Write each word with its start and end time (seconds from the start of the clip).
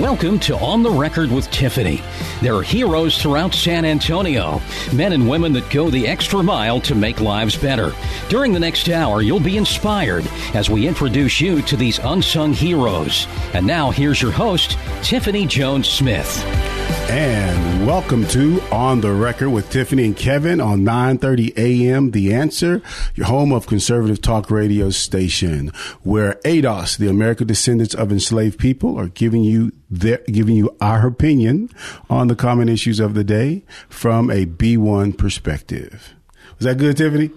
Welcome 0.00 0.38
to 0.40 0.56
On 0.56 0.82
the 0.82 0.90
Record 0.90 1.30
with 1.30 1.50
Tiffany. 1.50 2.00
There 2.40 2.56
are 2.56 2.62
heroes 2.62 3.20
throughout 3.20 3.52
San 3.52 3.84
Antonio, 3.84 4.58
men 4.94 5.12
and 5.12 5.28
women 5.28 5.52
that 5.52 5.68
go 5.68 5.90
the 5.90 6.08
extra 6.08 6.42
mile 6.42 6.80
to 6.80 6.94
make 6.94 7.20
lives 7.20 7.58
better. 7.58 7.92
During 8.30 8.54
the 8.54 8.58
next 8.58 8.88
hour, 8.88 9.20
you'll 9.20 9.38
be 9.38 9.58
inspired 9.58 10.26
as 10.54 10.70
we 10.70 10.88
introduce 10.88 11.42
you 11.42 11.60
to 11.62 11.76
these 11.76 11.98
unsung 11.98 12.54
heroes. 12.54 13.26
And 13.52 13.66
now, 13.66 13.90
here's 13.90 14.22
your 14.22 14.32
host, 14.32 14.78
Tiffany 15.02 15.46
Jones 15.46 15.88
Smith. 15.88 16.81
And 16.92 17.86
welcome 17.86 18.26
to 18.28 18.60
On 18.70 19.00
the 19.00 19.12
Record 19.12 19.50
with 19.50 19.70
Tiffany 19.70 20.04
and 20.04 20.16
Kevin 20.16 20.60
on 20.60 20.80
9:30 20.80 21.56
a.m. 21.56 22.10
The 22.10 22.34
Answer, 22.34 22.82
your 23.14 23.26
home 23.26 23.52
of 23.52 23.66
conservative 23.66 24.20
talk 24.20 24.50
radio 24.50 24.90
station, 24.90 25.68
where 26.02 26.34
ADOS, 26.44 26.98
the 26.98 27.08
American 27.08 27.46
descendants 27.46 27.94
of 27.94 28.12
enslaved 28.12 28.58
people, 28.58 28.98
are 28.98 29.08
giving 29.08 29.42
you 29.42 29.72
their, 29.90 30.18
giving 30.26 30.54
you 30.54 30.76
our 30.80 31.06
opinion 31.06 31.70
on 32.10 32.28
the 32.28 32.36
common 32.36 32.68
issues 32.68 33.00
of 33.00 33.14
the 33.14 33.24
day 33.24 33.64
from 33.88 34.30
a 34.30 34.44
B1 34.44 35.16
perspective. 35.16 36.14
Was 36.58 36.66
that 36.66 36.78
good, 36.78 36.96
Tiffany? 36.96 37.30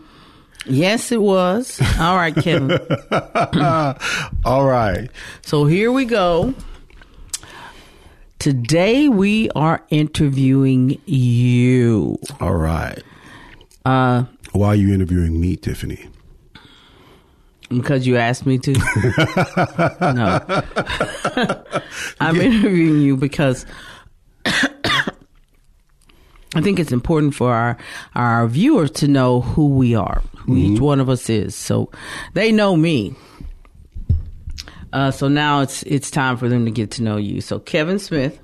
Yes, 0.65 1.11
it 1.11 1.21
was. 1.21 1.79
All 1.99 2.15
right, 2.15 2.35
Kevin. 2.35 2.71
All 4.45 4.65
right. 4.65 5.09
So 5.43 5.65
here 5.65 5.91
we 5.91 6.05
go. 6.05 6.53
Today 8.45 9.09
we 9.09 9.49
are 9.55 9.83
interviewing 9.89 11.01
you. 11.07 12.19
All 12.39 12.53
right. 12.53 13.01
Uh, 13.83 14.25
Why 14.51 14.67
are 14.67 14.75
you 14.75 14.93
interviewing 14.93 15.41
me, 15.41 15.55
Tiffany? 15.55 16.07
because 17.69 18.05
you 18.05 18.17
asked 18.17 18.45
me 18.45 18.59
to. 18.59 18.73
no. 20.13 21.63
I'm 22.19 22.39
interviewing 22.39 23.01
you 23.01 23.17
because 23.17 23.65
I 24.45 24.61
think 26.61 26.79
it's 26.79 26.91
important 26.91 27.33
for 27.33 27.51
our 27.51 27.77
our 28.13 28.47
viewers 28.47 28.91
to 28.91 29.07
know 29.07 29.41
who 29.41 29.69
we 29.69 29.95
are, 29.95 30.21
who 30.37 30.55
each 30.55 30.79
one 30.79 30.99
of 30.99 31.09
us 31.09 31.31
is. 31.31 31.55
So 31.55 31.89
they 32.35 32.51
know 32.51 32.77
me. 32.77 33.15
Uh, 34.95 35.11
so 35.11 35.27
now 35.27 35.59
it's 35.59 35.83
it's 35.83 36.09
time 36.09 36.37
for 36.37 36.47
them 36.47 36.63
to 36.63 36.71
get 36.71 36.89
to 36.91 37.03
know 37.03 37.17
you. 37.17 37.41
So 37.41 37.59
Kevin 37.59 37.99
Smith, 37.99 38.39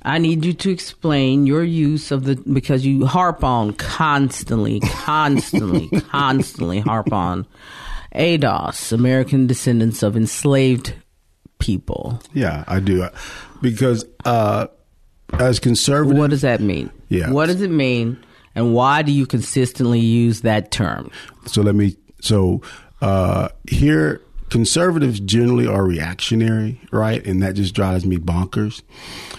I 0.00 0.16
need 0.16 0.42
you 0.42 0.54
to 0.54 0.70
explain 0.70 1.46
your 1.46 1.62
use 1.62 2.10
of 2.10 2.24
the 2.24 2.36
because 2.36 2.86
you 2.86 3.04
harp 3.04 3.44
on 3.44 3.74
constantly, 3.74 4.80
constantly, 4.80 5.88
constantly 6.10 6.80
harp 6.80 7.12
on 7.12 7.46
ADOS, 8.14 8.92
American 8.92 9.46
descendants 9.46 10.02
of 10.02 10.16
enslaved 10.16 10.94
people. 11.58 12.18
Yeah, 12.32 12.64
I 12.66 12.80
do. 12.80 13.06
Because 13.60 14.06
uh, 14.24 14.68
as 15.34 15.58
conservative, 15.60 16.16
What 16.16 16.30
does 16.30 16.40
that 16.40 16.62
mean? 16.62 16.90
Yeah. 17.10 17.30
What 17.30 17.46
does 17.46 17.60
it 17.60 17.70
mean, 17.70 18.16
and 18.54 18.72
why 18.72 19.02
do 19.02 19.12
you 19.12 19.26
consistently 19.26 20.00
use 20.00 20.40
that 20.40 20.70
term? 20.70 21.10
so 21.44 21.60
let 21.60 21.74
me. 21.74 21.94
So 22.22 22.62
uh, 23.02 23.50
here, 23.68 24.22
conservatives 24.54 25.18
generally 25.18 25.66
are 25.66 25.84
reactionary, 25.84 26.80
right? 26.92 27.26
And 27.26 27.42
that 27.42 27.54
just 27.54 27.74
drives 27.74 28.06
me 28.06 28.18
bonkers, 28.18 28.82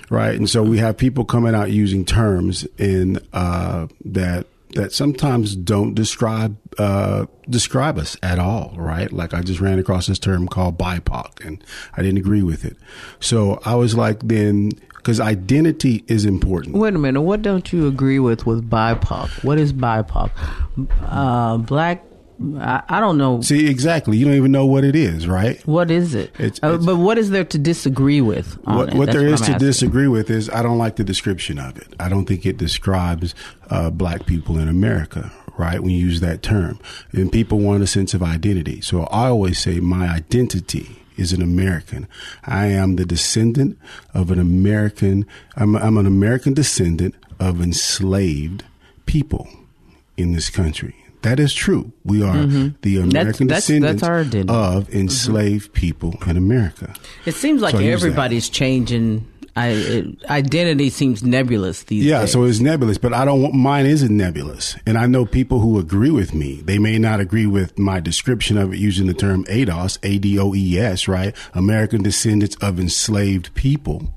right? 0.09 0.35
And 0.35 0.49
so 0.49 0.61
we 0.61 0.77
have 0.79 0.97
people 0.97 1.23
coming 1.23 1.55
out 1.55 1.71
using 1.71 2.03
terms 2.03 2.67
in 2.77 3.25
uh, 3.31 3.87
that 4.03 4.45
that 4.71 4.91
sometimes 4.91 5.55
don't 5.55 5.93
describe 5.95 6.57
uh, 6.77 7.27
describe 7.49 7.97
us 7.97 8.17
at 8.21 8.39
all, 8.39 8.73
right? 8.75 9.09
Like 9.09 9.33
I 9.33 9.41
just 9.41 9.61
ran 9.61 9.79
across 9.79 10.07
this 10.07 10.19
term 10.19 10.49
called 10.49 10.77
BIPOC, 10.77 11.45
and 11.45 11.63
I 11.95 12.01
didn't 12.01 12.17
agree 12.17 12.43
with 12.43 12.65
it. 12.65 12.75
So 13.21 13.61
I 13.63 13.75
was 13.75 13.95
like, 13.95 14.19
then 14.19 14.71
because 14.97 15.21
identity 15.21 16.03
is 16.09 16.25
important. 16.25 16.75
Wait 16.75 16.93
a 16.93 16.97
minute. 16.97 17.21
What 17.21 17.41
don't 17.41 17.71
you 17.71 17.87
agree 17.87 18.19
with 18.19 18.45
with 18.45 18.69
BIPOC? 18.69 19.45
What 19.45 19.59
is 19.59 19.71
BIPOC? 19.71 20.29
Uh, 21.03 21.57
black. 21.59 22.03
I, 22.59 22.83
I 22.89 22.99
don't 22.99 23.17
know. 23.17 23.41
See, 23.41 23.67
exactly. 23.69 24.17
You 24.17 24.25
don't 24.25 24.35
even 24.35 24.51
know 24.51 24.65
what 24.65 24.83
it 24.83 24.95
is, 24.95 25.27
right? 25.27 25.65
What 25.67 25.89
is 25.91 26.13
it? 26.15 26.31
It's- 26.39 26.59
Uh, 26.63 26.73
it's- 26.73 26.85
but 26.85 26.97
what 26.97 27.17
is 27.17 27.29
there 27.29 27.45
to 27.45 27.57
disagree 27.57 28.21
with? 28.21 28.57
On 28.65 28.75
what, 28.77 28.93
what 28.93 29.11
there 29.11 29.25
is 29.27 29.41
I'm 29.41 29.47
to 29.47 29.53
asking. 29.55 29.67
disagree 29.67 30.07
with 30.07 30.29
is 30.29 30.49
I 30.49 30.61
don't 30.61 30.77
like 30.77 30.97
the 30.97 31.03
description 31.03 31.57
of 31.59 31.77
it. 31.77 31.87
I 31.99 32.09
don't 32.09 32.25
think 32.25 32.45
it 32.45 32.57
describes 32.57 33.33
uh, 33.69 33.89
black 33.89 34.25
people 34.25 34.57
in 34.57 34.67
America, 34.67 35.31
right? 35.57 35.79
When 35.81 35.91
you 35.91 35.99
use 36.05 36.19
that 36.19 36.41
term. 36.43 36.79
And 37.13 37.31
people 37.31 37.59
want 37.59 37.83
a 37.83 37.87
sense 37.87 38.13
of 38.13 38.21
identity. 38.21 38.81
So 38.81 39.03
I 39.03 39.27
always 39.27 39.59
say 39.59 39.79
my 39.79 40.07
identity 40.09 41.01
is 41.17 41.31
an 41.31 41.41
American. 41.41 42.07
I 42.43 42.65
am 42.65 42.97
the 42.97 43.05
descendant 43.05 43.77
of 44.13 44.29
an 44.31 44.39
American, 44.39 45.25
I'm, 45.55 45.75
I'm 45.77 45.97
an 45.97 46.05
American 46.05 46.53
descendant 46.53 47.15
of 47.39 47.61
enslaved 47.61 48.63
people 49.05 49.47
in 50.17 50.33
this 50.33 50.49
country. 50.49 50.95
That 51.25 51.39
is 51.39 51.53
true. 51.53 51.91
We 52.03 52.21
are 52.23 52.45
the 52.45 52.97
American 52.97 53.09
Mm-hmm. 53.09 53.09
that's- 53.09 53.37
that's 53.39 53.47
descendants 53.67 54.03
our 54.03 54.19
identity. 54.21 54.53
of 54.53 54.93
enslaved 54.93 55.73
people 55.73 56.15
in 56.27 56.37
America. 56.37 56.93
It 57.25 57.33
seems 57.35 57.61
like 57.61 57.71
So 57.73 57.79
I 57.79 57.81
use 57.81 58.01
that. 58.01 58.05
everybody's 58.07 58.47
changing. 58.49 59.25
I, 59.57 59.67
it, 59.69 60.05
identity 60.29 60.89
seems 60.89 61.23
nebulous 61.23 61.83
these 61.83 62.03
Yeah, 62.03 62.19
days. 62.19 62.29
Yeah, 62.29 62.33
so 62.33 62.43
it's 62.43 62.59
nebulous, 62.59 62.97
but 62.97 63.13
I 63.13 63.23
don't 63.23 63.41
want 63.41 63.53
mine 63.53 63.85
isn't 63.85 64.15
nebulous. 64.15 64.75
And 64.85 64.97
I 64.97 65.05
know 65.07 65.25
people 65.25 65.61
who 65.61 65.79
agree 65.79 66.11
with 66.11 66.33
me. 66.33 66.61
They 66.65 66.77
may 66.77 66.99
not 66.99 67.21
agree 67.21 67.45
with 67.47 67.79
my 67.79 68.01
description 68.01 68.57
of 68.57 68.73
it 68.73 68.79
using 68.79 69.07
the 69.07 69.13
term 69.13 69.45
ADOS, 69.45 69.97
A 70.03 70.17
D 70.19 70.37
O 70.37 70.53
E 70.53 70.77
S, 70.77 71.07
right? 71.07 71.33
American 71.53 72.03
descendants 72.03 72.57
of 72.57 72.79
enslaved 72.81 73.53
people. 73.55 74.13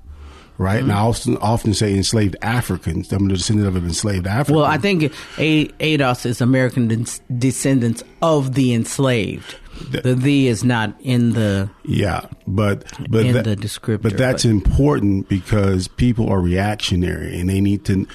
Right? 0.59 0.83
And 0.83 0.91
I 0.91 0.97
Mm-hmm. 0.97 1.07
often 1.09 1.37
often 1.39 1.73
say 1.75 1.95
enslaved 1.95 2.35
Africans. 2.43 3.13
I'm 3.13 3.29
the 3.29 3.35
descendant 3.35 3.69
of 3.69 3.77
an 3.77 3.85
enslaved 3.85 4.27
African. 4.27 4.57
Well, 4.57 4.65
I 4.65 4.77
think 4.77 5.13
A- 5.39 5.69
ADOS 5.69 6.27
is 6.27 6.41
American 6.41 6.89
des- 6.89 7.21
descendants 7.39 8.03
of 8.23 8.55
the 8.55 8.75
enslaved. 8.75 9.55
The 9.91 10.15
"the" 10.15 10.49
is 10.49 10.65
not 10.65 10.95
in 11.01 11.33
the. 11.33 11.71
Yeah, 11.85 12.27
but 12.47 12.85
but 13.09 13.25
in 13.27 13.33
that- 13.35 13.45
the 13.45 13.57
descriptor, 13.57 14.03
But 14.03 14.17
that's 14.19 14.43
but- 14.45 14.51
important 14.51 15.29
because 15.29 15.89
people 15.89 16.29
are 16.29 16.41
reactionary 16.41 17.39
and 17.39 17.49
they 17.49 17.61
need 17.61 17.85
to. 17.87 18.07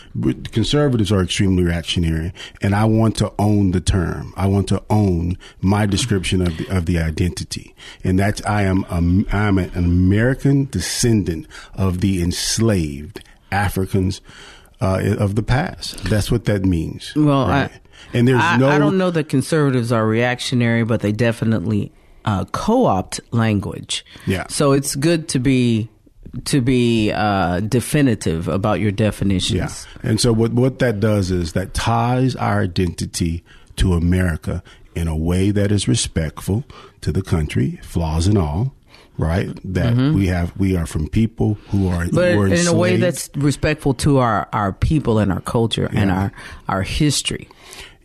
Conservatives 0.51 1.11
are 1.11 1.21
extremely 1.21 1.63
reactionary, 1.63 2.33
and 2.61 2.75
I 2.75 2.85
want 2.85 3.17
to 3.17 3.31
own 3.39 3.71
the 3.71 3.81
term. 3.81 4.33
I 4.37 4.47
want 4.47 4.67
to 4.69 4.81
own 4.89 5.37
my 5.61 5.85
description 5.85 6.41
of 6.41 6.57
the 6.57 6.67
of 6.69 6.85
the 6.85 6.99
identity, 6.99 7.73
and 8.03 8.19
that's 8.19 8.41
I 8.45 8.63
am 8.63 8.85
um, 8.89 9.25
I'm 9.31 9.57
an 9.57 9.71
American 9.75 10.65
descendant 10.71 11.47
of 11.75 12.01
the 12.01 12.21
enslaved 12.21 13.23
Africans 13.51 14.21
uh, 14.81 15.15
of 15.17 15.35
the 15.35 15.43
past. 15.43 16.03
That's 16.05 16.29
what 16.31 16.45
that 16.45 16.65
means. 16.65 17.13
Well, 17.15 17.47
right? 17.47 17.71
I, 18.13 18.17
and 18.17 18.27
there's 18.27 18.41
I, 18.41 18.57
no. 18.57 18.69
I 18.69 18.77
don't 18.77 18.97
know 18.97 19.11
that 19.11 19.29
conservatives 19.29 19.91
are 19.91 20.05
reactionary, 20.05 20.83
but 20.83 21.01
they 21.01 21.11
definitely 21.11 21.91
uh, 22.25 22.45
co-opt 22.45 23.19
language. 23.31 24.05
Yeah. 24.25 24.47
So 24.47 24.71
it's 24.71 24.95
good 24.95 25.27
to 25.29 25.39
be 25.39 25.89
to 26.45 26.61
be 26.61 27.11
uh, 27.11 27.59
definitive 27.61 28.47
about 28.47 28.79
your 28.79 28.91
definitions. 28.91 29.85
Yeah. 30.03 30.09
And 30.09 30.19
so 30.19 30.33
what 30.33 30.53
what 30.53 30.79
that 30.79 30.99
does 30.99 31.31
is 31.31 31.53
that 31.53 31.73
ties 31.73 32.35
our 32.35 32.61
identity 32.61 33.43
to 33.77 33.93
America 33.93 34.63
in 34.95 35.07
a 35.07 35.15
way 35.15 35.51
that 35.51 35.71
is 35.71 35.87
respectful 35.87 36.63
to 37.01 37.11
the 37.11 37.21
country, 37.21 37.79
flaws 37.83 38.27
and 38.27 38.37
all, 38.37 38.75
right? 39.17 39.49
That 39.63 39.95
we 39.95 40.27
have 40.27 40.55
we 40.57 40.75
are 40.75 40.85
from 40.85 41.07
people 41.09 41.55
who 41.69 41.87
are 41.87 42.05
Mm-hmm. 42.05 42.15
But 42.15 42.33
who 42.33 42.41
are 42.41 42.47
in 42.47 42.67
a 42.67 42.73
way 42.73 42.97
that's 42.97 43.29
respectful 43.35 43.93
to 43.95 44.17
our, 44.19 44.47
our 44.53 44.73
people 44.73 45.19
and 45.19 45.31
our 45.31 45.41
culture 45.41 45.89
and 45.91 46.11
our 46.11 46.31
our 46.67 46.83
history 46.83 47.47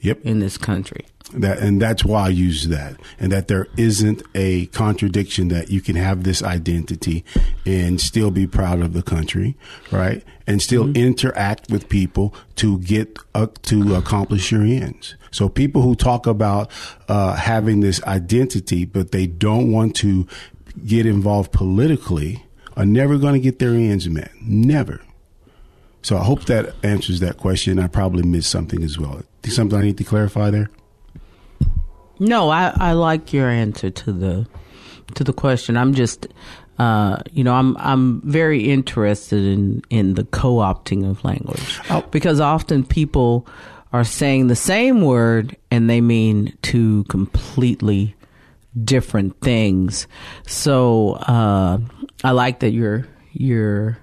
Yep. 0.01 0.21
in 0.25 0.39
this 0.41 0.57
country. 0.59 1.07
That 1.35 1.59
and 1.59 1.83
that's 1.83 2.07
why 2.07 2.25
I 2.25 2.29
use 2.31 2.69
that, 2.69 2.97
and 3.21 3.31
that 3.33 3.49
there 3.49 3.67
isn't 3.77 4.23
a 4.35 4.65
contradiction 4.67 5.49
that 5.49 5.71
you 5.71 5.83
can 5.83 5.95
have 5.97 6.25
this 6.25 6.43
identity 6.43 7.23
and 7.67 8.01
still 8.01 8.31
be 8.31 8.47
proud 8.47 8.81
of 8.81 8.95
the 8.95 9.03
country, 9.03 9.55
right? 9.91 10.25
And 10.47 10.63
still 10.63 10.85
Mm-hmm. 10.85 10.97
interact 11.05 11.71
with 11.71 11.91
people 11.91 12.35
to 12.57 12.79
get 12.79 13.19
uh, 13.35 13.49
to 13.65 13.95
accomplish 13.95 14.51
your 14.51 14.63
ends. 14.63 15.17
So 15.31 15.51
people 15.51 15.83
who 15.83 15.95
talk 15.95 16.27
about 16.27 16.71
uh, 17.09 17.35
having 17.37 17.81
this 17.81 18.03
identity, 18.05 18.87
but 18.87 19.11
they 19.13 19.27
don't 19.27 19.71
want 19.71 19.95
to 19.97 20.27
get 20.87 21.05
involved 21.05 21.53
politically 21.53 22.43
are 22.75 22.87
never 22.87 23.19
going 23.19 23.35
to 23.35 23.41
get 23.41 23.59
their 23.59 23.75
ends 23.75 24.09
met. 24.09 24.31
Never. 24.41 25.03
So 26.01 26.17
I 26.17 26.25
hope 26.25 26.45
that 26.45 26.75
answers 26.83 27.21
that 27.21 27.37
question. 27.37 27.79
I 27.79 27.87
probably 27.89 28.23
missed 28.23 28.51
something 28.51 28.83
as 28.83 28.99
well. 28.99 29.21
Something 29.47 29.79
I 29.79 29.83
need 29.83 29.99
to 29.99 30.05
clarify 30.05 30.51
there. 30.51 30.71
No, 32.19 32.51
I, 32.51 32.73
I 32.77 32.93
like 32.93 33.33
your 33.33 33.49
answer 33.49 33.91
to 33.91 34.13
the 34.13 34.47
to 35.15 35.25
the 35.25 35.33
question. 35.33 35.77
I'm 35.77 35.95
just 35.95 36.27
uh, 36.79 37.19
you 37.33 37.43
know, 37.43 37.55
I'm 37.55 37.77
I'm 37.79 38.21
very 38.23 38.71
interested 38.71 39.43
in 39.45 39.83
in 39.91 40.15
the 40.15 40.25
co-opting 40.25 41.09
of 41.09 41.25
language 41.25 41.81
Oh. 41.91 42.03
because 42.11 42.41
often 42.41 42.85
people 42.85 43.47
are 43.93 44.05
saying 44.05 44.49
the 44.49 44.57
same 44.57 45.01
word 45.01 45.57
and 45.71 45.89
they 45.89 46.01
mean 46.01 46.57
two 46.63 47.05
completely 47.05 48.15
different 48.85 49.41
things. 49.41 50.07
So 50.47 51.15
uh, 51.15 51.79
I 52.23 52.31
like 52.33 52.61
that 52.61 52.71
you're 52.73 53.07
you're 53.33 53.99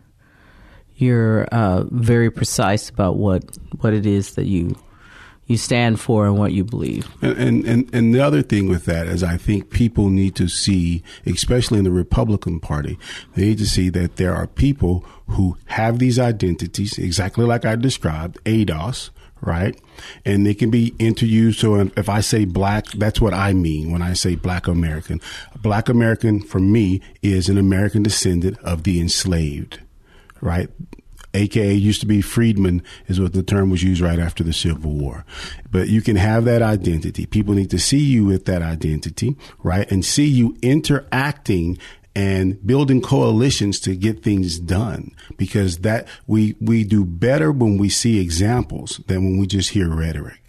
you're 0.95 1.43
uh, 1.51 1.83
very 1.91 2.31
precise 2.31 2.89
about 2.89 3.17
what 3.17 3.43
what 3.81 3.93
it 3.93 4.05
is 4.05 4.35
that 4.35 4.45
you 4.45 4.75
you 5.47 5.57
stand 5.57 5.99
for 5.99 6.25
and 6.25 6.37
what 6.37 6.53
you 6.53 6.63
believe. 6.63 7.07
And, 7.21 7.65
and 7.65 7.93
and 7.93 8.13
the 8.13 8.21
other 8.21 8.41
thing 8.41 8.67
with 8.67 8.85
that 8.85 9.07
is, 9.07 9.23
I 9.23 9.37
think 9.37 9.69
people 9.69 10.09
need 10.09 10.35
to 10.35 10.47
see, 10.47 11.03
especially 11.25 11.77
in 11.77 11.83
the 11.83 11.91
Republican 11.91 12.59
Party, 12.59 12.97
they 13.35 13.43
need 13.43 13.57
to 13.59 13.67
see 13.67 13.89
that 13.89 14.15
there 14.15 14.33
are 14.33 14.47
people 14.47 15.05
who 15.27 15.57
have 15.65 15.99
these 15.99 16.19
identities, 16.19 16.97
exactly 16.97 17.45
like 17.45 17.65
I 17.65 17.75
described, 17.75 18.39
ADOS, 18.45 19.09
right? 19.41 19.79
And 20.23 20.45
they 20.45 20.53
can 20.53 20.71
be 20.71 20.93
interused. 20.97 21.59
So 21.59 21.75
if 21.95 22.09
I 22.09 22.21
say 22.21 22.45
black, 22.45 22.87
that's 22.87 23.21
what 23.21 23.33
I 23.33 23.53
mean 23.53 23.91
when 23.91 24.01
I 24.01 24.13
say 24.13 24.35
black 24.35 24.67
American. 24.67 25.21
Black 25.61 25.89
American 25.89 26.41
for 26.41 26.59
me 26.59 27.01
is 27.21 27.49
an 27.49 27.57
American 27.57 28.03
descendant 28.03 28.57
of 28.59 28.83
the 28.83 28.99
enslaved, 28.99 29.79
right? 30.41 30.69
Aka 31.35 31.73
used 31.73 32.01
to 32.01 32.07
be 32.07 32.21
freedman 32.21 32.81
is 33.07 33.19
what 33.19 33.33
the 33.33 33.43
term 33.43 33.69
was 33.69 33.83
used 33.83 34.01
right 34.01 34.19
after 34.19 34.43
the 34.43 34.53
civil 34.53 34.91
war. 34.91 35.25
But 35.71 35.89
you 35.89 36.01
can 36.01 36.15
have 36.15 36.45
that 36.45 36.61
identity. 36.61 37.25
People 37.25 37.53
need 37.53 37.69
to 37.71 37.79
see 37.79 37.99
you 37.99 38.25
with 38.25 38.45
that 38.45 38.61
identity 38.61 39.35
right? 39.63 39.89
And 39.91 40.05
see 40.05 40.27
you 40.27 40.57
interacting 40.61 41.77
and 42.15 42.65
building 42.65 43.01
coalitions 43.01 43.79
to 43.81 43.95
get 43.95 44.23
things 44.23 44.59
done. 44.59 45.11
Because 45.37 45.79
that 45.79 46.07
we 46.27 46.55
we 46.61 46.83
do 46.83 47.03
better 47.05 47.51
when 47.51 47.77
we 47.77 47.89
see 47.89 48.19
examples 48.19 49.01
than 49.07 49.23
when 49.23 49.37
we 49.37 49.47
just 49.47 49.69
hear 49.69 49.89
rhetoric 49.89 50.44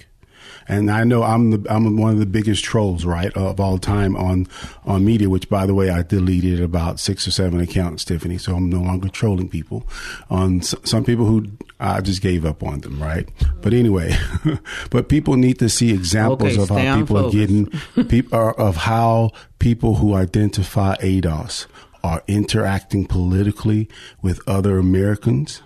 and 0.68 0.90
I 0.90 1.04
know 1.04 1.22
I'm 1.22 1.50
the 1.50 1.72
I'm 1.72 1.96
one 1.96 2.12
of 2.12 2.18
the 2.18 2.26
biggest 2.26 2.64
trolls, 2.64 3.04
right, 3.04 3.32
of 3.36 3.60
all 3.60 3.78
time 3.78 4.16
on 4.16 4.46
on 4.84 5.04
media. 5.04 5.28
Which, 5.30 5.48
by 5.48 5.66
the 5.66 5.74
way, 5.74 5.90
I 5.90 6.02
deleted 6.02 6.60
about 6.60 6.98
six 7.00 7.26
or 7.26 7.30
seven 7.30 7.60
accounts, 7.60 8.04
Tiffany. 8.04 8.38
So 8.38 8.56
I'm 8.56 8.68
no 8.70 8.80
longer 8.80 9.08
trolling 9.08 9.48
people. 9.48 9.86
On 10.30 10.58
s- 10.60 10.74
some 10.84 11.04
people 11.04 11.24
who 11.26 11.46
I 11.78 12.00
just 12.00 12.22
gave 12.22 12.44
up 12.44 12.62
on 12.62 12.80
them, 12.80 13.02
right? 13.02 13.28
But 13.62 13.72
anyway, 13.74 14.16
but 14.90 15.08
people 15.08 15.36
need 15.36 15.58
to 15.58 15.68
see 15.68 15.92
examples 15.92 16.52
Okay, 16.54 16.62
of 16.62 16.68
how 16.70 16.98
people 16.98 17.18
are 17.18 17.30
getting 17.30 17.66
people 18.08 18.38
are, 18.38 18.54
of 18.54 18.76
how 18.76 19.30
people 19.58 19.96
who 19.96 20.14
identify 20.14 20.96
ADOS 20.96 21.66
are 22.04 22.22
interacting 22.28 23.04
politically 23.06 23.88
with 24.22 24.40
other 24.48 24.78
Americans 24.78 25.60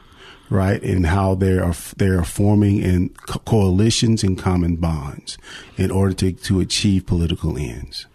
right? 0.50 0.82
And 0.82 1.06
how 1.06 1.34
they 1.34 1.58
are 1.58 1.74
they 1.96 2.08
are 2.08 2.24
forming 2.24 2.78
in 2.78 3.10
co- 3.10 3.38
coalitions 3.40 4.22
and 4.22 4.38
common 4.38 4.76
bonds 4.76 5.38
in 5.76 5.90
order 5.90 6.12
to 6.14 6.32
to 6.32 6.60
achieve 6.60 7.06
political 7.06 7.56
ends. 7.56 8.06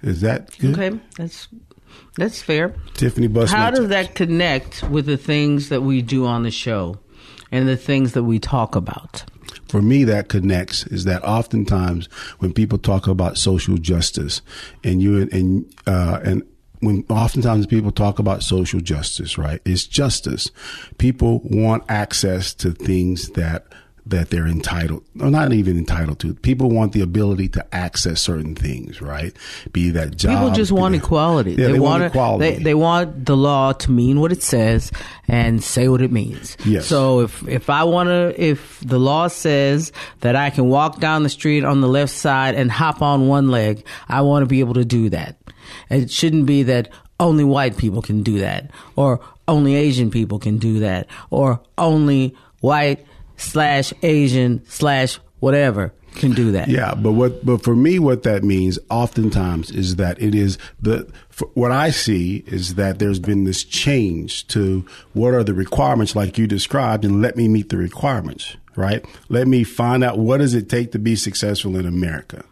Is 0.00 0.20
that 0.22 0.56
good? 0.58 0.78
Okay, 0.78 0.98
that's 1.16 1.48
that's 2.16 2.40
fair. 2.40 2.74
Tiffany 2.94 3.26
Bus. 3.26 3.50
How 3.50 3.70
does 3.70 3.88
that 3.88 4.14
connect 4.14 4.82
with 4.84 5.06
the 5.06 5.16
things 5.16 5.68
that 5.68 5.82
we 5.82 6.00
do 6.00 6.24
on 6.26 6.42
the 6.42 6.50
show 6.50 6.98
and 7.50 7.68
the 7.68 7.76
things 7.76 8.12
that 8.12 8.24
we 8.24 8.38
talk 8.38 8.74
about? 8.74 9.24
for 9.68 9.80
me 9.80 10.04
that 10.04 10.28
connects 10.28 10.86
is 10.88 11.04
that 11.04 11.22
oftentimes 11.24 12.06
when 12.40 12.52
people 12.52 12.76
talk 12.76 13.06
about 13.06 13.38
social 13.38 13.78
justice 13.78 14.42
and 14.84 15.00
you 15.00 15.28
and 15.32 15.74
uh, 15.86 16.20
and 16.22 16.42
when 16.82 17.04
oftentimes 17.08 17.66
people 17.66 17.92
talk 17.92 18.18
about 18.18 18.42
social 18.42 18.80
justice, 18.80 19.38
right? 19.38 19.60
It's 19.64 19.86
justice. 19.86 20.50
People 20.98 21.40
want 21.44 21.84
access 21.88 22.52
to 22.54 22.72
things 22.72 23.30
that 23.30 23.66
that 24.04 24.30
they're 24.30 24.48
entitled, 24.48 25.04
or 25.20 25.30
not 25.30 25.52
even 25.52 25.78
entitled 25.78 26.18
to. 26.18 26.34
People 26.34 26.70
want 26.70 26.92
the 26.92 27.00
ability 27.00 27.48
to 27.50 27.64
access 27.72 28.20
certain 28.20 28.56
things, 28.56 29.00
right? 29.00 29.32
Be 29.72 29.90
that 29.90 30.16
job. 30.16 30.38
People 30.38 30.50
just 30.50 30.72
want 30.72 30.96
equality. 30.96 31.52
Yeah, 31.52 31.68
they, 31.68 31.78
want, 31.78 31.82
wanna- 31.82 32.06
equality. 32.06 32.50
They, 32.56 32.62
they 32.64 32.74
want 32.74 33.26
the 33.26 33.36
law 33.36 33.72
to 33.72 33.90
mean 33.92 34.18
what 34.18 34.32
it 34.32 34.42
says 34.42 34.90
and 35.28 35.62
say 35.62 35.86
what 35.86 36.02
it 36.02 36.10
means. 36.10 36.56
Yes. 36.64 36.86
So 36.86 37.20
if 37.20 37.46
if 37.46 37.70
I 37.70 37.84
want 37.84 38.08
to, 38.08 38.34
if 38.36 38.80
the 38.80 38.98
law 38.98 39.28
says 39.28 39.92
that 40.18 40.34
I 40.34 40.50
can 40.50 40.68
walk 40.68 40.98
down 40.98 41.22
the 41.22 41.28
street 41.28 41.62
on 41.62 41.80
the 41.80 41.88
left 41.88 42.12
side 42.12 42.56
and 42.56 42.72
hop 42.72 43.02
on 43.02 43.28
one 43.28 43.52
leg, 43.52 43.86
I 44.08 44.22
want 44.22 44.42
to 44.42 44.46
be 44.48 44.58
able 44.58 44.74
to 44.74 44.84
do 44.84 45.10
that. 45.10 45.36
It 45.92 46.10
shouldn't 46.10 46.46
be 46.46 46.62
that 46.64 46.88
only 47.20 47.44
white 47.44 47.76
people 47.76 48.02
can 48.02 48.22
do 48.22 48.38
that, 48.40 48.70
or 48.96 49.20
only 49.46 49.74
Asian 49.76 50.10
people 50.10 50.38
can 50.38 50.58
do 50.58 50.80
that, 50.80 51.06
or 51.30 51.60
only 51.78 52.34
white 52.60 53.06
slash 53.36 53.92
Asian 54.02 54.62
slash 54.66 55.18
whatever 55.40 55.92
can 56.14 56.32
do 56.32 56.52
that. 56.52 56.68
Yeah, 56.68 56.94
but 56.94 57.12
what 57.12 57.44
but 57.44 57.62
for 57.62 57.74
me 57.74 57.98
what 57.98 58.22
that 58.22 58.44
means 58.44 58.78
oftentimes 58.90 59.70
is 59.70 59.96
that 59.96 60.20
it 60.20 60.34
is 60.34 60.58
the 60.80 61.10
what 61.54 61.72
I 61.72 61.90
see 61.90 62.44
is 62.46 62.74
that 62.74 62.98
there's 62.98 63.18
been 63.18 63.44
this 63.44 63.64
change 63.64 64.46
to 64.48 64.86
what 65.12 65.34
are 65.34 65.44
the 65.44 65.54
requirements 65.54 66.14
like 66.14 66.38
you 66.38 66.46
described 66.46 67.04
and 67.04 67.22
let 67.22 67.36
me 67.36 67.48
meet 67.48 67.70
the 67.70 67.76
requirements, 67.76 68.56
right? 68.76 69.04
Let 69.28 69.48
me 69.48 69.64
find 69.64 70.04
out 70.04 70.18
what 70.18 70.38
does 70.38 70.54
it 70.54 70.68
take 70.68 70.92
to 70.92 70.98
be 70.98 71.16
successful 71.16 71.76
in 71.76 71.86
America 71.86 72.44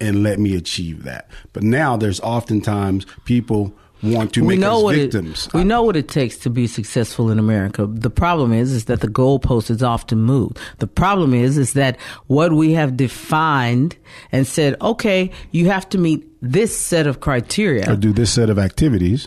and 0.00 0.22
let 0.22 0.38
me 0.38 0.56
achieve 0.56 1.04
that. 1.04 1.28
But 1.52 1.62
now 1.62 1.96
there's 1.96 2.20
oftentimes 2.20 3.06
people 3.24 3.72
want 4.02 4.34
to 4.34 4.42
we 4.42 4.48
make 4.48 4.58
know 4.58 4.78
us 4.78 4.82
what 4.82 4.94
victims. 4.96 5.46
It, 5.46 5.54
we 5.54 5.64
know 5.64 5.82
what 5.82 5.96
it 5.96 6.08
takes 6.08 6.36
to 6.38 6.50
be 6.50 6.66
successful 6.66 7.30
in 7.30 7.38
America. 7.38 7.86
The 7.86 8.10
problem 8.10 8.52
is, 8.52 8.72
is 8.72 8.84
that 8.84 9.00
the 9.00 9.08
goalpost 9.08 9.70
is 9.70 9.82
often 9.82 10.20
moved. 10.20 10.58
The 10.78 10.86
problem 10.86 11.32
is, 11.32 11.56
is 11.56 11.72
that 11.72 11.98
what 12.26 12.52
we 12.52 12.72
have 12.72 12.96
defined 12.96 13.96
and 14.30 14.46
said, 14.46 14.76
okay, 14.82 15.30
you 15.52 15.70
have 15.70 15.88
to 15.90 15.98
meet 15.98 16.26
this 16.42 16.76
set 16.76 17.06
of 17.06 17.20
criteria, 17.20 17.90
or 17.90 17.96
do 17.96 18.12
this 18.12 18.30
set 18.30 18.50
of 18.50 18.58
activities. 18.58 19.26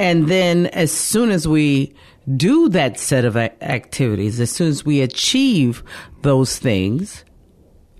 and 0.00 0.26
then 0.28 0.66
as 0.66 0.90
soon 0.92 1.30
as 1.30 1.46
we 1.46 1.94
do 2.36 2.68
that 2.70 2.98
set 2.98 3.24
of 3.24 3.36
activities, 3.36 4.40
as 4.40 4.50
soon 4.50 4.68
as 4.68 4.84
we 4.84 5.00
achieve 5.00 5.82
those 6.22 6.58
things, 6.58 7.24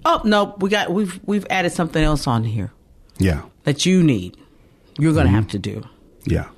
oh 0.08 0.22
no, 0.24 0.56
we 0.58 0.70
got 0.70 0.90
we've 0.90 1.20
we've 1.26 1.46
added 1.50 1.70
something 1.70 2.02
else 2.02 2.26
on 2.26 2.42
here 2.44 2.72
Yeah. 3.18 3.42
that 3.64 3.86
you 3.86 4.02
need. 4.02 4.36
You're 4.98 5.12
going 5.12 5.26
to 5.26 5.28
mm-hmm. 5.28 5.36
have 5.36 5.48
to 5.48 5.58
do. 5.58 5.84
Yeah. 6.24 6.48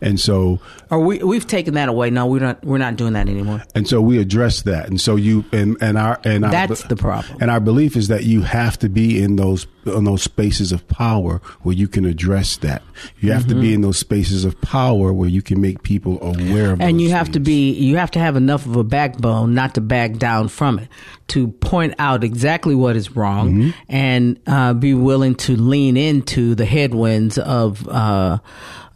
And 0.00 0.18
so 0.20 0.60
Or 0.90 1.00
we 1.00 1.18
we've 1.22 1.46
taken 1.46 1.74
that 1.74 1.88
away. 1.88 2.10
No, 2.10 2.26
we're 2.26 2.40
not 2.40 2.64
we're 2.64 2.78
not 2.78 2.96
doing 2.96 3.12
that 3.14 3.28
anymore. 3.28 3.62
and 3.74 3.86
so 3.88 4.00
we 4.00 4.18
address 4.18 4.62
that 4.62 4.88
and 4.88 5.00
so 5.00 5.16
you 5.16 5.44
and 5.52 5.76
and 5.80 5.96
our 5.98 6.18
and 6.24 6.44
our, 6.44 6.50
That's 6.50 6.82
the 6.84 6.96
problem. 6.96 7.38
and 7.40 7.50
our 7.50 7.60
belief 7.60 7.96
is 7.96 8.08
that 8.08 8.24
you 8.24 8.42
have 8.42 8.78
to 8.80 8.88
be 8.88 9.22
in 9.22 9.36
those 9.36 9.66
in 9.86 10.04
those 10.04 10.22
spaces 10.22 10.72
of 10.72 10.86
power 10.88 11.40
where 11.62 11.74
you 11.74 11.88
can 11.88 12.04
address 12.04 12.58
that 12.58 12.82
you 13.20 13.32
have 13.32 13.46
to 13.46 13.54
Mm-hmm. 13.54 13.60
be 13.62 13.74
in 13.74 13.80
those 13.80 13.98
spaces 13.98 14.44
of 14.44 14.60
power 14.60 15.10
where 15.12 15.28
you 15.28 15.40
can 15.42 15.60
make 15.60 15.82
people 15.82 16.18
aware 16.22 16.72
of 16.72 16.80
and 16.80 17.00
you 17.00 17.10
have 17.10 17.32
to 17.32 17.40
be 17.40 17.72
you 17.72 17.96
have 17.96 18.10
to 18.10 18.18
have 18.18 18.36
enough 18.36 18.66
of 18.66 18.76
a 18.76 18.84
backbone 18.84 19.54
not 19.54 19.74
to 19.74 19.80
back 19.80 20.16
down 20.18 20.48
from 20.48 20.78
it 20.78 20.88
to 21.28 21.48
point 21.48 21.94
out 21.98 22.22
exactly 22.24 22.74
what 22.74 22.94
is 22.96 23.16
wrong 23.16 23.50
Mm-hmm. 23.52 23.70
and 23.88 24.38
uh, 24.46 24.74
be 24.74 24.92
willing 24.94 25.34
to 25.36 25.56
lean 25.56 25.96
into 25.96 26.54
the 26.54 26.66
headwinds 26.66 27.38
of 27.38 27.88
uh, 27.88 28.38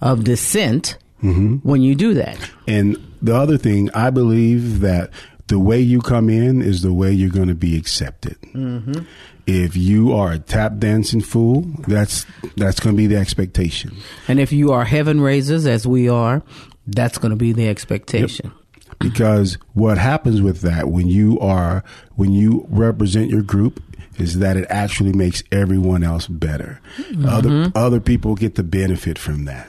of 0.04 0.22
dissent 0.24 0.98
Mm-hmm. 1.22 1.66
when 1.66 1.80
you 1.80 1.94
do 1.94 2.12
that. 2.14 2.36
And 2.68 2.98
the 3.22 3.34
other 3.34 3.56
thing 3.56 3.88
i 3.94 4.10
believe 4.10 4.80
that 4.80 5.10
the 5.46 5.58
way 5.58 5.80
you 5.80 6.00
come 6.02 6.28
in 6.28 6.60
is 6.60 6.82
the 6.82 6.92
way 6.92 7.12
you're 7.12 7.30
going 7.30 7.48
to 7.48 7.54
be 7.54 7.78
accepted. 7.78 8.36
Mm-hmm. 8.52 9.04
if 9.46 9.74
you 9.74 10.12
are 10.12 10.32
a 10.32 10.38
tap 10.38 10.76
dancing 10.78 11.22
fool 11.22 11.62
that's 11.88 12.26
that's 12.58 12.78
going 12.78 12.94
to 12.94 12.96
be 12.98 13.06
the 13.06 13.16
expectation. 13.16 13.96
And 14.28 14.38
if 14.38 14.52
you 14.52 14.72
are 14.72 14.84
heaven 14.84 15.18
raisers 15.22 15.64
as 15.66 15.86
we 15.86 16.10
are 16.10 16.42
that's 16.86 17.16
going 17.16 17.30
to 17.30 17.36
be 17.36 17.52
the 17.54 17.68
expectation. 17.68 18.52
Because 18.98 19.56
what 19.72 19.96
happens 19.96 20.42
with 20.42 20.60
that 20.60 20.88
when 20.90 21.06
you 21.08 21.40
are 21.40 21.82
when 22.16 22.32
you 22.32 22.66
represent 22.68 23.30
your 23.30 23.42
group 23.42 23.82
is 24.18 24.38
that 24.40 24.58
it 24.58 24.66
actually 24.68 25.14
makes 25.14 25.42
everyone 25.50 26.02
else 26.04 26.26
better. 26.28 26.80
Other 27.26 27.72
other 27.74 28.00
people 28.00 28.34
get 28.34 28.56
the 28.56 28.62
benefit 28.62 29.18
from 29.18 29.46
that 29.46 29.68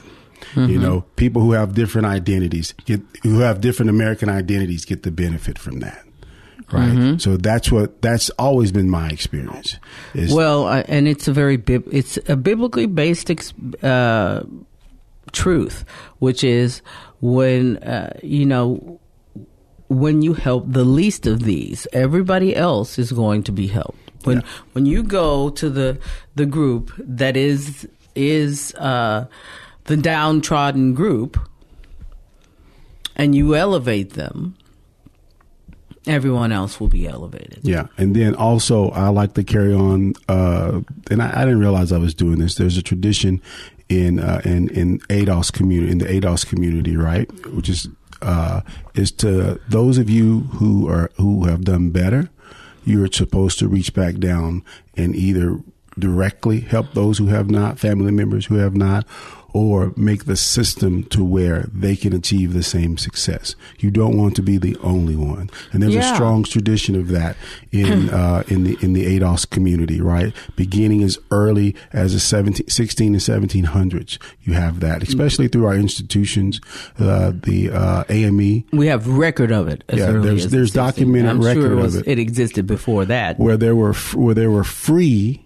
you 0.56 0.80
know 0.80 1.02
people 1.18 1.42
who 1.42 1.52
have 1.52 1.74
different 1.74 2.08
identities 2.08 2.74
get 2.86 3.02
who 3.24 3.40
have 3.40 3.60
different 3.62 3.90
american 3.90 4.30
identities 4.30 4.86
get 4.86 5.04
the 5.04 5.12
benefit 5.12 5.60
from 5.60 5.80
that 5.80 6.04
right 6.72 7.20
so 7.22 7.36
that's 7.38 7.72
what 7.72 8.02
that's 8.02 8.30
always 8.40 8.72
been 8.72 8.90
my 8.90 9.10
experience 9.10 9.78
is 10.14 10.32
Well, 10.34 10.66
uh, 10.66 10.84
and 10.88 11.08
it's 11.08 11.28
a 11.28 11.34
very 11.34 11.58
bib- 11.58 11.90
it's 11.92 12.18
a 12.30 12.36
biblically 12.36 12.86
based 12.88 13.30
ex- 13.30 13.54
uh, 13.84 14.44
truth, 15.32 15.86
which 16.20 16.44
is 16.44 16.82
when 17.22 17.78
uh, 17.78 18.18
you 18.24 18.46
know 18.46 19.00
when 19.90 20.22
you 20.22 20.34
help 20.34 20.66
the 20.72 20.84
least 20.84 21.28
of 21.28 21.44
these, 21.44 21.86
everybody 21.94 22.56
else 22.56 22.98
is 22.98 23.12
going 23.12 23.44
to 23.44 23.52
be 23.52 23.68
helped. 23.68 24.00
When 24.26 24.38
Yeah. 24.38 24.44
when 24.74 24.86
you 24.88 25.04
go 25.04 25.50
to 25.52 25.70
the 25.70 25.98
the 26.36 26.46
group 26.48 26.92
that 26.98 27.38
is 27.38 27.88
is 28.16 28.74
uh, 28.76 29.26
the 29.86 29.98
downtrodden 29.98 30.94
group, 30.94 31.40
and 33.16 33.36
you 33.36 33.56
elevate 33.56 34.14
them, 34.14 34.56
everyone 36.08 36.52
else 36.52 36.80
will 36.80 36.88
be 36.88 37.08
elevated. 37.08 37.60
Yeah, 37.64 37.88
and 37.98 38.16
then 38.16 38.36
also 38.36 38.90
I 38.90 39.10
like 39.10 39.34
to 39.36 39.44
carry 39.44 39.74
on, 39.74 40.14
uh, 40.28 40.82
and 41.10 41.22
I, 41.22 41.42
I 41.42 41.46
didn't 41.46 41.60
realize 41.60 41.92
I 41.92 41.98
was 41.98 42.14
doing 42.14 42.40
this. 42.40 42.56
There's 42.56 42.78
a 42.78 42.84
tradition 42.84 43.42
in 43.90 44.20
uh, 44.20 44.42
in 44.44 44.70
in 44.70 45.00
ADOS 45.10 45.52
community 45.52 45.92
in 45.92 45.98
the 46.00 46.06
ADOS 46.06 46.46
community, 46.46 46.98
right? 46.98 47.30
Which 47.48 47.70
is 47.70 47.88
uh, 48.22 48.62
is 48.96 49.12
to 49.14 49.60
those 49.70 49.98
of 49.98 50.10
you 50.10 50.42
who 50.54 50.90
are 50.90 51.12
who 51.18 51.46
have 51.46 51.64
done 51.64 51.92
better, 51.92 52.30
you're 52.84 53.12
supposed 53.12 53.60
to 53.60 53.68
reach 53.68 53.94
back 53.94 54.16
down 54.18 54.64
and 54.96 55.16
either 55.16 55.60
directly 55.98 56.60
help 56.60 56.94
those 56.94 57.18
who 57.18 57.28
have 57.28 57.50
not, 57.50 57.80
family 57.80 58.12
members 58.12 58.48
who 58.48 58.56
have 58.56 58.76
not, 58.76 59.08
or 59.58 59.94
make 59.96 60.26
the 60.26 60.36
system 60.36 61.02
to 61.06 61.24
where 61.24 61.70
they 61.74 61.96
can 61.96 62.12
achieve 62.12 62.52
the 62.52 62.62
same 62.62 62.98
success. 62.98 63.56
You 63.80 63.90
don't 63.90 64.18
want 64.18 64.36
to 64.36 64.42
be 64.42 64.58
the 64.58 64.76
only 64.84 65.16
one, 65.16 65.50
and 65.72 65.82
there's 65.82 65.94
Yeah. 65.96 66.12
a 66.12 66.16
strong 66.16 66.44
tradition 66.44 66.94
of 66.98 67.08
that 67.08 67.38
in 67.72 68.10
uh, 68.22 68.44
in 68.50 68.66
the 68.66 68.78
in 68.82 68.92
the 68.92 69.06
ADOS 69.06 69.50
community, 69.50 70.02
right? 70.02 70.34
Beginning 70.58 71.04
as 71.04 71.18
early 71.32 71.74
as 71.94 72.12
the 72.12 72.20
17, 72.20 72.68
16 72.68 73.14
and 73.14 73.22
1700s, 73.22 74.18
you 74.44 74.52
have 74.56 74.82
that, 74.82 75.02
especially 75.02 75.48
through 75.48 75.68
our 75.68 75.76
institutions, 75.76 76.60
uh, 77.00 77.32
the 77.34 77.70
uh, 77.72 78.04
AME, 78.10 78.66
We 78.74 78.88
have 78.88 79.08
record 79.08 79.54
of 79.54 79.70
it. 79.70 79.86
As 79.88 80.00
Yeah, 80.00 80.08
early 80.10 80.28
there's- 80.28 80.46
there's 80.52 80.74
the 80.74 80.80
documented 80.82 81.30
I'm 81.32 81.40
record 81.42 81.62
sure 81.62 81.80
it, 81.80 81.86
of 81.86 81.96
it. 81.96 82.08
it 82.08 82.20
existed 82.20 82.68
before 82.68 83.06
that. 83.06 83.40
where 83.40 83.56
there 83.56 83.76
were 83.76 83.94
where 84.16 84.34
there 84.36 84.52
were 84.52 84.66
free 84.66 85.46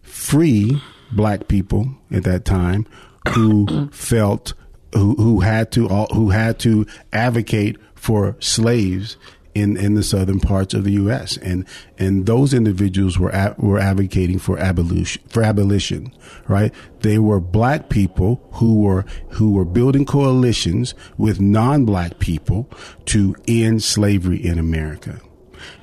free 0.00 0.80
black 1.12 1.48
people 1.48 1.88
at 2.10 2.24
that 2.24 2.46
time 2.46 2.86
who 3.30 3.66
mm. 3.66 3.94
felt 3.94 4.54
who 4.94 5.14
who 5.14 5.40
had 5.40 5.72
to 5.72 5.88
all, 5.88 6.06
who 6.12 6.30
had 6.30 6.58
to 6.60 6.86
advocate 7.12 7.76
for 7.94 8.36
slaves 8.40 9.16
in 9.54 9.76
in 9.76 9.94
the 9.94 10.02
southern 10.02 10.40
parts 10.40 10.74
of 10.74 10.84
the 10.84 10.92
U.S. 10.92 11.36
and 11.38 11.66
and 11.98 12.26
those 12.26 12.54
individuals 12.54 13.18
were 13.18 13.30
a, 13.30 13.54
were 13.58 13.78
advocating 13.78 14.38
for 14.38 14.58
abolition 14.58 15.22
for 15.28 15.42
abolition, 15.42 16.12
right? 16.48 16.72
They 17.00 17.18
were 17.18 17.40
black 17.40 17.88
people 17.88 18.46
who 18.54 18.80
were 18.80 19.04
who 19.30 19.52
were 19.52 19.64
building 19.64 20.06
coalitions 20.06 20.94
with 21.18 21.40
non-black 21.40 22.18
people 22.18 22.70
to 23.06 23.34
end 23.46 23.82
slavery 23.82 24.42
in 24.44 24.58
America. 24.58 25.20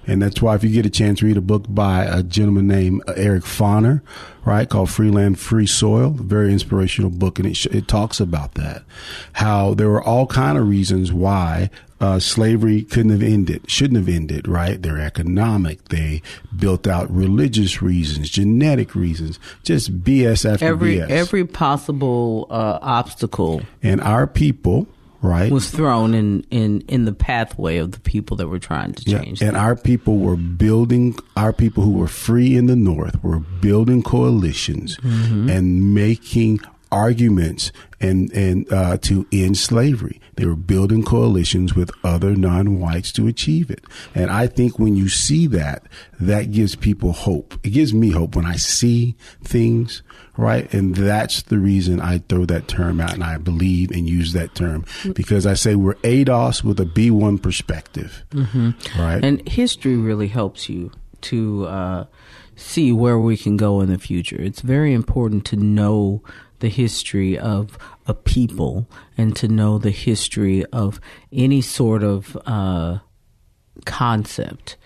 And 0.07 0.21
that's 0.21 0.41
why 0.41 0.55
if 0.55 0.63
you 0.63 0.69
get 0.69 0.85
a 0.85 0.89
chance, 0.89 1.21
read 1.21 1.37
a 1.37 1.41
book 1.41 1.65
by 1.69 2.03
a 2.03 2.23
gentleman 2.23 2.67
named 2.67 3.03
Eric 3.15 3.43
Foner, 3.43 4.01
right, 4.45 4.67
called 4.67 4.89
Freeland 4.89 5.39
Free 5.39 5.67
Soil, 5.67 6.11
very 6.11 6.51
inspirational 6.51 7.11
book. 7.11 7.39
And 7.39 7.47
it, 7.47 7.55
sh- 7.55 7.67
it 7.67 7.87
talks 7.87 8.19
about 8.19 8.55
that, 8.55 8.83
how 9.33 9.73
there 9.73 9.89
were 9.89 10.03
all 10.03 10.27
kind 10.27 10.57
of 10.57 10.67
reasons 10.67 11.13
why 11.13 11.69
uh, 12.01 12.19
slavery 12.19 12.83
couldn't 12.83 13.11
have 13.11 13.23
ended, 13.23 13.69
shouldn't 13.69 13.97
have 13.97 14.13
ended, 14.13 14.47
right? 14.47 14.81
They're 14.81 14.99
economic. 14.99 15.89
They 15.89 16.21
built 16.57 16.87
out 16.87 17.13
religious 17.13 17.81
reasons, 17.81 18.29
genetic 18.29 18.95
reasons, 18.95 19.39
just 19.63 20.03
BS 20.03 20.49
after 20.49 20.65
every 20.65 20.97
BS. 20.97 21.09
every 21.09 21.45
possible 21.45 22.47
uh, 22.49 22.79
obstacle 22.81 23.63
and 23.83 23.99
our 24.01 24.27
people, 24.27 24.87
right? 25.21 25.51
was 25.51 25.69
thrown 25.69 26.13
in, 26.13 26.41
in, 26.49 26.81
in 26.87 27.05
the 27.05 27.13
pathway 27.13 27.77
of 27.77 27.91
the 27.91 27.99
people 27.99 28.37
that 28.37 28.47
were 28.47 28.59
trying 28.59 28.93
to 28.93 29.03
Yeah, 29.09 29.21
change. 29.23 29.41
and 29.41 29.55
our 29.57 29.75
people 29.75 30.17
were 30.19 30.35
building. 30.37 31.15
Our 31.35 31.53
people 31.53 31.83
who 31.83 31.91
were 31.91 32.07
free 32.07 32.55
in 32.55 32.67
the 32.67 32.75
North 32.75 33.21
were 33.23 33.39
building 33.39 34.01
coalitions 34.03 34.97
Mm-hmm. 34.97 35.49
and 35.49 35.93
making 35.93 36.59
arguments 36.91 37.71
and 38.01 38.31
and 38.31 38.71
uh, 38.71 38.97
to 38.97 39.27
end 39.31 39.57
slavery. 39.57 40.19
They 40.35 40.45
were 40.45 40.55
building 40.55 41.03
coalitions 41.03 41.75
with 41.75 41.91
other 42.03 42.35
non-whites 42.35 43.11
to 43.13 43.27
achieve 43.27 43.69
it. 43.69 43.83
And 44.15 44.31
I 44.31 44.47
think 44.47 44.79
when 44.79 44.95
you 44.95 45.09
see 45.09 45.47
that, 45.47 45.83
that 46.19 46.51
gives 46.51 46.75
people 46.75 47.11
hope. 47.11 47.59
It 47.63 47.71
gives 47.71 47.93
me 47.93 48.11
hope 48.11 48.35
when 48.35 48.45
I 48.45 48.55
see 48.55 49.15
things. 49.43 50.01
Right. 50.37 50.73
And 50.73 50.95
that's 50.95 51.41
the 51.41 51.59
reason 51.59 51.99
I 51.99 52.19
throw 52.19 52.45
that 52.45 52.69
term 52.69 53.01
out 53.01 53.13
and 53.13 53.23
I 53.23 53.37
believe 53.37 53.91
and 53.91 54.07
use 54.07 54.31
that 54.31 54.55
term 54.55 54.85
because 55.13 55.45
I 55.45 55.53
say 55.53 55.75
we're 55.75 55.95
ADOS 55.95 56.63
with 56.63 56.79
a 56.79 56.85
B1 56.85 57.41
perspective. 57.41 58.23
Right. 58.97 59.23
And 59.23 59.45
history 59.45 59.97
really 59.97 60.29
helps 60.29 60.69
you 60.69 60.91
to 61.21 61.65
uh, 61.65 62.05
see 62.55 62.93
where 62.93 63.19
we 63.19 63.35
can 63.35 63.57
go 63.57 63.81
in 63.81 63.89
the 63.89 63.99
future. 63.99 64.39
It's 64.39 64.61
very 64.61 64.93
important 64.93 65.45
to 65.47 65.57
know 65.57 66.23
the 66.59 66.69
history 66.69 67.37
of 67.37 67.77
a 68.05 68.13
people 68.13 68.87
and 69.17 69.35
to 69.35 69.47
know 69.47 69.77
the 69.77 69.91
history 69.91 70.65
of 70.67 70.99
any 71.31 71.61
sort 71.61 72.03
of 72.03 72.37
uh, 72.45 72.99
concept. 73.85 74.77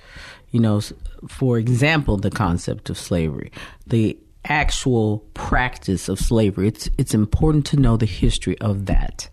You 0.52 0.60
know, 0.60 0.82
for 1.28 1.58
example, 1.58 2.18
the 2.18 2.30
concept 2.30 2.90
of 2.90 2.98
slavery, 2.98 3.52
the 3.88 4.18
actual 4.46 5.20
practice 5.34 6.10
of 6.10 6.20
slavery. 6.20 6.68
It's 6.68 6.90
it's 6.98 7.14
important 7.14 7.66
to 7.68 7.78
know 7.78 7.98
the 7.98 8.06
history 8.06 8.58
of 8.60 8.86
that. 8.86 9.30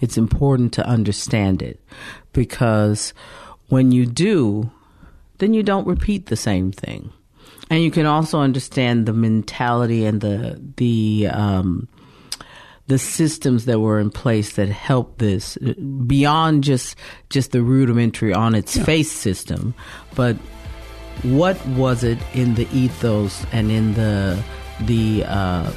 It's 0.00 0.18
important 0.18 0.72
to 0.74 0.86
understand 0.86 1.62
it 1.62 1.80
because 2.32 3.14
when 3.68 3.92
you 3.92 4.06
do, 4.06 4.70
then 5.38 5.54
you 5.54 5.62
don't 5.62 5.86
repeat 5.86 6.26
the 6.26 6.36
same 6.36 6.72
thing. 6.72 7.12
And 7.70 7.82
you 7.82 7.90
can 7.90 8.06
also 8.06 8.40
understand 8.40 9.06
the 9.06 9.12
mentality 9.12 10.04
and 10.06 10.20
the 10.20 10.58
the 10.76 11.28
um, 11.30 11.86
the 12.86 12.98
systems 12.98 13.66
that 13.66 13.80
were 13.80 14.00
in 14.00 14.10
place 14.10 14.52
that 14.56 14.68
helped 14.70 15.18
this 15.18 15.58
beyond 16.06 16.64
just 16.64 16.96
just 17.28 17.52
the 17.52 17.60
rudimentary 17.62 18.32
on 18.32 18.54
its 18.54 18.78
face 18.78 19.12
system, 19.12 19.74
but 20.14 20.36
what 21.22 21.64
was 21.66 22.04
it 22.04 22.18
in 22.32 22.54
the 22.54 22.66
ethos 22.72 23.44
and 23.52 23.70
in 23.70 23.92
the 23.94 24.42
the 24.82 25.24
uh, 25.26 25.70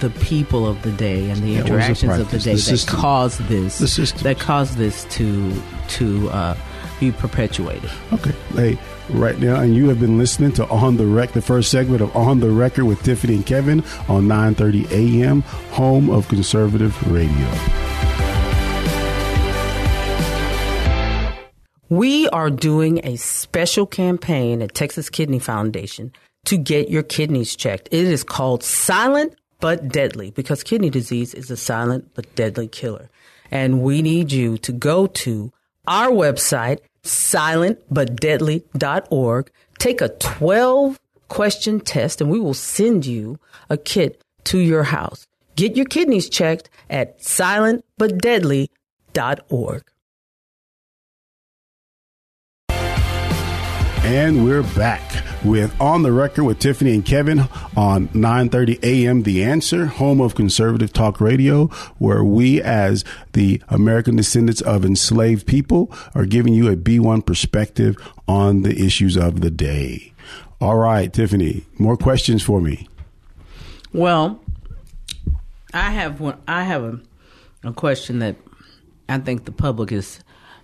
the 0.00 0.10
people 0.20 0.66
of 0.66 0.80
the 0.82 0.92
day 0.92 1.28
and 1.30 1.42
the 1.42 1.50
Yeah, 1.50 1.62
what 1.62 1.70
was 1.72 2.00
the 2.00 2.06
interactions 2.06 2.18
of 2.18 2.30
the 2.30 2.38
day 2.38 2.50
The 2.52 2.56
that 2.56 2.62
system. 2.62 2.96
caused 2.98 3.40
this 3.48 3.78
The 3.78 4.22
that 4.22 4.38
caused 4.38 4.76
this 4.76 5.04
to 5.16 5.52
to 5.88 6.28
uh, 6.30 6.56
be 7.00 7.12
perpetuated. 7.12 7.90
Okay. 8.12 8.32
Hey, 8.54 8.78
right 9.10 9.38
now, 9.38 9.60
and 9.60 9.74
you 9.74 9.88
have 9.88 10.00
been 10.00 10.18
listening 10.18 10.52
to 10.52 10.66
On 10.68 10.96
the 10.96 11.06
Rec, 11.06 11.32
the 11.32 11.42
first 11.42 11.70
segment 11.70 12.00
of 12.00 12.14
On 12.16 12.40
the 12.40 12.50
Record 12.50 12.84
with 12.84 13.02
Tiffany 13.02 13.34
and 13.36 13.46
Kevin 13.46 13.80
on 14.08 14.26
9:30 14.26 14.90
a.m. 14.90 15.42
home 15.72 16.10
of 16.10 16.28
conservative 16.28 16.96
radio. 17.10 17.48
We 21.88 22.26
are 22.30 22.48
doing 22.48 23.04
a 23.04 23.16
special 23.16 23.84
campaign 23.84 24.62
at 24.62 24.74
Texas 24.74 25.10
Kidney 25.10 25.38
Foundation 25.38 26.10
to 26.46 26.56
get 26.56 26.88
your 26.88 27.02
kidneys 27.02 27.54
checked. 27.54 27.88
It 27.92 28.06
is 28.06 28.24
called 28.24 28.64
Silent 28.64 29.34
but 29.60 29.88
Deadly 29.88 30.30
because 30.30 30.62
kidney 30.62 30.90
disease 30.90 31.34
is 31.34 31.50
a 31.50 31.56
silent 31.56 32.08
but 32.14 32.34
deadly 32.34 32.66
killer. 32.66 33.10
And 33.50 33.82
we 33.82 34.02
need 34.02 34.32
you 34.32 34.58
to 34.58 34.72
go 34.72 35.06
to 35.06 35.52
our 35.86 36.08
website, 36.08 36.78
silentbutdeadly.org, 37.04 39.50
take 39.78 40.00
a 40.00 40.08
12 40.08 40.98
question 41.28 41.80
test, 41.80 42.20
and 42.20 42.30
we 42.30 42.38
will 42.38 42.54
send 42.54 43.04
you 43.06 43.40
a 43.70 43.76
kit 43.76 44.22
to 44.44 44.58
your 44.58 44.84
house. 44.84 45.26
Get 45.56 45.76
your 45.76 45.86
kidneys 45.86 46.28
checked 46.28 46.70
at 46.88 47.18
silentbutdeadly.org. 47.20 49.82
And 54.04 54.44
we're 54.44 54.62
back 54.62 55.21
with 55.44 55.78
On 55.80 56.02
the 56.02 56.12
Record 56.12 56.44
with 56.44 56.58
Tiffany 56.58 56.94
and 56.94 57.04
Kevin 57.04 57.40
on 57.76 58.08
9:30 58.08 58.82
a.m. 58.82 59.22
The 59.22 59.42
Answer, 59.42 59.86
home 59.86 60.20
of 60.20 60.34
conservative 60.34 60.92
talk 60.92 61.20
radio, 61.20 61.66
where 61.98 62.22
we 62.22 62.62
as 62.62 63.04
the 63.32 63.62
American 63.68 64.16
descendants 64.16 64.60
of 64.60 64.84
enslaved 64.84 65.46
people 65.46 65.90
are 66.14 66.26
giving 66.26 66.54
you 66.54 66.68
a 66.68 66.76
B1 66.76 67.26
perspective 67.26 67.96
on 68.28 68.62
the 68.62 68.84
issues 68.84 69.16
of 69.16 69.40
the 69.40 69.50
day. 69.50 70.12
All 70.60 70.76
right, 70.76 71.12
Tiffany, 71.12 71.64
more 71.78 71.96
questions 71.96 72.42
for 72.42 72.60
me. 72.60 72.88
Well, 73.92 74.40
I 75.74 75.90
have 75.90 76.20
one. 76.20 76.38
I 76.46 76.64
have 76.64 76.84
a, 76.84 77.00
a 77.64 77.72
question 77.72 78.20
that 78.20 78.36
I 79.08 79.18
think 79.18 79.44
the 79.44 79.52
public 79.52 79.92
is 79.92 80.20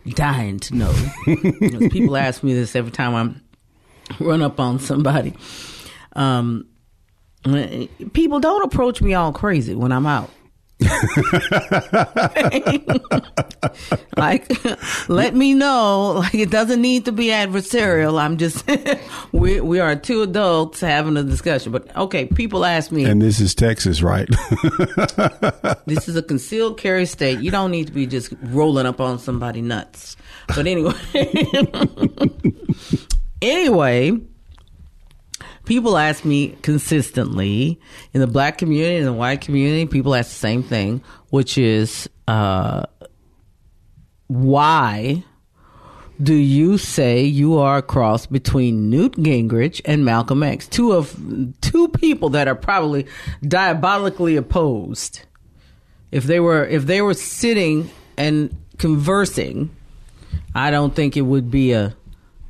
dying 0.07 0.59
to 0.61 0.75
know. 0.75 0.95
People 1.91 2.17
ask 2.17 2.43
me 2.43 2.55
this 2.55 2.77
every 2.77 2.93
time 2.93 3.15
I 3.15 3.48
run 4.21 4.43
up 4.43 4.61
on 4.61 4.79
somebody. 4.79 5.35
Um, 6.15 6.67
People 8.13 8.41
don't 8.41 8.65
approach 8.65 9.01
me 9.01 9.15
all 9.15 9.33
crazy 9.33 9.75
when 9.75 9.93
I'm 9.93 10.07
out. 10.07 10.31
like, 14.17 14.49
let 15.09 15.35
me 15.35 15.53
know. 15.55 16.13
Like, 16.19 16.35
it 16.35 16.51
doesn't 16.51 16.81
need 16.81 17.05
to 17.07 17.13
be 17.13 17.27
adversarial. 17.27 18.21
I'm 18.21 18.37
just, 18.37 18.65
we 19.33 19.61
we 19.61 19.81
are 19.81 19.97
two 19.97 20.23
adults 20.23 20.81
having 20.81 21.17
a 21.17 21.25
discussion. 21.25 21.73
But 21.73 21.97
okay, 21.97 22.27
people 22.27 22.65
ask 22.65 22.93
me, 22.93 23.05
And 23.05 23.21
this 23.21 23.41
is 23.41 23.57
Texas, 23.57 24.03
right? 24.03 24.29
this 25.87 26.09
is 26.09 26.15
a 26.17 26.23
concealed 26.23 26.79
carry 26.79 27.07
state. 27.07 27.41
You 27.41 27.51
don't 27.51 27.73
need 27.73 27.89
to 27.89 27.93
be 27.93 28.07
just 28.07 28.33
rolling 28.43 28.87
up 28.87 29.01
on 29.01 29.19
somebody 29.19 29.63
nuts. 29.63 30.17
But 30.49 30.67
anyway, 30.67 30.95
anyway, 33.43 34.19
people 35.65 35.97
ask 35.97 36.25
me 36.25 36.57
consistently 36.63 37.81
in 38.13 38.21
the 38.21 38.27
black 38.27 38.59
community 38.59 38.97
and 38.97 39.07
the 39.07 39.13
white 39.13 39.41
community. 39.41 39.87
People 39.87 40.15
ask 40.15 40.31
the 40.31 40.37
same 40.37 40.63
thing, 40.63 41.03
which 41.31 41.59
is, 41.59 42.09
uh, 42.27 42.85
why 44.29 45.25
do 46.23 46.35
you 46.35 46.79
say 46.79 47.23
you 47.23 47.59
are 47.59 47.79
a 47.79 47.83
cross 47.83 48.27
between 48.27 48.91
Newt 48.91 49.13
Gingrich 49.13 49.81
and 49.85 50.05
Malcolm 50.05 50.43
X? 50.43 50.67
Two 50.67 50.93
of 50.93 51.17
two 51.61 51.89
people 51.89 52.31
that 52.31 52.49
are 52.49 52.55
probably 52.55 53.07
diabolically 53.43 54.37
opposed. 54.37 55.21
If 56.11 56.25
they 56.25 56.41
were 56.41 56.67
if 56.67 56.87
they 56.87 57.03
were 57.03 57.15
sitting 57.15 57.91
and 58.17 58.57
conversing, 58.79 59.71
I 60.55 60.71
don't 60.71 60.95
think 60.95 61.17
it 61.17 61.23
would 61.23 61.51
be 61.51 61.73
a 61.73 61.95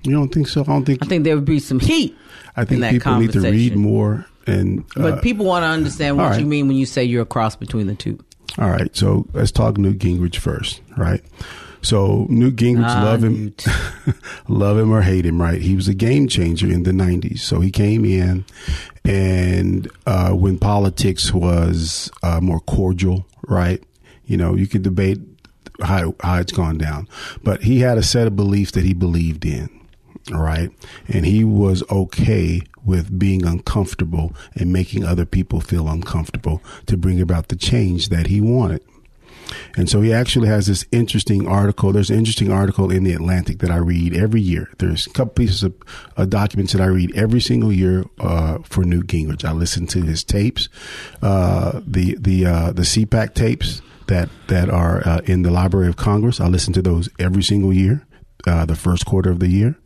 you 0.08 0.16
don't 0.16 0.32
think 0.32 0.48
so? 0.48 0.62
I 0.62 0.64
don't 0.64 0.84
think. 0.84 1.02
I 1.02 1.06
think 1.06 1.24
there 1.24 1.34
would 1.34 1.44
be 1.44 1.58
some 1.60 1.80
heat. 1.80 2.16
I 2.56 2.64
think 2.64 2.76
in 2.76 2.80
that 2.80 2.92
people 2.92 3.18
need 3.18 3.32
to 3.32 3.40
read 3.40 3.76
more. 3.76 4.26
And 4.46 4.80
uh, 4.96 5.02
But 5.02 5.22
people 5.22 5.44
want 5.46 5.62
to 5.64 5.68
understand 5.68 6.16
what 6.16 6.30
right. 6.30 6.40
you 6.40 6.46
mean 6.46 6.68
when 6.68 6.76
you 6.76 6.86
say 6.86 7.04
you're 7.04 7.22
a 7.22 7.26
cross 7.26 7.54
between 7.56 7.86
the 7.86 7.94
two. 7.94 8.18
all 8.58 8.70
right, 8.70 8.94
so 8.96 9.26
let's 9.34 9.50
talk 9.52 9.76
Newt 9.78 9.98
Gingrich 9.98 10.36
first, 10.36 10.80
right? 10.96 11.22
So 11.82 12.26
Newt 12.30 12.56
Gingrich, 12.56 12.88
Ah, 12.88 13.04
love 13.04 13.22
him, 13.22 13.54
love 14.48 14.78
him 14.78 14.90
or 14.90 15.02
hate 15.02 15.24
him, 15.26 15.40
right? 15.40 15.60
He 15.60 15.76
was 15.76 15.86
a 15.86 15.94
game 15.94 16.26
changer 16.28 16.66
in 16.66 16.82
the 16.84 16.90
'90s. 16.92 17.40
So 17.40 17.60
he 17.60 17.70
came 17.70 18.04
in, 18.04 18.44
and 19.04 19.88
uh, 20.06 20.30
when 20.32 20.58
politics 20.58 21.32
was 21.32 22.10
uh, 22.22 22.40
more 22.40 22.60
cordial, 22.60 23.26
right? 23.46 23.82
You 24.26 24.36
know, 24.36 24.54
you 24.56 24.66
could 24.66 24.82
debate 24.82 25.20
how 25.82 26.14
how 26.20 26.38
it's 26.40 26.52
gone 26.52 26.78
down, 26.78 27.06
but 27.44 27.62
he 27.62 27.80
had 27.80 27.98
a 27.98 28.02
set 28.02 28.26
of 28.26 28.34
beliefs 28.34 28.72
that 28.72 28.84
he 28.84 28.94
believed 28.94 29.44
in. 29.44 29.68
Right. 30.30 30.70
And 31.06 31.24
he 31.24 31.44
was 31.44 31.82
okay 31.90 32.62
with 32.84 33.18
being 33.18 33.44
uncomfortable 33.44 34.34
and 34.54 34.72
making 34.72 35.04
other 35.04 35.24
people 35.24 35.60
feel 35.60 35.88
uncomfortable 35.88 36.62
to 36.86 36.96
bring 36.96 37.20
about 37.20 37.48
the 37.48 37.56
change 37.56 38.08
that 38.08 38.26
he 38.26 38.40
wanted. 38.40 38.82
And 39.76 39.88
so 39.88 40.00
he 40.00 40.12
actually 40.12 40.48
has 40.48 40.66
this 40.66 40.84
interesting 40.92 41.46
article. 41.46 41.92
There's 41.92 42.10
an 42.10 42.18
interesting 42.18 42.52
article 42.52 42.90
in 42.90 43.04
the 43.04 43.12
Atlantic 43.12 43.60
that 43.60 43.70
I 43.70 43.76
read 43.76 44.14
every 44.14 44.40
year. 44.40 44.68
There's 44.78 45.06
a 45.06 45.10
couple 45.10 45.34
pieces 45.34 45.62
of 45.62 45.74
uh, 46.16 46.26
documents 46.26 46.72
that 46.72 46.82
I 46.82 46.86
read 46.86 47.16
every 47.16 47.40
single 47.40 47.72
year 47.72 48.04
uh, 48.20 48.58
for 48.64 48.84
Newt 48.84 49.06
Gingrich. 49.06 49.44
I 49.44 49.52
listen 49.52 49.86
to 49.88 50.02
his 50.02 50.24
tapes, 50.24 50.68
uh, 51.22 51.80
the 51.86 52.16
the 52.20 52.46
uh, 52.46 52.72
the 52.72 52.82
GOPAC 52.82 53.34
tapes 53.34 53.82
that 54.08 54.28
that 54.48 54.68
are 54.68 55.06
uh, 55.06 55.20
in 55.24 55.42
the 55.42 55.50
Library 55.50 55.88
of 55.88 55.96
Congress. 55.96 56.40
I 56.40 56.48
listen 56.48 56.72
to 56.74 56.82
those 56.82 57.08
every 57.18 57.42
single 57.42 57.72
year, 57.72 58.06
uh, 58.46 58.64
the 58.64 58.76
first 58.76 59.06
quarter 59.06 59.30
of 59.30 59.40
the 59.40 59.48
year. 59.48 59.76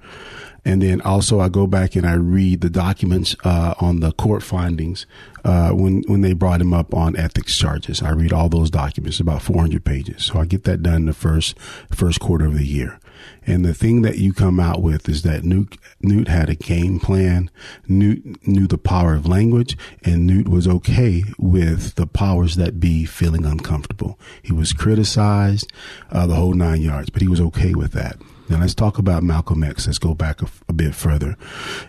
And 0.64 0.80
then 0.80 1.00
also 1.00 1.40
I 1.40 1.48
go 1.48 1.66
back 1.66 1.96
and 1.96 2.06
I 2.06 2.14
read 2.14 2.60
the 2.60 2.70
documents 2.70 3.34
uh, 3.44 3.74
on 3.80 4.00
the 4.00 4.12
court 4.12 4.42
findings 4.42 5.06
uh, 5.44 5.70
when 5.70 6.02
when 6.06 6.20
they 6.20 6.34
brought 6.34 6.60
him 6.60 6.72
up 6.72 6.94
on 6.94 7.16
ethics 7.16 7.56
charges. 7.56 8.00
I 8.02 8.10
read 8.10 8.32
all 8.32 8.48
those 8.48 8.70
documents, 8.70 9.18
about 9.18 9.42
400 9.42 9.84
pages. 9.84 10.24
So 10.24 10.38
I 10.38 10.44
get 10.44 10.64
that 10.64 10.82
done 10.82 11.06
the 11.06 11.12
first 11.12 11.58
first 11.90 12.20
quarter 12.20 12.46
of 12.46 12.56
the 12.56 12.66
year. 12.66 13.00
And 13.44 13.64
the 13.64 13.74
thing 13.74 14.02
that 14.02 14.18
you 14.18 14.32
come 14.32 14.60
out 14.60 14.82
with 14.82 15.08
is 15.08 15.22
that 15.22 15.44
Newt, 15.44 15.76
Newt 16.00 16.28
had 16.28 16.48
a 16.48 16.54
game 16.54 17.00
plan. 17.00 17.50
Newt 17.88 18.46
knew 18.46 18.66
the 18.66 18.78
power 18.78 19.14
of 19.14 19.26
language, 19.26 19.76
and 20.04 20.26
Newt 20.26 20.48
was 20.48 20.68
okay 20.68 21.24
with 21.38 21.96
the 21.96 22.06
powers 22.06 22.56
that 22.56 22.80
be 22.80 23.04
feeling 23.04 23.44
uncomfortable. 23.44 24.18
He 24.42 24.52
was 24.52 24.72
criticized, 24.72 25.72
uh, 26.10 26.26
the 26.26 26.36
whole 26.36 26.54
nine 26.54 26.82
yards, 26.82 27.10
but 27.10 27.22
he 27.22 27.28
was 27.28 27.40
okay 27.40 27.74
with 27.74 27.92
that. 27.92 28.16
Now 28.48 28.60
let's 28.60 28.74
talk 28.74 28.98
about 28.98 29.22
Malcolm 29.22 29.62
X. 29.64 29.86
Let's 29.86 29.98
go 29.98 30.14
back 30.14 30.42
a, 30.42 30.48
a 30.68 30.72
bit 30.72 30.94
further. 30.94 31.36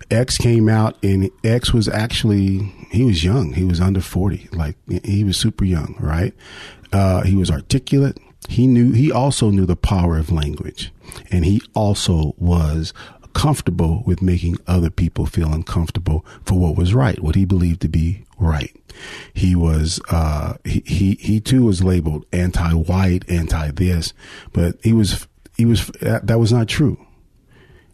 X 0.09 0.37
came 0.37 0.69
out 0.69 0.97
and 1.03 1.29
X 1.43 1.73
was 1.73 1.87
actually, 1.87 2.73
he 2.91 3.03
was 3.03 3.23
young. 3.23 3.53
He 3.53 3.63
was 3.63 3.81
under 3.81 4.01
40. 4.01 4.49
Like 4.51 4.77
he 5.03 5.23
was 5.23 5.37
super 5.37 5.65
young, 5.65 5.95
right? 5.99 6.33
Uh, 6.91 7.23
he 7.23 7.35
was 7.35 7.49
articulate. 7.49 8.17
He 8.49 8.67
knew, 8.67 8.91
he 8.91 9.11
also 9.11 9.49
knew 9.49 9.65
the 9.65 9.75
power 9.75 10.17
of 10.17 10.31
language 10.31 10.91
and 11.31 11.45
he 11.45 11.61
also 11.73 12.35
was 12.37 12.93
comfortable 13.33 14.03
with 14.05 14.21
making 14.21 14.57
other 14.67 14.89
people 14.89 15.25
feel 15.25 15.51
uncomfortable 15.51 16.25
for 16.45 16.59
what 16.59 16.77
was 16.77 16.93
right, 16.93 17.21
what 17.21 17.35
he 17.35 17.45
believed 17.45 17.81
to 17.81 17.87
be 17.87 18.25
right. 18.37 18.75
He 19.33 19.55
was, 19.55 19.99
uh, 20.09 20.55
he, 20.63 20.83
he, 20.85 21.15
he 21.15 21.39
too 21.39 21.65
was 21.65 21.83
labeled 21.83 22.25
anti-white, 22.31 23.27
anti-this, 23.29 24.13
but 24.51 24.77
he 24.83 24.93
was, 24.93 25.27
he 25.57 25.65
was, 25.65 25.87
that, 26.01 26.27
that 26.27 26.39
was 26.39 26.51
not 26.51 26.67
true. 26.67 27.03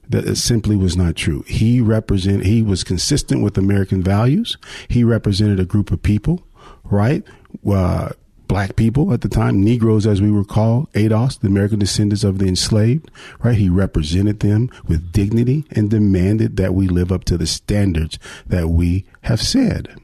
That 0.08 0.26
it 0.26 0.38
simply 0.38 0.76
was 0.76 0.98
not 0.98 1.16
true. 1.16 1.44
He 1.48 1.82
represent, 1.82 2.46
he 2.46 2.64
was 2.64 2.84
consistent 2.84 3.44
with 3.44 3.58
American 3.58 4.02
values. 4.02 4.58
He 4.88 5.04
represented 5.04 5.60
a 5.60 5.66
group 5.66 5.92
of 5.92 6.02
people, 6.02 6.44
right? 6.84 7.24
Uh, 7.70 8.10
black 8.48 8.76
people 8.76 9.14
at 9.14 9.22
the 9.22 9.30
time, 9.30 9.64
Negroes 9.64 10.08
as 10.08 10.22
we 10.22 10.32
were 10.32 10.44
called, 10.44 10.92
ADOS, 10.94 11.40
the 11.40 11.48
American 11.48 11.78
descendants 11.78 12.24
of 12.24 12.40
the 12.40 12.48
enslaved, 12.48 13.12
right? 13.44 13.56
He 13.56 13.70
represented 13.70 14.40
them 14.40 14.72
with 14.88 15.12
dignity 15.12 15.66
and 15.70 15.92
demanded 15.92 16.58
that 16.58 16.74
we 16.74 16.88
live 16.88 17.12
up 17.12 17.24
to 17.26 17.38
the 17.38 17.46
standards 17.46 18.18
that 18.48 18.70
we 18.70 19.06
have 19.22 19.40
said 19.42 19.96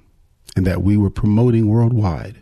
and 0.55 0.67
that 0.67 0.83
we 0.83 0.95
were 0.95 1.09
promoting 1.09 1.67
worldwide. 1.67 2.37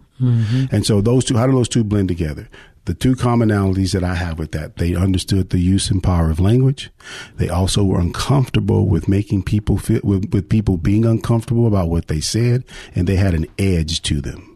And 0.72 0.86
so 0.86 1.02
those 1.02 1.24
two, 1.26 1.38
how 1.38 1.48
do 1.48 1.54
those 1.54 1.70
two 1.70 1.84
blend 1.86 2.10
together? 2.10 2.50
The 2.86 2.94
two 2.94 3.16
commonalities 3.16 3.94
that 3.94 4.04
I 4.04 4.16
have 4.16 4.38
with 4.38 4.52
that, 4.52 4.76
they 4.76 4.94
understood 4.94 5.50
the 5.50 5.60
use 5.60 5.90
and 5.90 6.04
power 6.04 6.30
of 6.30 6.42
language. 6.42 6.92
They 7.38 7.48
also 7.48 7.84
were 7.84 8.00
uncomfortable 8.00 8.88
with 8.88 9.08
making 9.08 9.44
people 9.44 9.78
feel, 9.78 10.02
with, 10.04 10.34
with 10.34 10.50
people 10.50 10.78
being 10.78 11.06
uncomfortable 11.06 11.66
about 11.66 11.90
what 11.90 12.08
they 12.08 12.20
said, 12.20 12.66
and 12.94 13.08
they 13.08 13.16
had 13.16 13.34
an 13.34 13.46
edge 13.58 14.02
to 14.04 14.20
them 14.20 14.54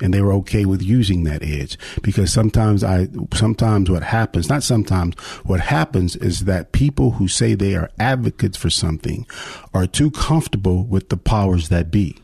and 0.00 0.12
they 0.12 0.20
were 0.20 0.32
okay 0.32 0.64
with 0.64 0.82
using 0.82 1.24
that 1.24 1.42
edge 1.42 1.78
because 2.02 2.32
sometimes 2.32 2.82
I 2.82 3.08
sometimes 3.32 3.90
what 3.90 4.02
happens 4.02 4.48
not 4.48 4.62
sometimes 4.62 5.14
what 5.44 5.60
happens 5.60 6.16
is 6.16 6.46
that 6.46 6.72
people 6.72 7.12
who 7.12 7.28
say 7.28 7.54
they 7.54 7.74
are 7.76 7.90
advocates 7.98 8.56
for 8.56 8.70
something 8.70 9.26
are 9.72 9.86
too 9.86 10.10
comfortable 10.10 10.84
with 10.84 11.08
the 11.10 11.16
powers 11.16 11.68
that 11.68 11.90
be. 11.90 12.18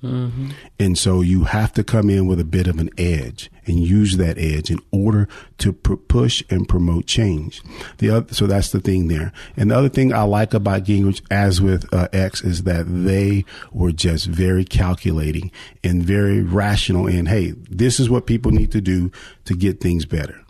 And 0.00 0.96
so 0.96 1.22
you 1.22 1.44
have 1.44 1.72
to 1.72 1.82
come 1.82 2.08
in 2.08 2.28
with 2.28 2.38
a 2.38 2.44
bit 2.44 2.68
of 2.68 2.78
an 2.78 2.90
edge 2.96 3.50
and 3.66 3.80
use 3.80 4.16
that 4.16 4.38
edge 4.38 4.70
in 4.70 4.78
order 4.92 5.28
to 5.58 5.72
pr- 5.72 5.94
push 5.94 6.44
and 6.50 6.68
promote 6.68 7.06
change. 7.06 7.62
The 7.98 8.10
other, 8.10 8.32
so 8.32 8.46
that's 8.46 8.70
the 8.70 8.78
thing 8.80 9.08
there. 9.08 9.32
And 9.56 9.72
the 9.72 9.76
other 9.76 9.88
thing 9.88 10.12
I 10.12 10.22
like 10.22 10.54
about 10.54 10.84
Gingrich, 10.84 11.20
as 11.32 11.60
with 11.60 11.92
uh, 11.92 12.08
X, 12.12 12.42
is 12.42 12.62
that 12.62 12.84
they 12.86 13.44
were 13.72 13.90
just 13.90 14.26
very 14.26 14.64
calculating 14.64 15.50
and 15.82 16.02
very 16.02 16.42
rational. 16.42 17.08
And 17.08 17.26
hey, 17.26 17.54
this 17.68 17.98
is 17.98 18.08
what 18.08 18.26
people 18.26 18.52
need 18.52 18.70
to 18.72 18.80
do 18.80 19.10
to 19.46 19.54
get 19.54 19.80
things 19.80 20.06
better. 20.06 20.40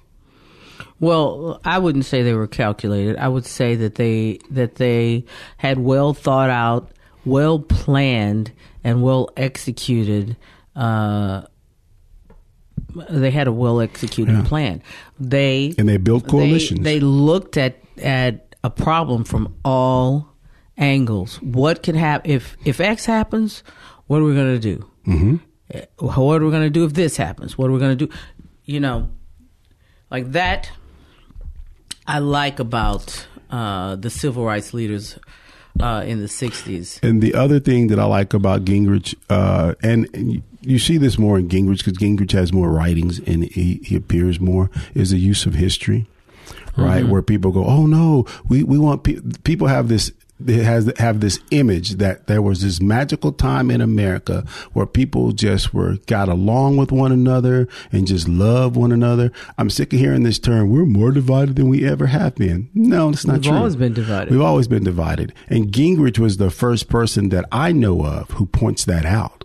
Well, 1.00 1.60
I 1.64 1.78
wouldn't 1.78 2.04
say 2.04 2.22
they 2.22 2.34
were 2.34 2.48
calculated. 2.48 3.16
I 3.16 3.28
would 3.28 3.46
say 3.46 3.76
that 3.76 3.94
they 3.94 4.40
that 4.50 4.74
they 4.74 5.24
had 5.56 5.78
well 5.78 6.12
thought 6.12 6.50
out, 6.50 6.90
well 7.24 7.60
planned, 7.60 8.52
and 8.84 9.02
well 9.02 9.30
executed. 9.36 10.36
Uh, 10.76 11.42
they 13.10 13.30
had 13.30 13.46
a 13.46 13.52
well 13.52 13.80
executed 13.80 14.44
plan. 14.46 14.82
They 15.18 15.74
And 15.78 15.88
they 15.88 15.96
built 15.98 16.24
they- 16.24 16.30
coalitions. 16.30 16.80
They, 16.80 17.00
looked 17.00 17.56
at 17.56 17.76
at 18.02 18.54
a 18.64 18.70
problem 18.70 19.24
from 19.24 19.54
all 19.64 20.28
angles. 20.76 21.40
What 21.42 21.82
could 21.82 21.96
happen 21.96 22.30
if 22.30 22.56
if 22.64 22.80
X 22.80 23.04
happens? 23.06 23.62
What 24.06 24.20
are 24.20 24.24
we 24.24 24.34
going 24.34 24.60
to 24.60 24.76
do? 24.76 24.90
Mm-hmm. 25.06 25.36
What 25.98 26.40
are 26.40 26.44
we 26.44 26.50
going 26.50 26.62
to 26.62 26.70
do 26.70 26.84
if 26.84 26.94
this 26.94 27.16
happens? 27.16 27.58
What 27.58 27.68
are 27.68 27.72
we 27.72 27.78
going 27.78 27.96
to 27.98 28.06
do? 28.06 28.12
You 28.64 28.80
know, 28.80 29.10
like 30.10 30.32
that. 30.32 30.70
I 32.06 32.20
like 32.20 32.58
about 32.58 33.26
uh, 33.50 33.96
the 33.96 34.08
civil 34.08 34.44
rights 34.46 34.72
leaders 34.72 35.18
uh, 35.80 36.02
in 36.06 36.20
the 36.20 36.26
'60s. 36.26 36.98
And 37.02 37.22
the 37.22 37.34
other 37.34 37.60
thing 37.60 37.88
that 37.88 37.98
I 37.98 38.04
like 38.04 38.34
about 38.34 38.64
Gingrich, 38.64 39.14
uh, 39.30 39.74
and, 39.82 40.08
and 40.14 40.42
you- 40.62 40.78
see 40.78 40.98
this 40.98 41.18
more 41.18 41.38
in 41.38 41.48
Gingrich 41.48 41.78
because 41.78 41.94
Gingrich 41.98 42.32
has 42.32 42.52
more 42.52 42.70
writings 42.70 43.20
and 43.20 43.44
he, 43.44 43.80
he 43.84 43.96
appears 43.96 44.38
more, 44.40 44.70
is 44.94 45.10
the 45.10 45.18
use 45.18 45.46
of 45.46 45.54
history, 45.54 46.06
right? 46.76 47.06
Where 47.06 47.22
people 47.22 47.52
go, 47.52 47.64
oh 47.64 47.86
no, 47.86 48.26
we, 48.48 48.62
we 48.64 48.76
want 48.78 49.02
pe- 49.04 49.20
people 49.44 49.66
have 49.68 49.88
this 49.88 50.12
it 50.46 50.64
has 50.64 50.92
have 50.98 51.20
this 51.20 51.40
image 51.50 51.92
that 51.94 52.26
there 52.26 52.40
was 52.42 52.62
this 52.62 52.80
magical 52.80 53.32
time 53.32 53.70
in 53.70 53.80
America 53.80 54.44
where 54.72 54.86
people 54.86 55.32
just 55.32 55.74
were 55.74 55.96
got 56.06 56.28
along 56.28 56.76
with 56.76 56.92
one 56.92 57.12
another 57.12 57.68
and 57.90 58.06
just 58.06 58.28
love 58.28 58.76
one 58.76 58.92
another. 58.92 59.32
I'm 59.56 59.70
sick 59.70 59.92
of 59.92 59.98
hearing 59.98 60.22
this 60.22 60.38
term. 60.38 60.70
We're 60.70 60.84
more 60.84 61.10
divided 61.10 61.56
than 61.56 61.68
we 61.68 61.86
ever 61.88 62.06
have 62.06 62.36
been. 62.36 62.70
No, 62.74 63.10
that's 63.10 63.26
not 63.26 63.34
We've 63.34 63.44
true. 63.44 63.56
always 63.56 63.76
been 63.76 63.94
divided. 63.94 64.30
We've 64.30 64.40
always 64.40 64.68
been 64.68 64.84
divided. 64.84 65.32
And 65.48 65.72
Gingrich 65.72 66.18
was 66.18 66.36
the 66.36 66.50
first 66.50 66.88
person 66.88 67.30
that 67.30 67.44
I 67.50 67.72
know 67.72 68.04
of 68.04 68.30
who 68.32 68.46
points 68.46 68.84
that 68.84 69.04
out. 69.04 69.44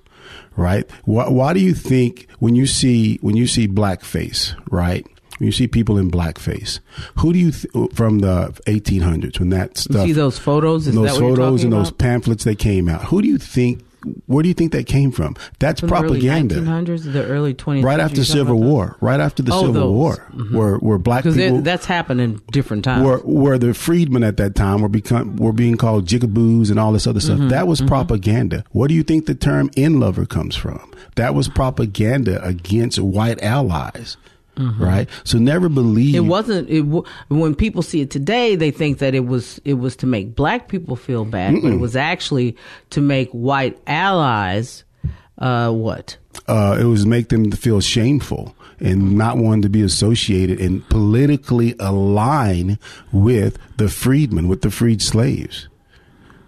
Right? 0.55 0.87
Why, 1.05 1.29
why 1.29 1.53
do 1.53 1.59
you 1.59 1.73
think 1.73 2.27
when 2.37 2.53
you 2.53 2.67
see 2.67 3.17
when 3.21 3.35
you 3.35 3.47
see 3.47 3.67
blackface, 3.67 4.55
right? 4.69 5.03
When 5.39 5.47
you 5.47 5.51
see 5.51 5.67
people 5.67 5.97
in 5.97 6.11
blackface, 6.11 6.79
who 7.17 7.33
do 7.33 7.39
you 7.39 7.51
th- 7.51 7.91
from 7.93 8.19
the 8.19 8.53
1800s 8.67 9.39
when 9.39 9.49
that 9.49 9.69
You 9.69 9.81
stuff 9.81 10.05
see 10.05 10.11
those 10.13 10.37
photos? 10.37 10.87
Is 10.87 10.93
those 10.95 11.11
what 11.13 11.19
photos 11.19 11.63
and 11.63 11.73
those 11.73 11.91
pamphlets 11.91 12.43
that 12.43 12.59
came 12.59 12.87
out. 12.87 13.05
Who 13.05 13.21
do 13.21 13.27
you 13.27 13.37
think? 13.37 13.83
Where 14.25 14.43
do 14.43 14.49
you 14.49 14.53
think 14.53 14.73
that 14.73 14.85
came 14.85 15.11
from? 15.13 15.37
That's 15.59 15.79
From 15.79 15.87
the 15.87 15.95
propaganda. 15.95 16.55
early 16.57 16.65
1900s, 16.67 17.13
the 17.13 17.23
early 17.25 17.53
20s. 17.53 17.83
right 17.85 18.01
after 18.01 18.17
the 18.17 18.25
Civil 18.25 18.59
War. 18.59 18.97
Right 18.99 19.21
after 19.21 19.41
the 19.41 19.53
Oh, 19.53 19.61
Civil 19.61 19.73
those. 19.73 19.91
War, 19.93 20.15
where 20.51 20.75
where 20.75 20.97
black 20.97 21.23
people 21.23 21.61
that's 21.61 21.85
happened 21.85 22.19
in 22.19 22.41
different 22.51 22.83
times. 22.83 23.05
where 23.05 23.19
where 23.19 23.57
the 23.57 23.73
freedmen 23.73 24.23
at 24.25 24.35
that 24.37 24.55
time 24.55 24.81
were 24.81 24.89
become 24.89 25.37
were 25.37 25.53
being 25.53 25.77
called 25.77 26.05
jigaboos 26.05 26.69
and 26.69 26.77
all 26.79 26.91
this 26.91 27.07
other 27.07 27.21
Mm-hmm. 27.21 27.37
stuff. 27.37 27.49
That 27.49 27.65
was 27.67 27.79
propaganda. 27.81 28.65
Where 28.71 28.89
do 28.89 28.93
you 28.93 29.03
think 29.03 29.25
the 29.25 29.35
term 29.35 29.71
"in 29.77 30.01
lover" 30.01 30.25
comes 30.25 30.55
from? 30.57 30.91
That 31.15 31.33
was 31.33 31.47
propaganda 31.47 32.43
against 32.45 32.99
white 32.99 33.41
allies. 33.41 34.17
Right. 34.57 35.09
So 35.23 35.37
never 35.39 35.67
believe 35.67 36.13
Mm-hmm. 36.15 36.25
It 36.25 36.29
wasn't. 36.29 36.69
It 36.69 36.81
w- 36.81 37.03
when 37.29 37.55
people 37.55 37.81
see 37.81 38.01
it 38.01 38.11
today, 38.11 38.55
they 38.55 38.69
think 38.71 38.99
that 38.99 39.15
it 39.15 39.25
was 39.25 39.59
it 39.65 39.75
was 39.75 39.95
to 39.97 40.05
make 40.05 40.35
black 40.35 40.67
people 40.67 40.95
feel 40.95 41.25
bad, 41.25 41.55
but 41.63 41.71
it 41.71 41.79
was 41.79 41.95
actually 41.95 42.55
to 42.91 43.01
make 43.01 43.29
white 43.31 43.79
allies. 43.87 44.83
Uh, 45.39 45.71
what? 45.71 46.17
uh, 46.47 46.77
it 46.79 46.83
was 46.83 47.05
make 47.05 47.29
them 47.29 47.49
feel 47.51 47.81
shameful 47.81 48.55
and 48.79 49.17
not 49.17 49.37
want 49.37 49.63
to 49.63 49.69
be 49.69 49.81
associated 49.81 50.59
and 50.61 50.87
politically 50.89 51.73
align 51.79 52.77
with 53.11 53.57
the 53.77 53.87
freedmen, 53.89 54.47
with 54.47 54.61
the 54.61 54.69
freed 54.69 55.01
slaves. 55.01 55.67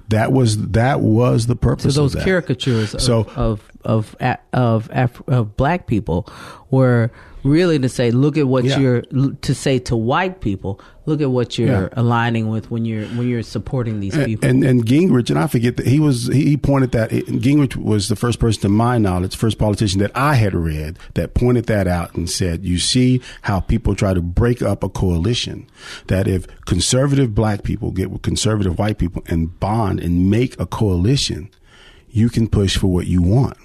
That 0.10 0.32
was 0.32 0.68
that 0.70 1.02
was 1.02 1.48
the 1.48 1.54
So 1.54 1.58
purpose. 1.58 1.96
those 1.96 2.14
of 2.14 2.20
that. 2.20 2.26
caricatures 2.26 2.94
of 2.94 3.02
So- 3.02 3.28
of 3.36 3.62
of 3.84 4.16
a- 4.20 4.38
of 4.54 4.90
Af- 4.94 5.22
of 5.28 5.58
black 5.58 5.88
people 5.88 6.28
were 6.70 7.12
really 7.46 7.78
to 7.80 7.88
say, 7.88 8.12
look 8.12 8.38
at 8.38 8.48
what 8.48 8.66
Yeah. 8.66 8.80
you're 8.80 9.02
to 9.02 9.54
say 9.56 9.80
to 9.80 9.96
white 9.96 10.42
people. 10.42 10.82
Look 11.06 11.22
at 11.22 11.30
what 11.30 11.60
you're 11.60 11.68
Yeah. 11.84 11.90
aligning 11.94 12.50
with 12.50 12.72
when 12.72 12.84
you're 12.84 13.06
when 13.10 13.30
you're 13.30 13.44
supporting 13.44 14.00
these 14.00 14.16
And, 14.16 14.26
people. 14.26 14.50
and 14.50 14.64
and 14.64 14.86
Gingrich 14.86 15.30
and 15.30 15.38
I 15.38 15.46
forget 15.46 15.78
that 15.78 15.86
he 15.86 16.00
was 16.00 16.26
he 16.28 16.46
he 16.50 16.58
pointed 16.58 16.92
that 16.94 17.12
Gingrich 17.12 17.76
was 17.76 18.08
the 18.08 18.16
first 18.16 18.40
person 18.40 18.62
to 18.64 18.70
my 18.70 18.98
knowledge, 18.98 19.36
first 19.36 19.60
politician 19.60 20.00
that 20.00 20.12
I 20.16 20.34
had 20.34 20.56
read 20.56 20.98
that 21.14 21.36
pointed 21.36 21.68
that 21.68 21.88
out 21.88 22.16
and 22.16 22.28
said, 22.28 22.66
"You 22.66 22.80
see 22.80 23.22
how 23.44 23.60
people 23.60 23.94
try 23.94 24.16
to 24.16 24.22
break 24.22 24.64
up 24.64 24.84
a 24.84 24.90
coalition. 24.90 25.68
That 26.08 26.28
if 26.28 26.48
conservative 26.66 27.36
black 27.36 27.62
people 27.62 27.92
get 27.92 28.10
with 28.10 28.24
conservative 28.24 28.80
white 28.80 28.98
people 28.98 29.24
and 29.28 29.58
bond 29.60 30.00
and 30.00 30.32
make 30.32 30.60
a 30.60 30.66
coalition, 30.66 31.50
you 32.10 32.30
can 32.30 32.48
push 32.48 32.78
for 32.78 32.88
what 32.88 33.06
you 33.06 33.22
want, 33.22 33.58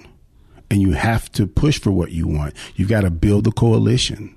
and 0.71 0.81
you 0.81 0.93
have 0.93 1.31
to 1.33 1.45
push 1.45 1.79
for 1.79 1.91
what 1.91 2.11
you 2.11 2.27
want. 2.27 2.55
You've 2.75 2.89
got 2.89 3.01
to 3.01 3.11
build 3.11 3.45
a 3.45 3.51
coalition." 3.51 4.35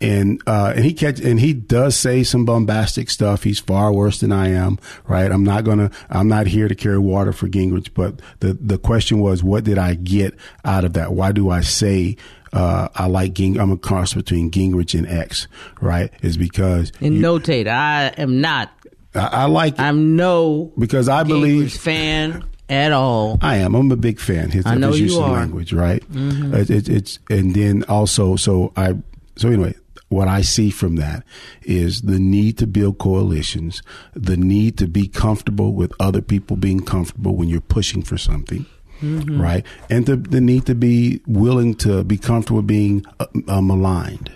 and 0.00 0.42
uh, 0.46 0.72
and 0.74 0.84
he 0.84 0.92
catch 0.92 1.20
and 1.20 1.38
he 1.38 1.52
does 1.52 1.94
say 1.96 2.22
some 2.24 2.44
bombastic 2.44 3.08
stuff. 3.10 3.44
He's 3.44 3.60
far 3.60 3.92
worse 3.92 4.18
than 4.20 4.32
I 4.32 4.48
am, 4.48 4.78
right? 5.06 5.30
I'm 5.30 5.44
not 5.44 5.62
gonna. 5.64 5.90
I'm 6.10 6.26
not 6.26 6.46
here 6.48 6.66
to 6.68 6.74
carry 6.74 6.98
water 6.98 7.32
for 7.32 7.46
Gingrich, 7.48 7.90
but 7.94 8.20
the 8.40 8.54
the 8.54 8.78
question 8.78 9.20
was, 9.20 9.44
what 9.44 9.62
did 9.64 9.78
I 9.78 9.94
get 9.94 10.34
out 10.64 10.84
of 10.84 10.94
that? 10.94 11.12
Why 11.12 11.32
do 11.32 11.50
I 11.50 11.60
say? 11.60 12.16
Uh, 12.52 12.88
I 12.94 13.06
like 13.06 13.34
Gingrich. 13.34 13.60
I'm 13.60 13.70
a 13.70 13.76
cross 13.76 14.14
between 14.14 14.50
Gingrich 14.50 14.98
and 14.98 15.06
X, 15.06 15.46
right? 15.80 16.10
Is 16.22 16.36
because 16.36 16.90
and 17.00 17.14
you- 17.14 17.22
notate, 17.22 17.68
I 17.68 18.06
am 18.16 18.40
not. 18.40 18.72
I, 19.14 19.26
I 19.26 19.44
like 19.44 19.74
it 19.74 19.80
I'm 19.80 20.16
no 20.16 20.72
because 20.78 21.08
I 21.08 21.22
Gingrich 21.22 21.28
believe 21.28 21.72
fan 21.72 22.44
at 22.68 22.92
all. 22.92 23.38
I 23.42 23.56
am. 23.56 23.74
I'm 23.74 23.90
a 23.92 23.96
big 23.96 24.18
fan. 24.20 24.50
His, 24.50 24.66
I 24.66 24.74
know 24.76 24.92
his 24.92 25.00
you 25.14 25.20
are. 25.20 25.24
Mm-hmm. 25.28 25.32
language, 25.34 25.72
right? 25.72 26.02
It, 26.12 26.70
it, 26.70 26.88
it's 26.88 27.18
and 27.30 27.54
then 27.54 27.84
also, 27.84 28.36
so 28.36 28.72
I. 28.76 28.94
So 29.36 29.48
anyway, 29.48 29.74
what 30.08 30.28
I 30.28 30.40
see 30.42 30.70
from 30.70 30.96
that 30.96 31.24
is 31.62 32.02
the 32.02 32.18
need 32.18 32.56
to 32.58 32.66
build 32.66 32.98
coalitions, 32.98 33.82
the 34.14 34.36
need 34.36 34.78
to 34.78 34.86
be 34.86 35.08
comfortable 35.08 35.74
with 35.74 35.92
other 36.00 36.22
people 36.22 36.56
being 36.56 36.80
comfortable 36.80 37.36
when 37.36 37.48
you're 37.48 37.60
pushing 37.60 38.02
for 38.02 38.16
something. 38.18 38.66
Mm-hmm. 39.02 39.38
Right, 39.40 39.62
and 39.90 40.06
the 40.06 40.16
the 40.16 40.40
need 40.40 40.64
to 40.66 40.74
be 40.74 41.20
willing 41.26 41.74
to 41.76 42.02
be 42.02 42.16
comfortable 42.16 42.62
being 42.62 43.04
uh, 43.20 43.26
uh, 43.46 43.60
maligned, 43.60 44.32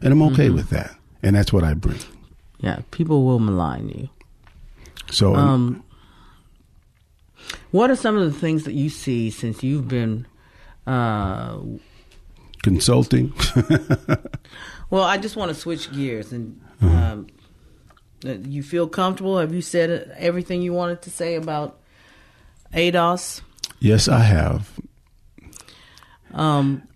and 0.00 0.12
I'm 0.14 0.22
okay 0.32 0.46
Mm-hmm. 0.46 0.54
with 0.56 0.70
that, 0.70 0.96
and 1.22 1.36
that's 1.36 1.52
what 1.52 1.64
I 1.64 1.74
bring. 1.74 1.98
Yeah, 2.60 2.78
people 2.92 3.24
will 3.26 3.40
malign 3.40 3.90
you. 3.90 4.08
So 5.10 5.34
Um, 5.34 5.82
what 7.70 7.90
are 7.90 7.96
some 7.96 8.16
of 8.16 8.32
the 8.32 8.38
things 8.38 8.64
that 8.64 8.74
you 8.74 8.90
see 8.90 9.30
since 9.30 9.62
you've 9.62 9.88
been? 9.88 10.26
Uh, 10.86 11.58
consulting, 12.62 13.32
well, 14.90 15.04
I 15.04 15.18
just 15.18 15.36
want 15.36 15.50
to 15.50 15.54
switch 15.54 15.92
gears 15.92 16.32
and. 16.32 16.60
Mm-hmm. 16.80 16.96
Um, 16.96 17.26
uh, 18.24 18.32
you 18.32 18.62
feel 18.62 18.86
comfortable? 18.86 19.38
Have 19.38 19.54
you 19.54 19.62
said 19.62 20.14
everything 20.18 20.60
you 20.60 20.74
wanted 20.74 21.00
to 21.02 21.10
say 21.10 21.36
about 21.36 21.80
ADOS? 22.74 23.40
yes, 23.80 24.08
I 24.08 24.20
have. 24.20 24.70
Um, 26.32 26.86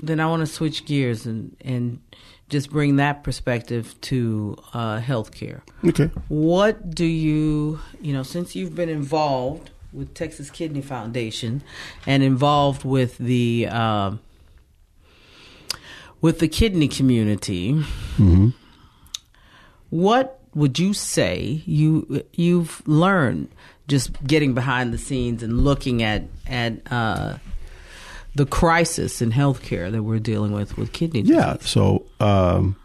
then 0.00 0.20
I 0.20 0.26
want 0.26 0.40
to 0.40 0.46
switch 0.46 0.84
gears 0.84 1.26
and, 1.26 1.56
and 1.60 2.00
just 2.48 2.70
bring 2.70 2.96
that 2.96 3.24
perspective 3.24 3.98
to 4.02 4.56
uh, 4.74 5.00
healthcare. 5.00 5.62
Okay. 5.84 6.10
What 6.28 6.94
do 6.94 7.04
you, 7.04 7.80
you 8.00 8.12
know, 8.12 8.22
since 8.22 8.54
you've 8.54 8.74
been 8.74 8.88
involved 8.88 9.70
with 9.92 10.14
Texas 10.14 10.50
Kidney 10.50 10.82
Foundation 10.82 11.62
and 12.06 12.22
involved 12.22 12.84
with 12.84 13.18
the 13.18 13.66
um 13.68 14.20
with 16.20 16.40
the 16.40 16.48
kidney 16.48 16.88
community, 16.88 17.80
what 19.90 20.40
would 20.54 20.78
you 20.78 20.92
say 20.92 21.62
you 21.64 22.24
you've 22.32 22.86
learned 22.86 23.48
just 23.86 24.22
getting 24.24 24.54
behind 24.54 24.92
the 24.92 24.98
scenes 24.98 25.42
and 25.42 25.64
looking 25.64 26.02
at 26.02 26.24
at 26.46 26.80
uh, 26.92 27.38
the 28.34 28.46
crisis 28.46 29.22
in 29.22 29.32
healthcare 29.32 29.90
that 29.90 30.02
we're 30.02 30.18
dealing 30.18 30.52
with 30.52 30.76
with 30.76 30.92
kidney 30.92 31.22
disease? 31.22 31.36
Yeah. 31.36 31.56
So, 31.60 32.04
um, 32.20 32.76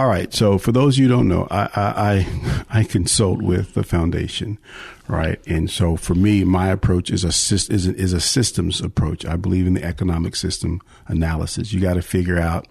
all 0.00 0.06
right. 0.06 0.32
So, 0.32 0.56
for 0.56 0.72
those 0.72 0.96
you 0.96 1.08
don't 1.08 1.28
know, 1.28 1.46
I, 1.50 1.68
I 1.74 1.92
I 2.12 2.64
I 2.80 2.84
consult 2.84 3.42
with 3.42 3.74
the 3.74 3.82
foundation, 3.82 4.56
right? 5.08 5.38
And 5.46 5.68
so, 5.68 5.96
for 5.96 6.14
me, 6.14 6.42
my 6.42 6.68
approach 6.68 7.10
is 7.10 7.22
a 7.22 7.28
is 7.28 7.86
a, 7.86 7.94
is 7.94 8.14
a 8.14 8.20
systems 8.20 8.80
approach. 8.80 9.26
I 9.26 9.36
believe 9.36 9.66
in 9.66 9.74
the 9.74 9.84
economic 9.84 10.36
system 10.36 10.80
analysis. 11.06 11.74
You 11.74 11.80
got 11.80 11.94
to 11.94 12.02
figure 12.02 12.38
out 12.38 12.66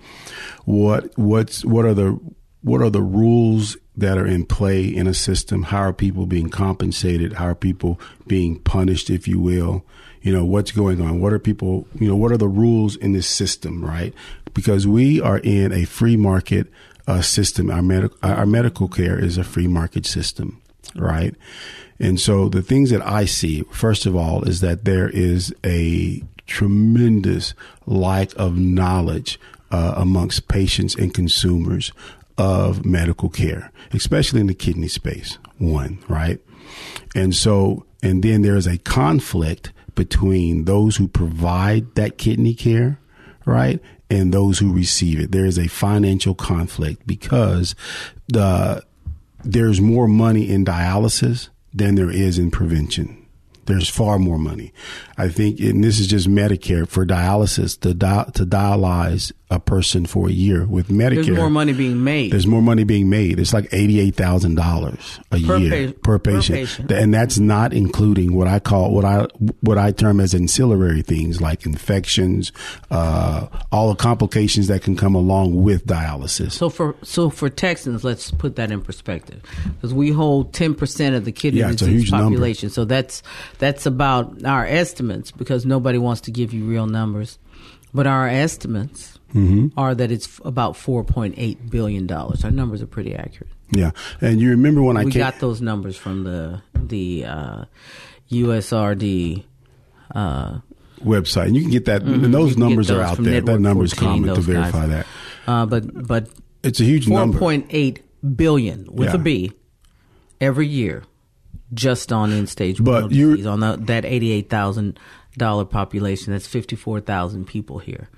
what 0.65 1.15
what's 1.19 1.63
what 1.63 1.85
are 1.85 1.93
the 1.93 2.19
what 2.63 2.81
are 2.81 2.89
the 2.89 3.03
rules 3.03 3.77
that 3.95 4.17
are 4.17 4.25
in 4.25 4.45
play 4.47 4.85
in 4.85 5.05
a 5.05 5.13
system? 5.13 5.63
How 5.63 5.81
are 5.81 5.93
people 5.93 6.25
being 6.25 6.49
compensated? 6.49 7.33
How 7.33 7.45
are 7.45 7.55
people 7.55 7.99
being 8.25 8.57
punished, 8.57 9.11
if 9.11 9.27
you 9.27 9.39
will? 9.39 9.85
You 10.23 10.33
know, 10.33 10.45
what's 10.45 10.71
going 10.71 10.99
on? 10.99 11.21
What 11.21 11.31
are 11.31 11.39
people, 11.39 11.87
you 11.93 12.07
know, 12.07 12.15
what 12.15 12.31
are 12.31 12.37
the 12.37 12.47
rules 12.47 12.95
in 12.95 13.13
this 13.13 13.27
system, 13.27 13.85
right? 13.85 14.15
Because 14.55 14.87
we 14.87 15.21
are 15.21 15.37
in 15.37 15.71
a 15.71 15.85
free 15.85 16.17
market 16.17 16.67
uh, 17.09 17.21
system. 17.21 17.71
Our, 17.71 17.81
medical 17.81 18.17
our 18.21 18.45
medical 18.45 18.87
care 18.87 19.17
is 19.17 19.37
a 19.37 19.43
free 19.43 19.67
market 19.67 20.05
system, 20.05 20.61
right? 20.95 21.35
And 21.99 22.19
so 22.19 22.47
the 22.47 22.61
things 22.61 22.91
that 22.91 23.05
I 23.05 23.25
see, 23.25 23.63
first 23.71 24.05
of 24.05 24.15
all, 24.15 24.43
is 24.43 24.61
that 24.61 24.85
there 24.85 25.09
is 25.09 25.53
a 25.65 26.23
tremendous 26.45 27.53
lack 27.85 28.33
of 28.35 28.57
knowledge 28.57 29.39
uh, 29.71 29.95
amongst 29.97 30.47
patients 30.47 30.95
and 30.95 31.13
consumers 31.13 31.91
of 32.37 32.85
medical 32.85 33.29
care, 33.29 33.71
especially 33.91 34.39
in 34.39 34.47
the 34.47 34.53
kidney 34.53 34.87
space. 34.87 35.39
One, 35.57 35.99
right? 36.07 36.39
And 37.15 37.35
so, 37.35 37.85
and 38.01 38.23
then 38.23 38.43
there 38.43 38.55
is 38.55 38.67
a 38.67 38.77
conflict 38.77 39.73
between 39.95 40.65
those 40.65 40.95
who 40.97 41.07
provide 41.07 41.95
that 41.95 42.17
kidney 42.17 42.53
care, 42.53 42.99
right? 43.45 43.81
And 44.09 44.33
those 44.33 44.57
who 44.57 44.73
receive 44.73 45.19
it. 45.19 45.31
There 45.31 45.45
is 45.45 45.59
a 45.59 45.67
financial 45.67 46.33
conflict 46.33 47.05
because 47.05 47.75
the, 48.27 48.83
there's 49.43 49.79
more 49.79 50.07
money 50.07 50.49
in 50.49 50.65
dialysis 50.65 51.49
than 51.73 51.95
there 51.95 52.09
is 52.09 52.39
in 52.39 52.49
prevention. 52.49 53.18
There's 53.69 53.89
far 53.89 54.19
more 54.19 54.37
money. 54.37 54.73
I 55.17 55.29
think, 55.29 55.59
and 55.59 55.83
this 55.83 55.99
is 55.99 56.07
just 56.07 56.27
Medicare 56.29 56.87
for 56.87 57.05
dialysis 57.05 57.79
to 57.81 57.93
di- 57.93 58.29
to 58.35 58.45
dialyze 58.45 59.31
a 59.51 59.59
person 59.59 60.05
for 60.05 60.29
a 60.29 60.31
year 60.31 60.65
with 60.65 60.89
Medicare. 60.89 61.25
There's 61.25 61.37
more 61.37 61.49
money 61.49 61.73
being 61.73 62.03
made. 62.03 62.31
There's 62.31 62.45
more 62.47 62.61
money 62.61 62.83
being 62.83 63.09
made. 63.09 63.39
It's 63.39 63.53
like 63.53 63.67
eighty-eight 63.73 64.15
thousand 64.15 64.55
dollars 64.55 65.19
a 65.31 65.39
Per 65.41 65.57
year 65.57 65.87
pa- 65.87 65.93
per 66.03 66.19
per 66.19 66.31
patient. 66.33 66.55
patient. 66.59 66.91
and 66.91 67.13
that's 67.13 67.39
not 67.39 67.73
including 67.73 68.35
what 68.35 68.47
I 68.47 68.59
call 68.59 68.93
what 68.93 69.05
I 69.05 69.27
what 69.61 69.77
I 69.77 69.91
term 69.91 70.19
as 70.19 70.33
ancillary 70.33 71.01
things 71.01 71.41
like 71.41 71.65
infections, 71.65 72.51
uh, 72.91 73.47
all 73.71 73.89
the 73.89 73.95
complications 73.95 74.67
that 74.67 74.81
can 74.83 74.95
come 74.95 75.15
along 75.15 75.61
with 75.63 75.85
dialysis. 75.85 76.51
So 76.53 76.69
for 76.69 76.95
so 77.03 77.29
for 77.29 77.49
Texans, 77.49 78.03
let's 78.03 78.31
put 78.31 78.55
that 78.55 78.71
in 78.71 78.81
perspective, 78.81 79.41
because 79.75 79.93
we 79.93 80.11
hold 80.11 80.53
ten 80.53 80.75
percent 80.75 81.15
of 81.15 81.25
the 81.25 81.31
kidney 81.31 81.59
Yeah, 81.61 81.71
disease 81.71 81.87
huge 82.03 82.11
number. 82.11 82.25
population. 82.25 82.69
So 82.69 82.85
that's 82.85 83.21
that's 83.59 83.85
about 83.85 84.43
our 84.43 84.65
estimates, 84.65 85.31
because 85.31 85.65
nobody 85.65 85.97
wants 85.99 86.21
to 86.21 86.31
give 86.31 86.53
you 86.53 86.65
real 86.65 86.87
numbers, 86.87 87.37
but 87.93 88.07
our 88.07 88.27
estimates 88.27 89.15
Mm-hmm. 89.29 89.77
are 89.79 89.93
that 89.93 90.11
it's 90.11 90.39
about 90.43 90.75
four 90.75 91.03
point 91.03 91.35
eight 91.37 91.69
billion 91.69 92.07
dollars. 92.07 92.43
Our 92.43 92.49
numbers 92.49 92.81
are 92.81 92.87
pretty 92.87 93.13
accurate. 93.13 93.51
yeah, 93.69 93.91
and 94.21 94.41
you 94.41 94.49
remember 94.49 94.81
when 94.81 94.97
I 94.97 95.05
we 95.05 95.11
came, 95.11 95.19
got 95.19 95.37
those 95.39 95.61
numbers 95.61 95.95
from 95.97 96.23
the 96.23 96.63
the 96.73 97.25
uh, 97.25 97.65
USRDS. 98.31 99.43
Uh, 100.15 100.59
website, 101.05 101.45
and 101.45 101.55
you 101.55 101.61
can 101.61 101.69
get 101.71 101.85
that. 101.85 102.01
And 102.01 102.15
Mm-hmm. 102.15 102.23
you 102.25 102.31
those 102.31 102.57
numbers 102.57 102.89
are 102.89 103.01
out 103.01 103.17
there. 103.17 103.39
That 103.41 103.59
Network 103.59 103.59
number 103.61 103.83
is 103.83 103.93
common 103.93 104.23
to 104.29 104.33
those 104.33 104.47
guys. 104.47 104.71
verify 104.71 104.85
that. 104.87 105.05
uh, 105.47 105.65
but 105.67 106.07
but 106.07 106.29
It's 106.63 106.79
a 106.79 106.83
huge 106.83 107.05
four 107.07 107.19
number. 107.19 107.37
point 107.37 107.67
eight 107.69 108.01
billion 108.35 108.87
with 108.91 109.09
Yeah. 109.09 109.15
a 109.15 109.17
B 109.19 109.51
every 110.41 110.65
year, 110.67 111.03
just 111.73 112.11
on 112.11 112.31
in 112.31 112.47
stage 112.47 112.83
But 112.83 113.11
you- 113.11 113.31
disease 113.31 113.45
on 113.45 113.59
the, 113.59 113.77
that 113.81 114.05
eighty 114.05 114.31
eight 114.31 114.49
thousand 114.49 114.99
dollar 115.37 115.65
population. 115.65 116.33
That's 116.33 116.47
fifty 116.47 116.75
four 116.75 116.99
thousand 116.99 117.45
people 117.45 117.79
here 117.79 118.09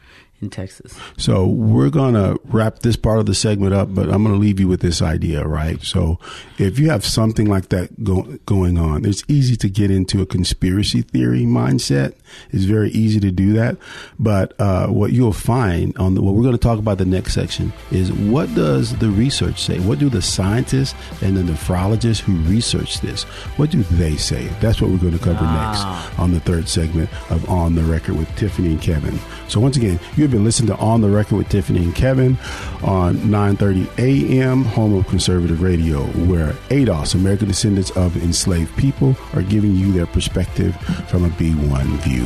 in 0.42 0.50
Texas. 0.50 0.98
So 1.18 1.46
we're 1.46 1.90
going 1.90 2.16
to 2.16 2.40
wrap 2.46 2.80
this 2.80 2.96
part 2.96 3.20
of 3.20 3.26
the 3.26 3.36
segment 3.36 3.74
up, 3.74 3.94
but 3.94 4.10
I'm 4.10 4.24
going 4.24 4.36
to 4.36 4.42
leave 4.42 4.60
you 4.60 4.68
with 4.68 4.82
this 4.82 5.02
idea, 5.02 5.46
right? 5.46 5.82
So 5.84 6.20
if 6.58 6.80
you 6.80 6.90
have 6.90 7.06
something 7.06 7.48
like 7.48 7.70
that 7.70 8.04
go, 8.04 8.24
going 8.46 8.78
on, 8.78 9.06
it's 9.06 9.24
easy 9.28 9.56
to 9.58 9.70
get 9.70 9.92
into 9.92 10.22
a 10.22 10.26
conspiracy 10.26 11.04
theory 11.04 11.44
mindset. 11.44 12.16
It's 12.50 12.64
very 12.64 12.90
easy 12.92 13.20
to 13.20 13.32
do 13.32 13.54
that. 13.54 13.78
But 14.18 14.60
uh, 14.60 14.88
what 14.88 15.12
you'll 15.12 15.34
find 15.34 15.96
on 15.98 16.16
the, 16.16 16.22
what 16.22 16.34
we're 16.34 16.44
going 16.44 16.54
to 16.54 16.58
talk 16.58 16.80
about 16.80 16.98
the 16.98 17.06
next 17.06 17.34
section 17.34 17.72
is 17.92 18.12
what 18.12 18.54
does 18.56 18.98
the 18.98 19.10
research 19.10 19.62
say? 19.62 19.80
What 19.80 20.00
do 20.00 20.10
the 20.10 20.22
scientists 20.22 20.96
and 21.22 21.38
the 21.38 21.42
nephrologists 21.42 22.20
who 22.20 22.34
research 22.50 23.00
this, 23.02 23.24
what 23.58 23.70
do 23.70 23.84
they 23.84 24.18
say? 24.18 24.48
That's 24.60 24.82
what 24.82 24.90
we're 24.90 24.98
going 24.98 25.18
to 25.18 25.24
cover 25.24 25.44
next 25.44 25.84
on 26.20 26.32
the 26.32 26.40
third 26.40 26.68
segment 26.68 27.10
of 27.32 27.48
On 27.50 27.76
the 27.76 27.84
Record 27.84 28.18
with 28.18 28.34
Tiffany 28.36 28.70
and 28.70 28.82
Kevin. 28.82 29.20
So 29.48 29.60
once 29.60 29.78
again, 29.78 30.00
been 30.32 30.44
listening 30.46 30.76
to 30.76 30.78
On 30.78 31.02
the 31.02 31.10
Record 31.10 31.36
with 31.36 31.50
Tiffany 31.50 31.84
and 31.84 31.94
Kevin 31.94 32.38
on 32.84 33.18
9:30 33.18 33.88
a.m. 34.00 34.64
home 34.64 34.96
of 34.96 35.08
conservative 35.08 35.62
radio, 35.62 36.04
where 36.26 36.54
ADOS, 36.70 37.14
American 37.16 37.50
descendants 37.50 37.92
of 37.92 38.16
enslaved 38.24 38.76
people, 38.78 39.16
are 39.34 39.42
giving 39.42 39.76
you 39.76 39.92
their 39.92 40.06
perspective 40.08 40.76
from 41.08 41.26
a 41.26 41.30
B1 41.30 41.86
view. 42.00 42.26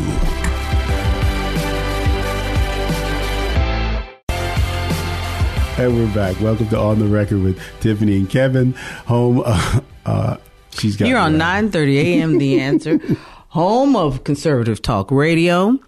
And 5.78 5.94
we're 5.98 6.13
back. 6.15 6.39
Welcome 6.39 6.70
to 6.70 6.78
On 6.78 7.00
the 7.00 7.06
Record 7.06 7.41
with 7.41 7.60
Tiffany 7.82 8.15
and 8.15 8.30
Kevin. 8.30 8.74
Home, 9.08 9.41
uh, 9.46 9.82
uh, 10.06 10.38
she's 10.72 10.96
got 10.96 11.06
Here 11.06 11.18
on 11.18 11.38
nine 11.38 11.70
thirty 11.70 12.00
a.m. 12.00 12.38
The 12.38 12.62
Answer, 12.62 13.00
home 13.56 13.96
of 13.96 14.26
conservative 14.26 14.82
talk 14.82 15.10
radio, 15.10 15.80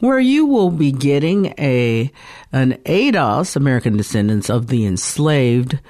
where 0.00 0.18
you 0.18 0.44
will 0.44 0.70
be 0.70 0.92
getting 0.92 1.54
a 1.58 2.12
an 2.52 2.74
ADOS, 2.84 3.56
American 3.56 3.96
Descendants 3.96 4.50
of 4.50 4.66
the 4.66 4.84
Enslaved, 4.84 5.80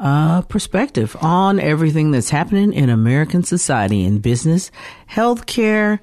uh, 0.00 0.42
perspective 0.42 1.16
on 1.20 1.60
everything 1.60 2.10
that's 2.10 2.30
happening 2.30 2.72
in 2.72 2.90
American 2.90 3.44
society, 3.44 4.02
in 4.02 4.18
business, 4.18 4.72
healthcare, 5.08 6.00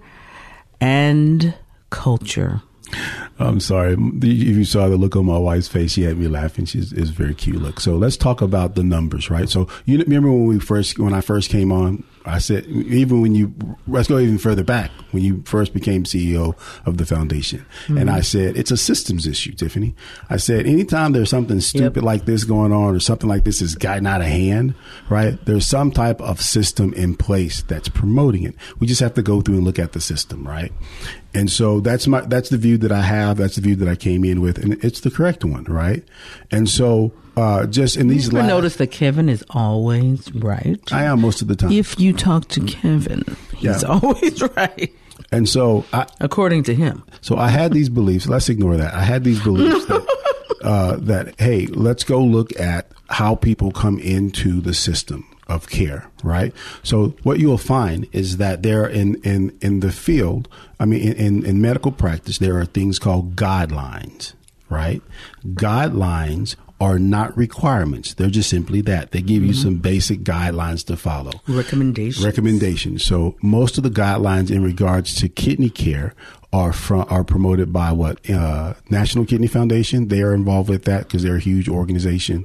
and 0.79 1.53
culture. 1.89 2.61
I'm 3.39 3.61
sorry. 3.61 3.93
If 3.93 4.23
you 4.23 4.65
saw 4.65 4.89
the 4.89 4.97
look 4.97 5.15
on 5.15 5.25
my 5.25 5.37
wife's 5.37 5.69
face, 5.69 5.93
she 5.93 6.03
had 6.03 6.17
me 6.17 6.27
laughing. 6.27 6.65
She's 6.65 6.91
is 6.91 7.09
very 7.09 7.33
cute 7.33 7.61
look. 7.61 7.79
So 7.79 7.95
let's 7.95 8.17
talk 8.17 8.41
about 8.41 8.75
the 8.75 8.83
numbers, 8.83 9.29
right? 9.29 9.47
So 9.47 9.67
you 9.85 9.97
remember 9.97 10.29
when 10.29 10.45
we 10.45 10.59
first, 10.59 10.99
when 10.99 11.13
I 11.13 11.21
first 11.21 11.49
came 11.49 11.71
on, 11.71 12.03
I 12.25 12.39
said, 12.39 12.65
even 12.65 13.21
when 13.21 13.33
you, 13.33 13.53
let's 13.87 14.09
go 14.09 14.19
even 14.19 14.37
further 14.37 14.63
back, 14.63 14.91
when 15.11 15.23
you 15.23 15.41
first 15.45 15.73
became 15.73 16.03
CEO 16.03 16.55
of 16.85 16.97
the 16.97 17.05
foundation. 17.05 17.65
And 17.87 18.03
hmm. 18.03 18.09
I 18.09 18.19
said, 18.19 18.57
it's 18.57 18.71
a 18.71 18.77
systems 18.77 19.25
issue, 19.25 19.53
Tiffany. 19.53 19.95
I 20.29 20.37
said, 20.37 20.67
anytime 20.67 21.13
there's 21.13 21.29
something 21.29 21.61
stupid 21.61 22.03
like 22.03 22.25
this 22.25 22.43
going 22.43 22.73
on 22.73 22.95
or 22.95 22.99
something 22.99 23.29
like 23.29 23.45
this 23.45 23.61
is 23.61 23.75
gotten 23.75 24.05
out 24.05 24.21
of 24.21 24.27
hand, 24.27 24.75
right? 25.09 25.43
There's 25.45 25.65
some 25.65 25.91
type 25.91 26.19
of 26.21 26.41
system 26.41 26.93
in 26.93 27.15
place 27.15 27.63
that's 27.63 27.89
promoting 27.89 28.43
it. 28.43 28.55
We 28.79 28.87
just 28.87 29.01
have 29.01 29.13
to 29.13 29.21
go 29.21 29.41
through 29.41 29.55
and 29.55 29.63
look 29.63 29.79
at 29.79 29.93
the 29.93 30.01
system, 30.01 30.45
right? 30.47 30.73
And 31.33 31.49
so 31.51 31.79
that's 31.79 32.07
my 32.07 32.21
that's 32.21 32.49
the 32.49 32.57
view 32.57 32.77
that 32.79 32.91
I 32.91 33.01
have. 33.01 33.37
That's 33.37 33.55
the 33.55 33.61
view 33.61 33.75
that 33.77 33.87
I 33.87 33.95
came 33.95 34.23
in 34.25 34.41
with, 34.41 34.57
and 34.57 34.83
it's 34.83 35.01
the 35.01 35.11
correct 35.11 35.45
one, 35.45 35.63
right? 35.65 36.03
And 36.51 36.67
so 36.67 37.11
uh, 37.37 37.67
just 37.67 37.97
in 37.97 38.07
these 38.07 38.27
You 38.31 38.39
last, 38.39 38.47
notice 38.47 38.75
that 38.77 38.87
Kevin 38.87 39.29
is 39.29 39.43
always 39.51 40.33
right? 40.33 40.79
I 40.91 41.03
am 41.03 41.21
most 41.21 41.41
of 41.43 41.47
the 41.47 41.55
time. 41.55 41.71
If 41.71 41.99
you 41.99 42.13
talk 42.13 42.47
to 42.49 42.61
Kevin, 42.65 43.23
he's 43.55 43.83
Yeah. 43.83 43.89
always 44.01 44.41
right, 44.57 44.91
and 45.31 45.47
so 45.47 45.85
I 45.93 46.07
according 46.19 46.63
to 46.63 46.73
him. 46.73 47.03
so 47.21 47.37
I 47.37 47.49
had 47.49 47.73
these 47.73 47.89
beliefs. 47.89 48.27
Let's 48.27 48.49
ignore 48.49 48.75
that. 48.77 48.95
I 48.95 49.01
had 49.03 49.23
these 49.23 49.41
beliefs 49.43 49.85
that 49.85 50.07
uh, 50.63 50.95
that 50.97 51.39
hey, 51.39 51.67
let's 51.67 52.03
go 52.03 52.23
look 52.23 52.59
at 52.59 52.91
how 53.09 53.35
people 53.35 53.71
come 53.71 53.99
into 53.99 54.61
the 54.61 54.73
system 54.73 55.25
of 55.49 55.69
care, 55.69 56.09
right? 56.23 56.53
So 56.83 57.15
what 57.23 57.39
you'll 57.39 57.57
find 57.57 58.07
is 58.11 58.37
that 58.37 58.63
there 58.63 58.87
in 58.87 59.15
in 59.23 59.57
in 59.61 59.79
the 59.81 59.91
field, 59.91 60.47
I 60.79 60.85
mean, 60.85 61.01
in, 61.01 61.13
in, 61.13 61.45
in 61.45 61.61
medical 61.61 61.91
practice, 61.91 62.37
there 62.37 62.57
are 62.59 62.65
things 62.65 62.99
called 62.99 63.35
guidelines, 63.35 64.33
right? 64.69 65.01
Guidelines 65.45 66.55
are 66.81 66.97
not 66.97 67.35
requirements. 67.35 68.13
They're 68.13 68.29
just 68.29 68.49
simply 68.49 68.81
that. 68.81 69.11
They 69.11 69.21
give 69.21 69.43
you 69.43 69.51
mm-hmm. 69.51 69.61
some 69.61 69.75
basic 69.75 70.21
guidelines 70.21 70.85
to 70.85 70.95
follow. 70.95 71.31
Recommendations. 71.47 72.25
Recommendations. 72.25 73.03
So 73.03 73.35
most 73.41 73.77
of 73.77 73.83
the 73.83 73.89
guidelines 73.89 74.49
in 74.49 74.63
regards 74.63 75.15
to 75.15 75.27
kidney 75.27 75.69
care 75.69 76.13
are 76.51 76.73
from 76.73 77.05
are 77.09 77.23
promoted 77.23 77.71
by 77.71 77.91
what 77.91 78.27
uh, 78.27 78.73
National 78.89 79.23
Kidney 79.23 79.45
Foundation. 79.45 80.07
They 80.07 80.21
are 80.21 80.33
involved 80.33 80.67
with 80.67 80.85
that 80.85 81.03
because 81.03 81.21
they're 81.21 81.35
a 81.35 81.39
huge 81.39 81.69
organization, 81.69 82.43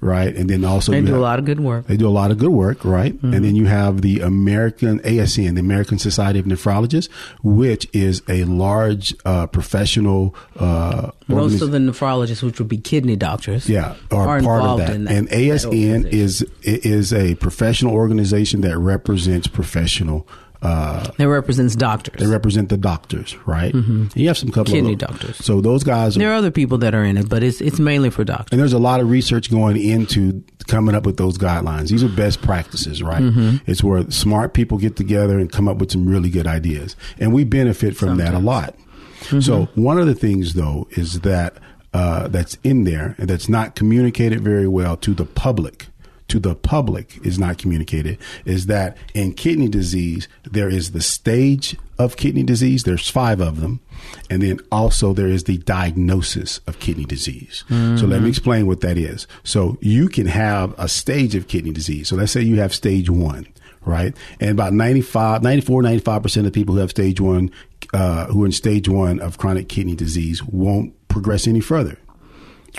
right? 0.00 0.34
And 0.34 0.50
then 0.50 0.64
also 0.64 0.90
They 0.90 1.00
do 1.00 1.16
a 1.16 1.18
lot 1.18 1.38
of 1.38 1.44
good 1.44 1.60
work. 1.60 1.86
they 1.86 1.96
do 1.96 2.08
a 2.08 2.10
lot 2.10 2.32
of 2.32 2.38
good 2.38 2.50
work, 2.50 2.84
right? 2.84 3.14
And 3.22 3.44
then 3.44 3.54
you 3.54 3.66
have 3.66 4.02
the 4.02 4.20
American 4.20 4.98
ASN, 5.00 5.54
the 5.54 5.60
American 5.60 5.98
Society 5.98 6.40
of 6.40 6.46
Nephrologists, 6.46 7.08
which 7.42 7.86
is 7.92 8.20
a 8.28 8.42
large 8.44 9.14
uh, 9.24 9.46
professional. 9.46 10.34
Uh, 10.58 11.12
Most 11.28 11.62
of 11.62 11.70
the 11.70 11.78
nephrologists, 11.78 12.42
which 12.42 12.58
would 12.58 12.68
be 12.68 12.78
kidney 12.78 13.14
doctors, 13.14 13.68
yeah, 13.68 13.94
are, 14.10 14.28
are 14.28 14.40
part 14.42 14.62
of 14.62 14.78
that. 14.78 14.86
that. 14.88 14.94
and 14.96 15.28
that 15.28 15.30
ASN 15.30 15.66
organization. 15.66 16.18
is 16.18 16.42
is 16.62 17.12
a 17.12 17.36
professional 17.36 17.92
organization 17.94 18.60
that 18.62 18.76
represents 18.76 19.46
professional. 19.46 20.26
Uh, 20.62 21.06
That 21.18 21.28
represents 21.28 21.76
doctors. 21.76 22.18
they 22.18 22.26
represent 22.26 22.68
the 22.70 22.76
doctors, 22.76 23.36
right? 23.46 23.72
And 23.74 24.10
you 24.16 24.26
have 24.28 24.38
some 24.38 24.50
couple 24.50 24.72
Kidney 24.72 24.94
of 24.94 24.98
doctors. 24.98 25.36
So 25.36 25.60
those 25.60 25.84
guys, 25.84 26.16
Are, 26.16 26.20
there 26.20 26.30
are 26.32 26.36
other 26.36 26.50
people 26.50 26.78
that 26.78 26.94
are 26.94 27.04
in 27.04 27.16
it, 27.18 27.28
but 27.28 27.42
it's 27.42 27.60
it's 27.60 27.78
mainly 27.78 28.10
for 28.10 28.24
doctors. 28.24 28.48
and 28.52 28.60
there's 28.60 28.72
a 28.72 28.78
lot 28.78 29.00
of 29.00 29.10
research 29.10 29.50
going 29.50 29.76
into 29.76 30.42
coming 30.66 30.94
up 30.94 31.04
with 31.06 31.16
those 31.18 31.38
guidelines. 31.38 31.88
These 31.90 32.02
are 32.02 32.08
best 32.08 32.40
practices, 32.42 33.02
right? 33.02 33.22
Mm-hmm. 33.22 33.70
It's 33.70 33.84
where 33.84 34.10
smart 34.10 34.54
people 34.54 34.78
get 34.78 34.96
together 34.96 35.38
and 35.38 35.50
come 35.52 35.68
up 35.68 35.76
with 35.78 35.92
some 35.92 36.06
really 36.06 36.30
good 36.30 36.46
ideas, 36.46 36.96
and 37.18 37.32
we 37.32 37.44
benefit 37.44 37.96
from 37.96 38.16
that 38.18 38.34
a 38.34 38.38
lot. 38.38 38.74
Mm-hmm. 39.20 39.40
So 39.40 39.68
one 39.74 39.98
of 39.98 40.06
the 40.06 40.14
things, 40.14 40.54
though, 40.54 40.86
is 40.92 41.20
that 41.20 41.58
uh, 41.94 42.28
that's 42.28 42.58
in 42.62 42.84
there 42.84 43.14
and 43.18 43.28
that's 43.28 43.48
not 43.48 43.74
communicated 43.74 44.40
very 44.42 44.68
well 44.68 44.96
to 44.98 45.14
the 45.14 45.24
public. 45.24 45.86
To 46.28 46.40
the 46.40 46.56
public 46.56 47.18
is 47.24 47.38
not 47.38 47.56
communicated. 47.58 48.18
Is 48.44 48.66
that 48.66 48.96
in 49.14 49.32
kidney 49.32 49.68
disease 49.68 50.26
there 50.42 50.68
is 50.68 50.90
the 50.90 51.00
stage 51.00 51.76
of 51.98 52.16
kidney 52.16 52.42
disease. 52.42 52.82
There's 52.82 53.08
five 53.08 53.40
of 53.40 53.60
them, 53.60 53.80
and 54.28 54.42
then 54.42 54.58
also 54.72 55.12
there 55.12 55.28
is 55.28 55.44
the 55.44 55.58
diagnosis 55.58 56.58
of 56.66 56.80
kidney 56.80 57.04
disease. 57.04 57.64
So 57.68 58.06
let 58.06 58.22
me 58.22 58.28
explain 58.28 58.66
what 58.66 58.80
that 58.80 58.98
is. 58.98 59.26
So 59.44 59.78
you 59.80 60.08
can 60.08 60.26
have 60.26 60.74
a 60.78 60.88
stage 60.88 61.34
of 61.34 61.46
kidney 61.48 61.72
disease. 61.72 62.08
So 62.08 62.16
let's 62.16 62.32
say 62.32 62.42
you 62.42 62.60
have 62.60 62.74
stage 62.74 63.08
one 63.08 63.46
right? 63.86 64.16
And 64.40 64.50
about 64.50 64.72
95, 64.72 65.44
94, 65.44 65.82
95% 65.82 66.46
of 66.46 66.52
people 66.52 66.74
who 66.74 66.80
have 66.80 66.90
stage 66.90 67.20
one, 67.20 67.52
uh, 67.94 68.26
who 68.26 68.42
are 68.42 68.46
in 68.46 68.52
stage 68.52 68.88
one 68.88 69.20
of 69.20 69.38
chronic 69.38 69.68
kidney 69.68 69.94
disease 69.94 70.42
won't 70.42 70.92
progress 71.06 71.46
any 71.46 71.60
further, 71.60 71.96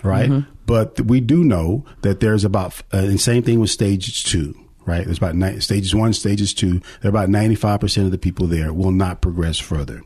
right? 0.04 0.30
But 0.68 1.02
we 1.02 1.22
do 1.22 1.44
know 1.44 1.86
that 2.02 2.20
there's 2.20 2.44
about, 2.46 2.84
uh, 2.94 2.98
and 2.98 3.20
same 3.20 3.42
thing 3.42 3.60
with 3.60 3.72
stage 3.72 4.26
two, 4.26 4.54
right? 4.86 5.06
There's 5.06 5.18
about 5.18 5.36
ni- 5.36 5.62
stages 5.62 5.96
one, 5.96 6.14
stages 6.14 6.54
two. 6.54 6.82
There 7.02 7.06
are 7.06 7.10
about 7.10 7.30
95% 7.30 8.06
of 8.06 8.12
the 8.12 8.18
people 8.18 8.46
there 8.46 8.72
will 8.72 8.92
not 8.92 9.22
progress 9.22 9.58
further. 9.58 10.04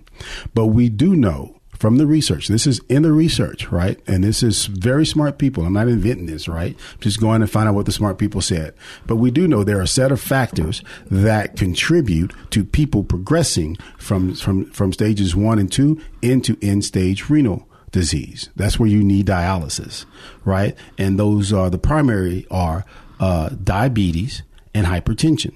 But 0.54 0.68
we 0.68 0.88
do 0.88 1.16
know 1.16 1.58
from 1.80 1.98
the 1.98 2.06
research, 2.06 2.48
this 2.48 2.68
is 2.68 2.80
in 2.90 3.02
the 3.02 3.12
research, 3.12 3.72
right? 3.72 4.00
And 4.06 4.24
this 4.24 4.44
is 4.44 4.68
very 4.68 5.04
smart 5.04 5.40
people. 5.40 5.66
I'm 5.66 5.74
not 5.74 5.88
inventing 5.88 6.28
this, 6.28 6.48
right? 6.48 6.78
Just 7.00 7.20
going 7.20 7.42
to 7.42 7.48
find 7.48 7.68
out 7.68 7.74
what 7.74 7.88
the 7.88 7.92
smart 7.92 8.20
people 8.20 8.40
said. 8.40 8.76
But 9.08 9.16
we 9.16 9.32
do 9.32 9.48
know 9.48 9.64
there 9.64 9.80
are 9.80 9.82
a 9.82 9.88
set 9.88 10.12
of 10.12 10.22
factors 10.22 10.84
that 11.10 11.56
contribute 11.56 12.34
to 12.52 12.64
people 12.64 13.04
progressing 13.04 13.78
from, 13.98 14.36
from, 14.36 14.70
from 14.70 14.94
stages 14.94 15.36
one 15.36 15.58
and 15.58 15.72
two 15.72 16.00
into 16.22 16.56
end 16.62 16.86
stage 16.86 17.32
renal 17.32 17.68
disease. 17.92 18.50
That's 18.56 18.80
where 18.80 18.90
you 18.90 19.04
need 19.04 19.28
dialysis, 19.28 20.06
right? 20.46 20.76
And 20.98 21.20
those 21.20 21.52
are 21.54 21.70
the 21.70 21.78
primary 21.78 22.48
are 22.50 22.86
uh, 23.20 23.50
diabetes 23.64 24.44
and 24.74 24.88
hypertension. 24.88 25.56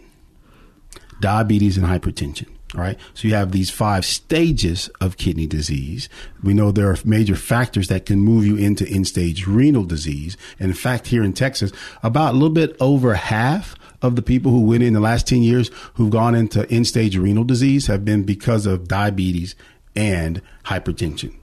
Diabetes 1.21 1.78
and 1.78 1.88
hypertension. 1.88 2.48
Right. 2.74 2.98
So 3.13 3.30
you 3.30 3.36
have 3.36 3.54
these 3.54 3.69
five 3.69 4.04
stages 4.04 4.89
of 5.00 5.15
kidney 5.15 5.48
disease. 5.48 6.10
We 6.43 6.54
know 6.54 6.71
there 6.71 6.89
are 6.89 6.98
major 7.06 7.38
factors 7.38 7.88
that 7.88 8.06
can 8.06 8.19
move 8.19 8.45
you 8.45 8.58
into 8.58 8.86
end 8.88 9.08
stage 9.08 9.48
renal 9.48 9.86
disease. 9.86 10.36
And 10.60 10.71
in 10.71 10.76
fact, 10.76 11.08
here 11.08 11.24
in 11.24 11.32
Texas, 11.32 11.71
about 12.04 12.32
a 12.32 12.34
little 12.34 12.50
bit 12.50 12.76
over 12.82 13.13
half 13.13 13.76
of 14.02 14.17
the 14.17 14.21
people 14.21 14.52
who 14.52 14.62
went 14.62 14.84
in 14.84 14.93
the 14.93 15.00
last 15.00 15.26
10 15.26 15.41
years 15.41 15.71
who've 15.93 16.10
gone 16.10 16.36
into 16.36 16.69
end 16.69 16.88
stage 16.88 17.15
renal 17.17 17.45
disease 17.45 17.88
have 17.88 18.04
been 18.04 18.24
because 18.24 18.65
of 18.65 18.89
diabetes 18.89 19.56
and 19.95 20.41
hypertension. 20.65 21.34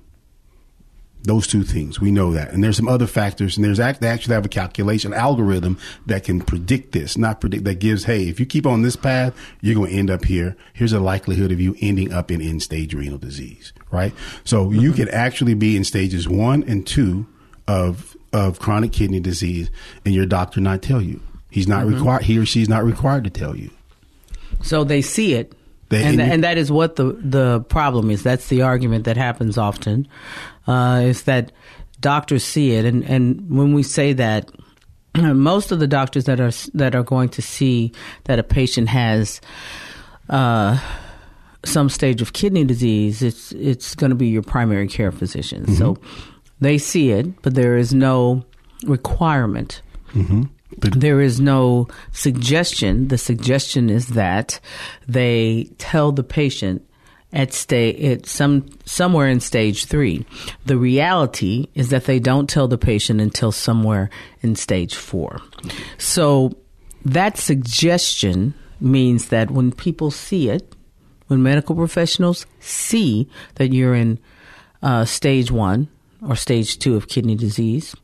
Those 1.25 1.47
two 1.47 1.63
things, 1.63 2.01
we 2.01 2.11
know 2.11 2.33
that. 2.33 2.53
And 2.53 2.65
there's 2.65 2.77
some 2.77 2.89
other 2.89 3.07
factors, 3.07 3.57
and 3.57 3.65
there's 3.65 3.79
act, 3.79 4.01
they 4.01 4.09
actually 4.09 4.35
have 4.35 4.45
a 4.45 4.49
calculation 4.49 5.15
algorithm 5.15 5.79
that 6.07 6.25
can 6.25 6.41
predict 6.41 6.93
this, 6.93 7.17
not 7.17 7.41
predict, 7.41 7.65
that 7.65 7.79
gives, 7.79 8.05
hey, 8.05 8.29
if 8.29 8.41
you 8.41 8.47
keep 8.47 8.67
on 8.67 8.83
this 8.83 8.97
path, 8.97 9.33
you're 9.61 9.77
going 9.77 9.91
to 9.93 9.97
end 9.97 10.11
up 10.11 10.25
here. 10.25 10.57
Here's 10.73 10.93
a 10.93 10.99
likelihood 10.99 11.53
of 11.53 11.61
you 11.61 11.77
ending 11.81 12.13
up 12.13 12.31
in 12.31 12.41
end 12.41 12.63
stage 12.63 12.93
renal 12.93 13.19
disease, 13.19 13.73
right? 13.91 14.13
So 14.45 14.67
mm-hmm. 14.67 14.81
you 14.81 14.93
can 14.93 15.09
actually 15.11 15.55
be 15.55 15.77
in 15.77 15.85
stages 15.85 16.29
one 16.29 16.65
and 16.65 16.85
two 16.85 17.27
of, 17.69 18.17
of 18.33 18.59
chronic 18.59 18.93
kidney 18.93 19.21
disease, 19.21 19.71
and 20.05 20.15
your 20.15 20.27
doctor 20.27 20.61
not 20.61 20.83
tell 20.83 21.01
you. 21.01 21.23
He's 21.51 21.69
not 21.69 21.85
mm-hmm. 21.85 21.97
required, 21.97 22.23
he 22.23 22.39
or 22.39 22.47
she's 22.47 22.69
not 22.69 22.83
required 22.83 23.25
to 23.25 23.31
tell 23.31 23.55
you. 23.55 23.71
So 24.63 24.83
they 24.83 25.03
see 25.03 25.35
it 25.35 25.55
they, 25.93 26.05
and, 26.05 26.19
and, 26.19 26.33
and, 26.33 26.45
that 26.45 26.57
is 26.57 26.73
what 26.73 26.97
the 26.97 27.13
the 27.13 27.61
problem 27.69 28.11
is. 28.11 28.23
That's 28.23 28.49
the 28.49 28.63
argument 28.63 29.05
that 29.05 29.19
happens 29.19 29.59
often, 29.59 30.09
uh, 30.66 31.03
is 31.05 31.22
that 31.25 31.53
doctors 32.01 32.44
see 32.44 32.72
it, 32.72 32.85
and 32.85 33.05
and 33.05 33.48
when 33.51 33.72
we 33.72 33.83
say 33.83 34.12
that, 34.12 34.51
most 35.16 35.72
of 35.72 35.81
the 35.81 35.87
doctors 35.87 36.25
that 36.25 36.40
are 36.40 36.53
that 36.75 36.94
are 36.94 37.03
going 37.03 37.29
to 37.31 37.42
see 37.42 37.92
that 38.25 38.38
a 38.38 38.42
patient 38.42 38.88
has. 38.88 39.40
Uh, 40.29 40.79
some 41.64 41.88
stage 41.88 42.20
of 42.20 42.33
kidney 42.33 42.64
disease, 42.64 43.22
it's 43.22 43.53
it's 43.53 43.94
going 43.94 44.11
to 44.11 44.16
be 44.16 44.27
your 44.27 44.42
primary 44.42 44.88
care 44.88 45.12
physician. 45.12 45.62
Mm-hmm. 45.62 45.75
So 45.75 45.96
they 46.61 46.77
see 46.77 47.12
it, 47.12 47.40
but 47.42 47.55
there 47.55 47.77
is 47.77 47.94
no 47.94 48.44
requirement 48.85 49.81
mm-hmm 50.09 50.42
there 50.79 51.20
is 51.20 51.40
no 51.40 51.88
suggestion. 52.12 53.09
The 53.09 53.18
suggestion 53.18 53.90
is 53.90 54.09
that 54.09 54.61
they 55.07 55.70
tell 55.79 56.12
the 56.12 56.25
patient 56.25 56.87
at 57.33 57.53
stage 57.53 58.03
at 58.05 58.27
some 58.27 58.68
somewhere 58.85 59.29
in 59.29 59.40
stage 59.40 59.87
three. 59.87 60.27
The 60.66 60.77
reality 60.77 61.68
is 61.75 61.90
that 61.90 62.05
they 62.05 62.18
don't 62.18 62.49
tell 62.49 62.68
the 62.68 62.79
patient 62.79 63.21
until 63.21 63.53
somewhere 63.53 64.11
in 64.42 64.55
stage 64.57 64.95
four. 64.95 65.40
So 65.99 66.53
that 67.05 67.38
suggestion 67.38 68.55
means 68.81 69.29
that 69.29 69.51
when 69.51 69.73
people 69.73 70.11
see 70.11 70.49
it, 70.49 70.75
when 71.29 71.42
medical 71.42 71.75
professionals 71.75 72.47
see 72.61 73.29
that 73.55 73.73
you're 73.73 73.95
in 73.95 74.18
uh, 74.83 75.05
stage 75.05 75.51
one 75.51 75.88
or 76.27 76.37
stage 76.37 76.79
two 76.79 76.97
of 76.97 77.09
kidney 77.09 77.37
disease, 77.37 77.97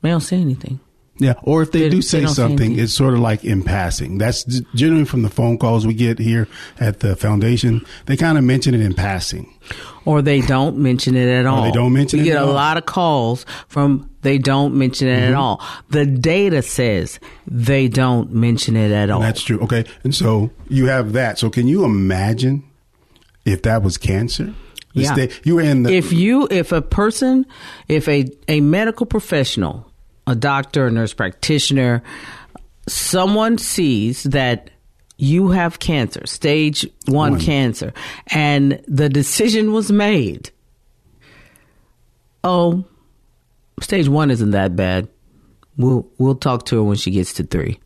they 0.00 0.10
don't 0.10 0.20
say 0.20 0.40
anything. 0.40 0.80
Yeah, 1.20 1.34
or 1.42 1.62
if 1.62 1.72
they, 1.72 1.80
they 1.80 1.88
do 1.88 2.02
say 2.02 2.20
they 2.20 2.26
something, 2.26 2.76
say 2.76 2.82
it's 2.82 2.94
sort 2.94 3.14
of 3.14 3.20
like 3.20 3.44
in 3.44 3.62
passing. 3.62 4.18
That's 4.18 4.44
generally 4.74 5.04
from 5.04 5.22
the 5.22 5.30
phone 5.30 5.58
calls 5.58 5.86
we 5.86 5.94
get 5.94 6.18
here 6.18 6.46
at 6.78 7.00
the 7.00 7.16
foundation. 7.16 7.84
They 8.06 8.16
kind 8.16 8.38
of 8.38 8.44
mention 8.44 8.74
it 8.74 8.80
in 8.80 8.94
passing, 8.94 9.52
or 10.04 10.22
they 10.22 10.40
don't 10.40 10.78
mention 10.78 11.16
it 11.16 11.28
at 11.28 11.44
all. 11.44 11.64
Or 11.64 11.66
they 11.66 11.72
don't 11.72 11.92
mention 11.92 12.20
we 12.20 12.26
it. 12.26 12.32
get 12.32 12.42
a 12.42 12.46
all. 12.46 12.52
lot 12.52 12.76
of 12.76 12.86
calls 12.86 13.44
from 13.66 14.08
they 14.22 14.38
don't 14.38 14.74
mention 14.74 15.08
it 15.08 15.16
mm-hmm. 15.16 15.32
at 15.32 15.34
all. 15.34 15.62
The 15.90 16.06
data 16.06 16.62
says 16.62 17.18
they 17.46 17.88
don't 17.88 18.32
mention 18.32 18.76
it 18.76 18.92
at 18.92 19.10
all. 19.10 19.20
That's 19.20 19.42
true. 19.42 19.58
Okay, 19.60 19.84
and 20.04 20.14
so 20.14 20.50
you 20.68 20.86
have 20.86 21.14
that. 21.14 21.38
So 21.38 21.50
can 21.50 21.66
you 21.66 21.84
imagine 21.84 22.62
if 23.44 23.62
that 23.62 23.82
was 23.82 23.98
cancer? 23.98 24.54
Yeah. 24.92 25.26
you 25.44 25.56
were 25.56 25.62
in 25.62 25.82
the. 25.82 25.92
If 25.92 26.12
you, 26.12 26.48
if 26.50 26.72
a 26.72 26.82
person, 26.82 27.46
if 27.88 28.08
a 28.08 28.28
a 28.48 28.60
medical 28.60 29.06
professional 29.06 29.87
a 30.28 30.34
doctor, 30.34 30.86
a 30.86 30.90
nurse 30.90 31.14
practitioner, 31.14 32.02
someone 32.86 33.58
sees 33.58 34.24
that 34.24 34.70
you 35.16 35.48
have 35.48 35.78
cancer, 35.78 36.24
stage 36.26 36.86
one, 37.06 37.32
one, 37.32 37.40
cancer, 37.40 37.92
and 38.28 38.80
the 38.86 39.08
decision 39.08 39.72
was 39.72 39.90
made. 39.90 40.50
Oh, 42.44 42.84
stage 43.80 44.08
one 44.08 44.30
isn't 44.30 44.50
that 44.50 44.76
bad. 44.76 45.08
We'll 45.76 46.06
we'll 46.18 46.36
talk 46.36 46.66
to 46.66 46.76
her 46.76 46.82
when 46.82 46.96
she 46.96 47.10
gets 47.10 47.32
to 47.34 47.42
three. 47.42 47.80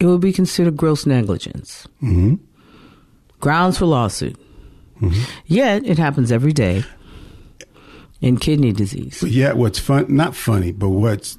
It 0.00 0.06
would 0.06 0.20
be 0.20 0.32
considered 0.32 0.76
gross 0.76 1.06
negligence. 1.06 1.86
Mm-hmm. 2.02 2.34
Grounds 3.40 3.78
for 3.78 3.86
lawsuit. 3.86 4.36
Mm-hmm. 5.00 5.22
Yet 5.46 5.84
it 5.86 5.98
happens 5.98 6.32
every 6.32 6.52
day 6.52 6.84
in 8.24 8.38
kidney 8.38 8.72
disease. 8.72 9.18
But 9.20 9.30
yet, 9.30 9.56
what's 9.56 9.78
fun, 9.78 10.06
not 10.08 10.34
funny, 10.34 10.72
but 10.72 10.88
what's, 10.88 11.38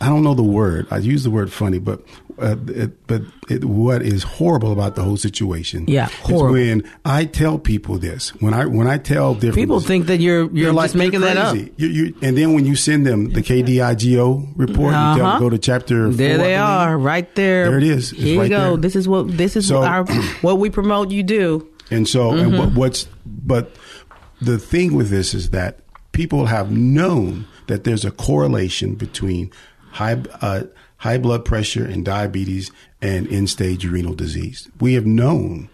I 0.00 0.08
don't 0.08 0.22
know 0.22 0.34
the 0.34 0.42
word. 0.42 0.86
I 0.90 0.98
use 0.98 1.24
the 1.24 1.30
word 1.30 1.50
funny, 1.50 1.78
but 1.78 2.02
uh, 2.38 2.56
it, 2.68 3.06
but 3.06 3.22
it, 3.48 3.64
what 3.64 4.02
is 4.02 4.22
horrible 4.22 4.70
about 4.70 4.94
the 4.94 5.02
whole 5.02 5.16
situation? 5.16 5.86
Yeah, 5.88 6.06
horrible. 6.06 6.52
when 6.52 6.90
I 7.04 7.24
tell 7.24 7.58
people 7.58 7.98
this, 7.98 8.28
when 8.40 8.54
I 8.54 8.66
when 8.66 8.86
I 8.86 8.98
tell 8.98 9.34
different 9.34 9.56
people 9.56 9.80
think 9.80 10.06
that 10.06 10.18
you're 10.18 10.48
you're 10.52 10.72
like, 10.72 10.84
just 10.84 10.94
making 10.94 11.22
that 11.22 11.36
up. 11.36 11.56
You, 11.56 11.72
you, 11.76 12.14
and 12.22 12.36
then 12.36 12.52
when 12.52 12.64
you 12.64 12.76
send 12.76 13.06
them 13.06 13.30
the 13.30 13.40
KDIGO 13.40 14.52
report, 14.54 14.94
uh-huh. 14.94 15.14
you 15.14 15.18
tell 15.20 15.30
them, 15.32 15.40
go 15.40 15.50
to 15.50 15.58
chapter. 15.58 16.10
There 16.10 16.36
four, 16.36 16.44
they 16.44 16.54
are, 16.54 16.96
right 16.96 17.34
there. 17.34 17.70
There 17.70 17.78
it 17.78 17.84
is. 17.84 18.12
It's 18.12 18.20
Here 18.20 18.40
right 18.40 18.50
go. 18.50 18.70
There. 18.70 18.76
This 18.76 18.94
is 18.94 19.08
what 19.08 19.36
this 19.36 19.56
is 19.56 19.66
so, 19.66 19.82
our, 19.82 20.04
what 20.42 20.58
we 20.58 20.70
promote. 20.70 21.10
You 21.10 21.24
do. 21.24 21.68
And 21.90 22.06
so, 22.06 22.30
mm-hmm. 22.30 22.38
and 22.38 22.58
what, 22.58 22.72
what's 22.74 23.08
but 23.26 23.74
the 24.40 24.58
thing 24.58 24.94
with 24.94 25.10
this 25.10 25.34
is 25.34 25.50
that 25.50 25.80
people 26.18 26.46
have 26.46 26.72
known 26.72 27.46
that 27.68 27.84
there's 27.84 28.04
a 28.04 28.10
correlation 28.10 28.96
between 28.96 29.52
high 29.92 30.20
uh, 30.40 30.64
high 30.96 31.16
blood 31.16 31.44
pressure 31.44 31.84
and 31.84 32.04
diabetes 32.04 32.72
and 33.00 33.28
end 33.32 33.48
stage 33.48 33.86
renal 33.86 34.14
disease. 34.14 34.68
We 34.80 34.94
have 34.94 35.06
known. 35.06 35.68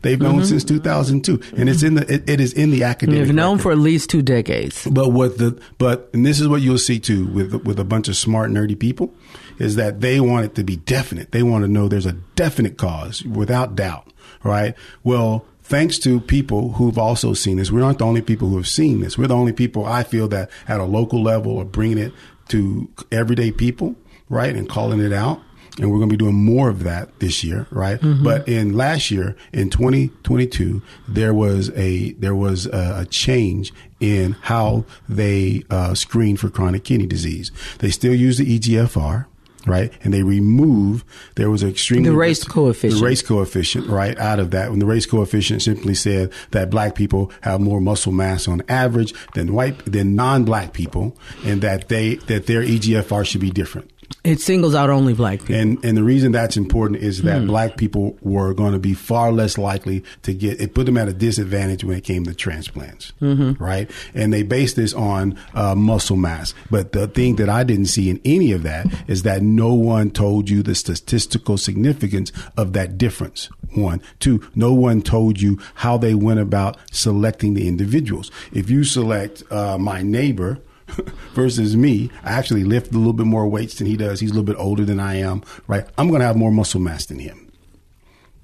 They've 0.00 0.18
known 0.18 0.36
mm-hmm. 0.36 0.44
since 0.44 0.64
2002, 0.64 1.42
and 1.54 1.68
it's 1.68 1.82
in 1.82 1.96
the 1.96 2.10
it, 2.10 2.26
it 2.26 2.40
is 2.40 2.54
in 2.54 2.70
the 2.70 2.84
academic. 2.84 3.26
They've 3.26 3.34
known 3.34 3.58
record. 3.58 3.62
for 3.62 3.72
at 3.72 3.78
least 3.78 4.08
two 4.08 4.22
decades. 4.22 4.88
But 4.90 5.10
what 5.10 5.36
the 5.36 5.60
but 5.76 6.08
and 6.14 6.24
this 6.24 6.40
is 6.40 6.48
what 6.48 6.62
you'll 6.62 6.78
see 6.78 6.98
too 6.98 7.26
with 7.26 7.52
with 7.66 7.78
a 7.78 7.84
bunch 7.84 8.08
of 8.08 8.16
smart 8.16 8.50
nerdy 8.50 8.78
people 8.78 9.12
is 9.58 9.76
that 9.76 10.00
they 10.00 10.18
want 10.18 10.46
it 10.46 10.54
to 10.54 10.64
be 10.64 10.76
definite. 10.76 11.32
They 11.32 11.42
want 11.42 11.64
to 11.64 11.68
know 11.68 11.88
there's 11.88 12.06
a 12.06 12.16
definite 12.36 12.78
cause 12.78 13.22
without 13.26 13.76
doubt, 13.76 14.10
right? 14.42 14.74
Well, 15.04 15.44
thanks 15.70 16.00
to 16.00 16.20
people 16.20 16.72
who've 16.72 16.98
also 16.98 17.32
seen 17.32 17.56
this. 17.56 17.70
We 17.70 17.80
aren't 17.80 17.98
the 17.98 18.04
only 18.04 18.22
people 18.22 18.48
who 18.48 18.56
have 18.56 18.66
seen 18.66 19.00
this. 19.00 19.16
We're 19.16 19.28
the 19.28 19.36
only 19.36 19.52
people 19.52 19.86
I 19.86 20.02
feel 20.02 20.26
that 20.28 20.50
at 20.66 20.80
a 20.80 20.84
local 20.84 21.22
level 21.22 21.58
are 21.60 21.64
bringing 21.64 21.98
it 21.98 22.12
to 22.48 22.90
everyday 23.12 23.52
people, 23.52 23.94
right, 24.28 24.54
and 24.54 24.68
calling 24.68 25.00
it 25.00 25.12
out. 25.12 25.40
And 25.78 25.88
we're 25.90 25.98
going 25.98 26.10
to 26.10 26.16
be 26.16 26.22
doing 26.22 26.34
more 26.34 26.68
of 26.68 26.82
that 26.82 27.20
this 27.20 27.44
year, 27.44 27.68
right? 27.70 28.00
Mm-hmm. 28.00 28.24
But 28.24 28.48
in 28.48 28.76
last 28.76 29.12
year, 29.12 29.36
in 29.52 29.70
2022, 29.70 30.82
there 31.06 31.32
was 31.32 31.70
a 31.76 32.12
there 32.14 32.34
was 32.34 32.66
a, 32.66 33.02
a 33.02 33.06
change 33.06 33.72
in 34.00 34.32
how 34.42 34.84
they 35.08 35.62
uh, 35.70 35.94
screen 35.94 36.36
for 36.36 36.50
chronic 36.50 36.82
kidney 36.82 37.06
disease. 37.06 37.52
They 37.78 37.90
still 37.90 38.14
use 38.14 38.38
the 38.38 38.58
EGFR, 38.58 39.26
right? 39.66 39.92
And 40.02 40.12
they 40.12 40.22
remove 40.22 41.04
there 41.36 41.50
was 41.50 41.62
an 41.62 41.70
extreme 41.70 42.02
the 42.02 42.12
race 42.12 42.44
coefficient, 42.44 43.00
the 43.00 43.06
race 43.06 43.22
coefficient, 43.22 43.86
right, 43.86 44.18
out 44.18 44.38
of 44.38 44.50
that. 44.50 44.70
When 44.70 44.78
the 44.78 44.86
race 44.86 45.06
coefficient 45.06 45.62
simply 45.62 45.94
said 45.94 46.32
that 46.50 46.70
black 46.70 46.94
people 46.94 47.32
have 47.42 47.60
more 47.60 47.80
muscle 47.80 48.12
mass 48.12 48.48
on 48.48 48.62
average 48.68 49.14
than 49.34 49.52
white 49.52 49.84
than 49.84 50.14
non-black 50.14 50.72
people, 50.72 51.16
and 51.44 51.62
that 51.62 51.88
they 51.88 52.16
that 52.16 52.46
their 52.46 52.62
EGFR 52.62 53.26
should 53.26 53.40
be 53.40 53.50
different. 53.50 53.90
It 54.22 54.40
singles 54.40 54.74
out 54.74 54.90
only 54.90 55.14
black 55.14 55.40
people. 55.40 55.54
And 55.54 55.84
and 55.84 55.96
the 55.96 56.02
reason 56.04 56.32
that's 56.32 56.56
important 56.56 57.02
is 57.02 57.22
that 57.22 57.46
black 57.46 57.76
people 57.76 58.18
were 58.20 58.52
going 58.52 58.72
to 58.72 58.78
be 58.78 58.92
far 58.92 59.32
less 59.32 59.56
likely 59.56 60.04
to 60.22 60.34
get 60.34 60.60
it 60.60 60.74
put 60.74 60.86
them 60.86 60.96
at 60.98 61.08
a 61.08 61.12
disadvantage 61.12 61.84
when 61.84 61.96
it 61.96 62.04
came 62.04 62.24
to 62.24 62.34
transplants, 62.34 63.12
right? 63.20 63.90
And 64.14 64.32
they 64.32 64.42
based 64.42 64.76
this 64.76 64.92
on 64.92 65.38
uh, 65.54 65.74
muscle 65.74 66.16
mass. 66.16 66.54
But 66.70 66.92
the 66.92 67.08
thing 67.08 67.36
that 67.36 67.48
I 67.48 67.64
didn't 67.64 67.86
see 67.86 68.10
in 68.10 68.20
any 68.24 68.52
of 68.52 68.62
that 68.64 68.86
is 69.06 69.22
that 69.22 69.42
no 69.42 69.74
one 69.74 70.10
told 70.10 70.50
you 70.50 70.62
the 70.62 70.74
statistical 70.74 71.56
significance 71.56 72.32
of 72.56 72.72
that 72.74 72.98
difference. 72.98 73.48
One, 73.74 74.02
two, 74.18 74.46
no 74.54 74.72
one 74.72 75.00
told 75.00 75.40
you 75.40 75.58
how 75.76 75.96
they 75.96 76.14
went 76.14 76.40
about 76.40 76.76
selecting 76.90 77.54
the 77.54 77.68
individuals. 77.68 78.30
If 78.52 78.68
you 78.68 78.84
select 78.84 79.42
uh, 79.50 79.78
my 79.78 80.02
neighbor 80.02 80.58
versus 81.34 81.76
me, 81.76 82.10
I 82.22 82.32
actually 82.32 82.64
lift 82.64 82.92
a 82.94 82.98
little 82.98 83.12
bit 83.12 83.26
more 83.26 83.46
weights 83.48 83.76
than 83.76 83.86
he 83.86 83.96
does. 83.96 84.20
He's 84.20 84.30
a 84.30 84.34
little 84.34 84.44
bit 84.44 84.56
older 84.56 84.84
than 84.84 85.00
I 85.00 85.16
am, 85.16 85.42
right? 85.66 85.86
I'm 85.98 86.08
going 86.08 86.20
to 86.20 86.26
have 86.26 86.36
more 86.36 86.50
muscle 86.50 86.80
mass 86.80 87.06
than 87.06 87.18
him. 87.18 87.50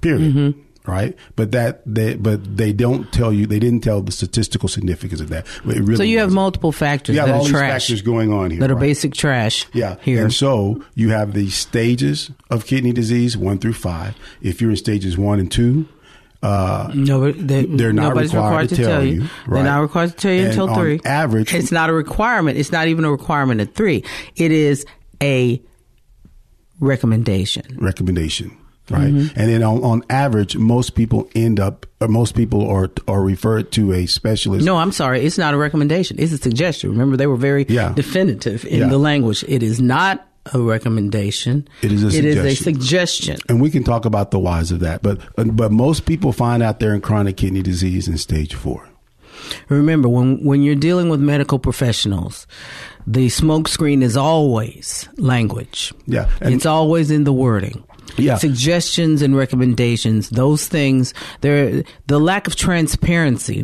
Period. 0.01 0.35
Mm-hmm. 0.35 0.61
Right, 0.89 1.17
but 1.35 1.51
that 1.51 1.83
they 1.85 2.15
but 2.15 2.57
they 2.57 2.73
don't 2.73 3.13
tell 3.13 3.33
you 3.33 3.49
they 3.49 3.59
didn't 3.59 3.81
tell 3.81 4.03
the 4.03 4.13
statistical 4.13 4.69
significance 4.69 5.21
of 5.21 5.31
that. 5.31 5.45
It 5.65 5.81
really 5.81 5.97
so 5.97 6.05
you 6.05 6.21
have 6.21 6.33
multiple 6.33 6.71
factors 6.71 7.17
you 7.17 7.21
have 7.21 7.29
that 7.29 7.35
all 7.35 7.43
these 7.43 7.51
factors 7.51 8.03
going 8.03 8.33
on 8.33 8.53
here 8.53 8.61
that 8.61 8.71
are 8.71 8.75
right? 8.75 8.83
basic 8.83 9.13
trash. 9.13 9.67
Yeah. 9.73 9.97
here. 10.03 10.23
And 10.23 10.33
so 10.33 10.85
you 10.95 11.09
have 11.09 11.33
the 11.33 11.51
stages 11.51 12.31
of 12.51 12.67
kidney 12.67 12.93
disease, 12.93 13.37
one 13.37 13.59
through 13.59 13.73
five. 13.73 14.15
If 14.41 14.61
you're 14.61 14.71
in 14.71 14.77
stages 14.77 15.19
one 15.19 15.41
and 15.41 15.51
two, 15.51 15.89
uh, 16.43 16.91
No, 16.95 17.33
they, 17.33 17.65
They're 17.67 17.93
not 17.93 18.11
nobody's 18.11 18.35
required 18.35 18.69
to 18.71 18.77
tell 18.77 19.05
you, 19.05 19.29
They're 19.49 19.63
not 19.65 19.81
required 19.81 20.11
to 20.11 20.17
tell 20.17 20.33
you 20.33 20.41
And 20.43 20.49
until 20.51 20.69
on 20.71 20.75
three. 20.77 21.01
average- 21.05 21.55
it's 21.55 21.73
not 21.73 21.91
a 21.91 21.93
requirement. 21.93 22.59
It's 22.59 22.73
not 22.73 22.89
even 22.89 23.05
a 23.05 23.11
requirement 23.11 23.61
at 23.61 23.75
three. 23.75 24.05
It 24.37 24.53
is 24.53 24.85
a 25.23 25.61
recommendation. 26.81 27.65
recommendation. 27.81 28.57
Right. 28.89 29.13
Mm-hmm. 29.13 29.39
And 29.41 29.51
then 29.51 29.63
on, 29.65 29.83
on 29.83 30.03
average, 30.11 30.57
most 30.57 30.95
people 30.95 31.29
end 31.35 31.59
up, 31.59 31.87
or 32.01 32.07
most 32.07 32.37
people 32.37 32.69
are, 32.69 32.89
are 33.09 33.21
referred 33.21 33.73
to 33.73 33.93
a 33.93 34.07
specialist. 34.07 34.65
No, 34.65 34.77
I'm 34.77 34.93
sorry. 34.93 35.25
It's 35.25 35.39
not 35.39 35.55
a 35.55 35.57
recommendation. 35.57 36.19
It's 36.21 36.33
a 36.33 36.39
suggestion. 36.39 36.91
Remember, 36.91 37.17
they 37.17 37.27
were 37.27 37.37
very 37.37 37.67
Yeah. 37.69 37.93
definitive 37.95 38.65
in 38.65 38.81
Yeah. 38.81 38.89
the 38.89 38.99
language. 38.99 39.45
It 39.49 39.65
is 39.65 39.81
not 39.81 40.25
a 40.55 40.61
recommendation. 40.61 41.69
It 41.83 41.93
is 41.93 42.03
a 42.03 42.09
It 42.09 42.25
is 42.25 42.37
a 42.37 42.55
suggestion. 42.55 42.75
suggestion. 42.75 43.37
And 43.49 43.61
we 43.61 43.71
can 43.71 43.85
talk 43.85 44.05
about 44.05 44.31
the 44.31 44.39
whys 44.39 44.71
of 44.73 44.81
that. 44.81 45.03
But, 45.03 45.21
but 45.37 45.73
most 45.73 46.07
people 46.07 46.33
find 46.33 46.63
out 46.63 46.81
they're 46.81 46.95
in 46.95 47.01
chronic 47.01 47.37
kidney 47.37 47.63
disease 47.63 48.09
in 48.09 48.19
stage 48.19 48.55
four. 48.55 48.89
Remember, 49.69 50.09
when 50.09 50.43
when 50.45 50.63
you're 50.63 50.75
dealing 50.75 51.09
with 51.09 51.21
medical 51.21 51.59
professionals, 51.59 52.47
the 53.07 53.27
smokescreen 53.29 54.03
is 54.03 54.17
always 54.17 55.09
language. 55.19 55.93
Yeah, 56.07 56.29
and- 56.41 56.55
it's 56.55 56.67
always 56.67 57.11
in 57.11 57.25
the 57.25 57.33
wording. 57.33 57.85
Yeah. 58.17 58.37
suggestions 58.39 59.21
and 59.21 59.37
recommendations. 59.37 60.31
Those 60.31 60.67
things. 60.67 61.13
There, 61.43 61.83
the 62.07 62.19
lack 62.19 62.47
of 62.47 62.57
transparency 62.57 63.63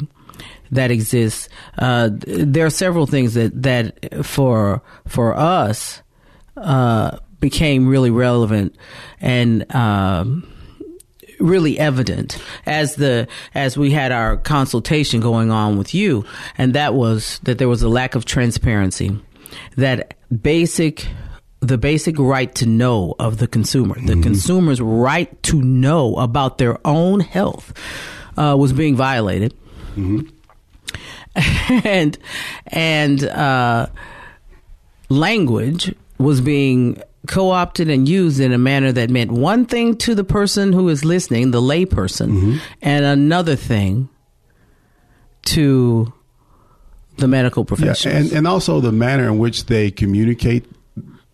that 0.71 0.91
exists. 0.91 1.49
Uh, 1.79 2.11
there 2.13 2.67
are 2.67 2.71
several 2.71 3.07
things 3.07 3.33
that 3.35 3.63
that 3.63 4.25
for 4.27 4.83
for 5.09 5.35
us 5.37 6.02
uh, 6.57 7.19
became 7.41 7.89
really 7.89 8.11
relevant 8.11 8.77
and. 9.21 9.73
Um, 9.75 10.49
really 11.41 11.77
evident 11.77 12.39
as 12.67 12.95
the 12.97 13.27
as 13.53 13.77
we 13.77 13.91
had 13.91 14.13
our 14.13 14.37
consultation 14.37 15.21
going 15.21 15.51
on 15.51 15.77
with 15.77 15.93
you. 15.93 16.25
And 16.57 16.75
that 16.75 16.95
was 16.95 17.41
that 17.43 17.59
there 17.59 17.69
was 17.69 17.83
a 17.83 17.89
lack 17.89 18.15
of 18.15 18.25
transparency 18.25 19.19
that 19.77 20.15
basic 20.41 21.09
the 21.61 21.79
basic 21.79 22.19
right 22.19 22.55
to 22.57 22.67
know 22.67 23.15
of 23.19 23.39
the 23.39 23.47
consumer 23.47 23.97
the 24.07 24.21
consumer's 24.21 24.81
right 24.81 25.43
to 25.43 25.61
know 25.61 26.17
about 26.17 26.59
their 26.59 26.79
own 26.87 27.21
health 27.21 27.73
uh, 28.37 28.57
was 28.59 28.73
being 28.73 28.97
violated. 28.97 29.55
And 31.85 32.19
and 32.67 33.25
uh, 33.25 33.87
language 35.09 35.95
was 36.23 36.41
being 36.41 37.03
co-opted 37.27 37.89
and 37.89 38.09
used 38.09 38.41
in 38.41 38.53
a 38.53 38.59
manner 38.59 38.91
that 38.93 39.11
meant 39.11 39.31
one 39.31 39.65
thing 39.65 39.97
to 39.97 40.15
the 40.15 40.25
person 40.25 40.73
who 40.73 40.89
is 40.89 41.05
listening, 41.05 41.51
the 41.51 41.61
layperson, 41.61 42.31
mm-hmm. 42.31 42.57
and 42.81 43.05
another 43.05 43.55
thing 43.57 44.09
to 45.43 46.13
the 47.19 47.29
medical 47.29 47.65
Yeah. 48.11 48.19
And, 48.19 48.33
and 48.33 48.47
also 48.47 48.81
the 48.81 48.93
manner 48.93 49.27
in 49.27 49.39
which 49.39 49.67
they 49.67 49.91
communicate. 49.91 50.67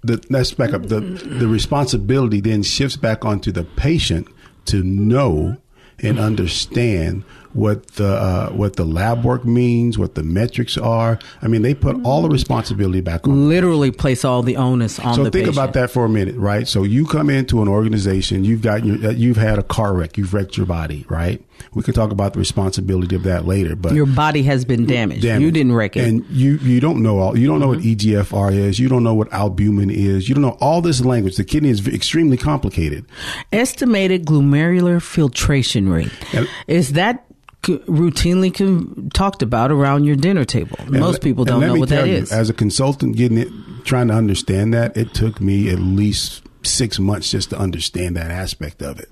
The, 0.03 0.25
let's 0.31 0.53
back 0.53 0.73
up. 0.73 0.83
The, 0.83 1.01
the 1.01 1.49
responsibility 1.49 2.41
then 2.41 2.63
shifts 2.63 2.97
back 2.97 3.25
onto 3.25 3.51
the 3.51 3.65
patient 3.65 4.29
to 4.67 4.83
know 4.83 5.57
and 6.01 6.19
understand 6.19 7.25
what 7.53 7.87
the 7.93 8.09
uh, 8.09 8.51
what 8.51 8.77
the 8.77 8.85
lab 8.85 9.25
work 9.25 9.45
means, 9.45 9.99
what 9.99 10.15
the 10.15 10.23
metrics 10.23 10.77
are. 10.77 11.19
I 11.43 11.49
mean, 11.49 11.63
they 11.63 11.75
put 11.75 11.97
all 12.05 12.23
the 12.23 12.29
responsibility 12.29 13.01
back 13.01 13.27
on. 13.27 13.49
Literally 13.49 13.91
place 13.91 14.25
all 14.25 14.43
the 14.43 14.57
onus 14.57 14.99
on 14.99 15.15
So 15.15 15.23
think 15.25 15.33
patient. 15.35 15.55
about 15.55 15.73
that 15.75 15.91
for 15.91 16.05
a 16.05 16.09
minute, 16.09 16.37
right? 16.37 16.69
So 16.69 16.83
you 16.83 17.07
come 17.07 17.31
into 17.31 17.63
an 17.63 17.69
organization, 17.69 18.45
you've 18.45 18.63
got 18.63 18.85
your, 18.85 19.09
uh, 19.09 19.11
you've 19.13 19.37
had 19.37 19.59
a 19.59 19.63
car 19.63 19.95
wreck, 19.95 20.19
you've 20.19 20.35
wrecked 20.35 20.57
your 20.57 20.67
body, 20.67 21.05
right? 21.09 21.43
We 21.75 21.83
can 21.83 21.95
talk 21.95 22.11
about 22.11 22.33
the 22.33 22.39
responsibility 22.39 23.15
of 23.17 23.23
that 23.25 23.47
later, 23.47 23.77
but 23.77 23.93
Your 23.95 24.07
body 24.07 24.43
has 24.45 24.65
been 24.65 24.87
damaged. 24.87 25.23
damage. 25.23 25.43
You 25.43 25.51
didn't 25.51 25.73
wreck 25.73 25.97
it. 25.97 26.07
and 26.09 26.25
you 26.31 26.57
you 26.59 26.81
don't 26.81 27.03
know 27.03 27.19
all. 27.19 27.39
You 27.39 27.47
don't 27.47 27.61
know 27.61 27.69
what 27.69 27.79
Mm-hmm. 27.81 28.11
EGFR 28.35 28.53
is. 28.55 28.79
You 28.79 28.89
don't 28.89 29.03
know 29.05 29.15
what 29.15 29.33
albumin 29.33 29.91
is. 29.91 30.29
You 30.29 30.35
don't 30.35 30.43
know 30.43 30.57
all 30.61 30.81
this 30.81 31.05
language. 31.05 31.37
The 31.37 31.45
kidney 31.45 31.71
is 31.71 31.87
extremely 31.89 32.37
complicated. 32.37 33.05
Estimated 33.53 34.25
glomerular 34.27 35.01
filtration 35.03 35.89
rate. 35.89 36.13
And- 36.33 36.49
is 36.67 36.93
that 36.95 37.25
c- 37.65 37.79
routinely 37.89 38.53
com- 38.55 39.11
talked 39.15 39.43
about 39.43 39.71
around 39.71 40.05
your 40.05 40.17
dinner 40.17 40.45
table? 40.45 40.79
Most 40.89 41.15
let- 41.15 41.23
people 41.23 41.45
don't 41.45 41.61
know 41.61 41.75
what 41.77 41.89
that 41.91 42.07
you, 42.09 42.15
is. 42.15 42.33
As 42.33 42.51
a 42.51 42.55
consultant, 42.55 43.17
getting 43.17 43.39
it, 43.39 43.49
trying 43.85 44.09
to 44.09 44.15
understand 44.15 44.75
that, 44.75 44.97
it 44.97 45.15
took 45.15 45.41
me 45.41 45.71
at 45.71 45.79
least 45.79 46.43
six 46.65 46.99
months 46.99 47.31
just 47.31 47.51
to 47.51 47.59
understand 47.59 48.17
that 48.17 48.31
aspect 48.31 48.83
of 48.83 48.99
it. 49.01 49.09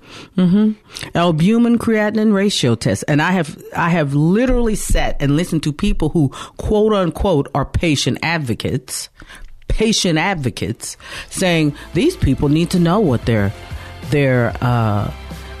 albumin 1.15 1.77
creatinine 1.77 2.33
ratio 2.33 2.75
test 2.75 3.03
and 3.07 3.21
i 3.21 3.31
have 3.31 3.61
i 3.75 3.89
have 3.89 4.13
literally 4.13 4.75
sat 4.75 5.15
and 5.21 5.35
listened 5.35 5.63
to 5.63 5.71
people 5.71 6.09
who 6.09 6.29
quote 6.57 6.93
unquote 6.93 7.47
are 7.55 7.65
patient 7.65 8.17
advocates 8.21 9.09
patient 9.67 10.17
advocates 10.17 10.97
saying 11.29 11.75
these 11.93 12.15
people 12.17 12.49
need 12.49 12.69
to 12.69 12.79
know 12.79 12.99
what 12.99 13.25
their 13.25 13.53
their 14.09 14.53
uh 14.61 15.11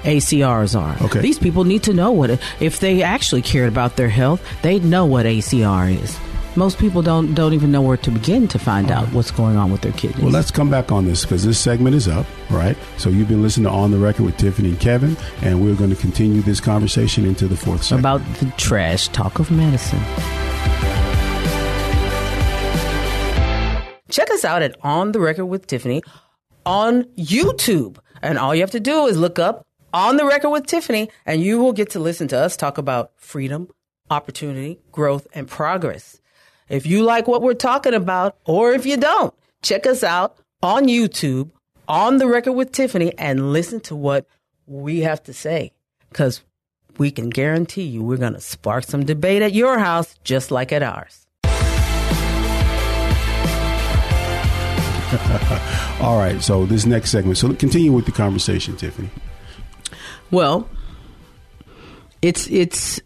ACRs 0.03 0.79
are. 0.79 0.95
Okay. 1.05 1.19
These 1.19 1.37
people 1.37 1.65
need 1.65 1.83
to 1.83 1.93
know 1.93 2.11
what 2.11 2.29
if 2.61 2.79
they 2.79 3.03
actually 3.03 3.41
cared 3.41 3.67
about 3.67 3.97
their 3.97 4.07
health, 4.07 4.41
they'd 4.61 4.85
know 4.85 5.05
what 5.05 5.25
ACR 5.25 6.01
is. 6.01 6.17
Most 6.57 6.79
people 6.79 7.03
don't 7.03 7.35
don't 7.35 7.53
even 7.53 7.71
know 7.71 7.83
where 7.83 7.97
to 7.97 8.09
begin 8.09 8.47
to 8.47 8.57
find 8.57 8.89
out 8.89 9.07
what's 9.13 9.29
going 9.29 9.57
on 9.57 9.71
with 9.71 9.81
their 9.81 9.91
kidneys. 9.91 10.23
Well, 10.23 10.31
let's 10.31 10.49
come 10.49 10.71
back 10.71 10.91
on 10.91 11.05
this 11.05 11.21
because 11.21 11.43
this 11.43 11.59
segment 11.59 11.95
is 11.95 12.07
up, 12.07 12.25
right? 12.49 12.75
So 12.97 13.09
you've 13.11 13.27
been 13.27 13.43
listening 13.43 13.65
to 13.65 13.69
On 13.69 13.91
the 13.91 13.99
Record 13.99 14.23
with 14.25 14.37
Tiffany 14.37 14.69
and 14.69 14.79
Kevin, 14.79 15.15
and 15.43 15.63
we're 15.63 15.75
going 15.75 15.91
to 15.91 15.95
continue 15.95 16.41
this 16.41 16.59
conversation 16.59 17.25
into 17.25 17.47
the 17.47 17.55
fourth 17.55 17.83
segment. 17.83 18.01
about 18.01 18.35
the 18.39 18.51
trash 18.57 19.07
talk 19.09 19.37
of 19.37 19.51
medicine. 19.51 19.99
Check 24.09 24.31
us 24.31 24.43
out 24.43 24.63
at 24.63 24.75
On 24.81 25.11
the 25.11 25.19
Record 25.19 25.45
with 25.45 25.67
Tiffany 25.67 26.01
on 26.65 27.03
YouTube. 27.19 27.99
And 28.23 28.39
all 28.39 28.55
you 28.55 28.61
have 28.61 28.71
to 28.71 28.79
do 28.79 29.05
is 29.05 29.15
look 29.15 29.37
up 29.37 29.63
On 29.93 30.17
the 30.17 30.25
Record 30.25 30.49
with 30.49 30.65
Tiffany, 30.65 31.09
and 31.23 31.39
you 31.39 31.59
will 31.59 31.73
get 31.73 31.91
to 31.91 31.99
listen 31.99 32.27
to 32.29 32.37
us 32.39 32.57
talk 32.57 32.79
about 32.79 33.11
freedom, 33.17 33.67
opportunity, 34.09 34.79
growth, 34.91 35.27
and 35.33 35.47
progress. 35.47 36.19
If 36.69 36.85
you 36.85 37.03
like 37.03 37.27
what 37.27 37.41
we're 37.41 37.53
talking 37.53 37.93
about, 37.93 38.37
or 38.45 38.73
if 38.73 38.85
you 38.85 38.97
don't, 38.97 39.33
check 39.61 39.87
us 39.87 40.03
out 40.03 40.37
on 40.61 40.87
YouTube, 40.87 41.51
On 41.87 42.17
the 42.17 42.27
Record 42.27 42.51
with 42.53 42.73
Tiffany, 42.73 43.17
and 43.17 43.53
listen 43.53 43.79
to 43.81 43.95
what 43.95 44.27
we 44.65 45.01
have 45.01 45.21
to 45.23 45.33
say. 45.33 45.71
Because 46.09 46.43
we 46.97 47.11
can 47.11 47.29
guarantee 47.29 47.83
you 47.83 48.03
we're 48.03 48.17
going 48.17 48.33
to 48.33 48.41
spark 48.41 48.83
some 48.83 49.05
debate 49.05 49.41
at 49.41 49.53
your 49.53 49.79
house 49.79 50.15
just 50.23 50.51
like 50.51 50.73
at 50.73 50.83
ours. 50.83 51.25
All 56.01 56.17
right, 56.17 56.41
so 56.41 56.65
this 56.65 56.85
next 56.85 57.11
segment. 57.11 57.37
So 57.37 57.53
continue 57.53 57.93
with 57.93 58.05
the 58.05 58.11
conversation, 58.11 58.75
Tiffany. 58.75 59.09
Well, 60.31 60.67
it's 62.21 62.47
it's 62.47 62.99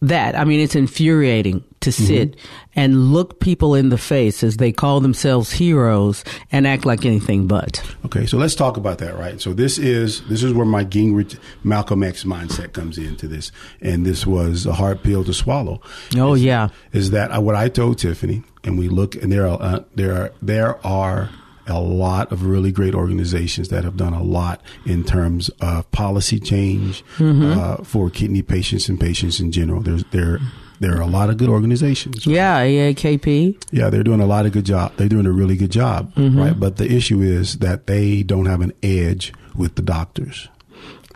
that. 0.00 0.38
I 0.38 0.44
mean, 0.44 0.60
it's 0.60 0.74
infuriating 0.74 1.64
to 1.80 1.92
sit 1.92 2.32
mm-hmm. 2.32 2.61
And 2.74 3.12
look 3.12 3.38
people 3.40 3.74
in 3.74 3.88
the 3.90 3.98
face 3.98 4.42
as 4.42 4.56
they 4.56 4.72
call 4.72 5.00
themselves 5.00 5.52
heroes 5.52 6.24
and 6.50 6.66
act 6.66 6.84
like 6.86 7.04
anything 7.04 7.46
but. 7.46 7.82
Okay, 8.06 8.26
so 8.26 8.38
let's 8.38 8.54
talk 8.54 8.76
about 8.76 8.98
that, 8.98 9.16
right? 9.18 9.40
So 9.40 9.52
this 9.52 9.78
is 9.78 10.22
this 10.28 10.42
is 10.42 10.52
where 10.52 10.66
my 10.66 10.84
Gingrich 10.84 11.38
Malcolm 11.64 12.02
X 12.02 12.24
mindset 12.24 12.72
comes 12.72 12.98
into 12.98 13.28
this, 13.28 13.52
and 13.80 14.06
this 14.06 14.26
was 14.26 14.66
a 14.66 14.72
hard 14.74 15.02
pill 15.02 15.24
to 15.24 15.34
swallow. 15.34 15.80
Oh 16.16 16.34
yeah. 16.34 16.68
Is 16.92 17.10
that 17.10 17.42
what 17.42 17.54
I 17.54 17.68
told 17.68 17.98
Tiffany? 17.98 18.42
And 18.64 18.78
we 18.78 18.88
look, 18.88 19.14
and 19.16 19.32
there 19.32 19.46
are 19.46 19.60
uh, 19.60 19.80
there 19.94 20.14
are 20.14 20.32
there 20.40 20.86
are 20.86 21.30
a 21.68 21.80
lot 21.80 22.32
of 22.32 22.44
really 22.44 22.72
great 22.72 22.94
organizations 22.94 23.68
that 23.68 23.84
have 23.84 23.96
done 23.96 24.12
a 24.12 24.22
lot 24.22 24.60
in 24.84 25.04
terms 25.04 25.48
of 25.60 25.88
policy 25.92 26.40
change 26.40 27.04
Mm-hmm. 27.18 27.52
uh, 27.58 27.76
for 27.84 28.10
kidney 28.10 28.42
patients 28.42 28.88
and 28.88 28.98
patients 28.98 29.38
in 29.40 29.52
general. 29.52 29.80
There's 29.80 30.04
there 30.10 30.40
there 30.82 30.96
are 30.96 31.00
a 31.00 31.06
lot 31.06 31.30
of 31.30 31.36
good 31.38 31.48
organizations. 31.48 32.26
Yeah, 32.26 32.60
AAKP. 32.60 33.56
Yeah, 33.70 33.88
they're 33.90 34.02
doing 34.02 34.20
a 34.20 34.26
lot 34.26 34.46
of 34.46 34.52
good 34.52 34.64
job. 34.66 34.92
They're 34.96 35.08
doing 35.08 35.26
a 35.26 35.32
really 35.32 35.56
good 35.56 35.70
job, 35.72 36.12
Mm-hmm. 36.14 36.38
right? 36.38 36.58
But 36.58 36.76
the 36.76 36.90
issue 36.92 37.20
is 37.22 37.58
that 37.58 37.86
they 37.86 38.22
don't 38.22 38.46
have 38.46 38.60
an 38.60 38.72
edge 38.82 39.32
with 39.56 39.76
the 39.76 39.82
doctors. 39.82 40.48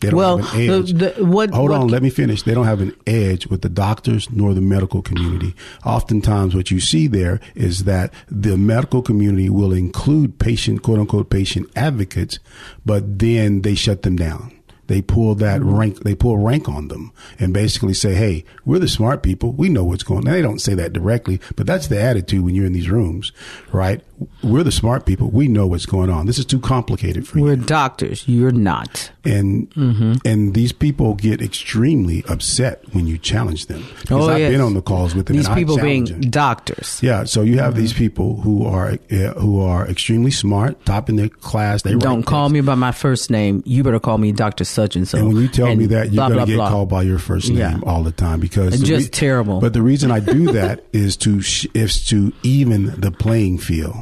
They 0.02 0.10
don't 0.10 0.18
Well, 0.18 0.38
have 0.38 0.54
an 0.54 0.60
edge. 0.70 0.92
the- 0.92 1.14
the- 1.16 1.24
what- 1.24 1.50
Hold 1.54 1.70
what- 1.70 1.80
on, 1.80 1.88
let 1.88 2.02
me 2.02 2.10
finish. 2.10 2.42
They 2.42 2.52
don't 2.52 2.66
have 2.66 2.82
an 2.82 2.92
edge 3.06 3.46
with 3.46 3.62
the 3.62 3.70
doctors 3.70 4.28
nor 4.30 4.52
the 4.52 4.60
medical 4.60 5.00
community. 5.00 5.54
Oftentimes, 5.86 6.54
what 6.54 6.70
you 6.70 6.80
see 6.80 7.06
there 7.06 7.40
is 7.54 7.84
that 7.84 8.12
the 8.30 8.58
medical 8.58 9.00
community 9.00 9.48
will 9.48 9.72
include 9.72 10.38
patient, 10.38 10.82
quote 10.82 10.98
unquote, 10.98 11.30
patient 11.30 11.68
advocates, 11.74 12.38
but 12.84 13.18
then 13.18 13.62
they 13.62 13.74
shut 13.74 14.02
them 14.02 14.16
down. 14.16 14.52
They 14.86 15.02
pull 15.02 15.34
that 15.36 15.60
Mm-hmm. 15.60 15.74
rank, 15.74 16.02
they 16.04 16.14
pull 16.14 16.38
rank 16.38 16.68
on 16.68 16.88
them 16.88 17.12
and 17.38 17.52
basically 17.52 17.94
say, 17.94 18.14
Hey, 18.14 18.44
we're 18.64 18.78
the 18.78 18.88
smart 18.88 19.22
people. 19.22 19.52
We 19.52 19.68
know 19.68 19.84
what's 19.84 20.02
going 20.02 20.26
on. 20.26 20.32
They 20.32 20.42
don't 20.42 20.60
say 20.60 20.74
that 20.74 20.92
directly, 20.92 21.40
but 21.56 21.66
that's 21.66 21.88
the 21.88 22.00
attitude 22.00 22.44
when 22.44 22.54
you're 22.54 22.66
in 22.66 22.72
these 22.72 22.88
rooms, 22.90 23.32
right? 23.72 24.00
We're 24.42 24.62
the 24.62 24.72
smart 24.72 25.04
people. 25.04 25.28
We 25.30 25.46
know 25.48 25.66
what's 25.66 25.84
going 25.86 26.08
on. 26.08 26.26
This 26.26 26.38
is 26.38 26.46
too 26.46 26.58
complicated 26.60 27.28
for 27.28 27.38
you 27.38 27.44
We're 27.44 27.56
doctors. 27.56 28.26
You're 28.26 28.50
not. 28.52 29.10
and 29.24 29.68
Mm-hmm. 29.74 30.14
and 30.24 30.54
these 30.54 30.72
people 30.72 31.14
get 31.14 31.42
extremely 31.42 32.24
upset 32.28 32.82
when 32.92 33.06
you 33.06 33.18
challenge 33.18 33.66
them. 33.66 33.84
Because 34.00 34.26
Oh, 34.26 34.30
I've 34.30 34.38
yes. 34.40 34.52
been 34.52 34.60
on 34.60 34.74
the 34.74 34.82
calls 34.82 35.14
with 35.14 35.26
them. 35.26 35.36
These 35.36 35.48
people 35.50 35.76
being 35.78 36.04
them. 36.06 36.20
doctors. 36.22 36.98
yeah. 37.02 37.24
So 37.24 37.42
you 37.42 37.58
have 37.58 37.72
Mm-hmm. 37.74 37.80
these 37.82 37.92
people 37.92 38.36
who 38.40 38.64
are 38.66 38.92
uh, 39.10 39.16
who 39.40 39.60
are 39.60 39.86
extremely 39.88 40.30
smart, 40.30 40.82
top 40.86 41.08
in 41.08 41.16
their 41.16 41.28
class. 41.28 41.82
They 41.82 41.94
Don't 41.94 42.22
call 42.22 42.44
tests. 42.46 42.52
me 42.54 42.60
by 42.62 42.74
my 42.74 42.92
first 42.92 43.30
name. 43.30 43.62
You 43.66 43.82
better 43.82 44.00
call 44.00 44.18
me 44.18 44.32
Doctor 44.32 44.64
Such 44.76 44.94
and 44.94 45.08
so. 45.08 45.16
And 45.18 45.28
when 45.28 45.36
you 45.38 45.48
tell 45.48 45.74
me 45.74 45.86
that, 45.86 46.12
you're 46.12 46.28
going 46.28 46.38
to 46.38 46.44
get 46.46 46.56
blah. 46.56 46.68
called 46.68 46.90
by 46.90 47.00
your 47.02 47.18
first 47.18 47.48
name 47.48 47.58
Yeah. 47.58 47.78
all 47.84 48.02
the 48.02 48.12
time 48.12 48.40
because 48.40 48.78
just 48.82 49.10
terrible. 49.10 49.58
But 49.58 49.72
the 49.72 49.80
reason 49.80 50.10
I 50.10 50.20
do 50.20 50.52
that 50.52 50.84
is 50.92 51.16
to 51.18 51.40
sh- 51.40 51.66
is 51.72 52.04
to 52.08 52.32
even 52.42 53.00
the 53.00 53.10
playing 53.10 53.56
field. 53.58 53.96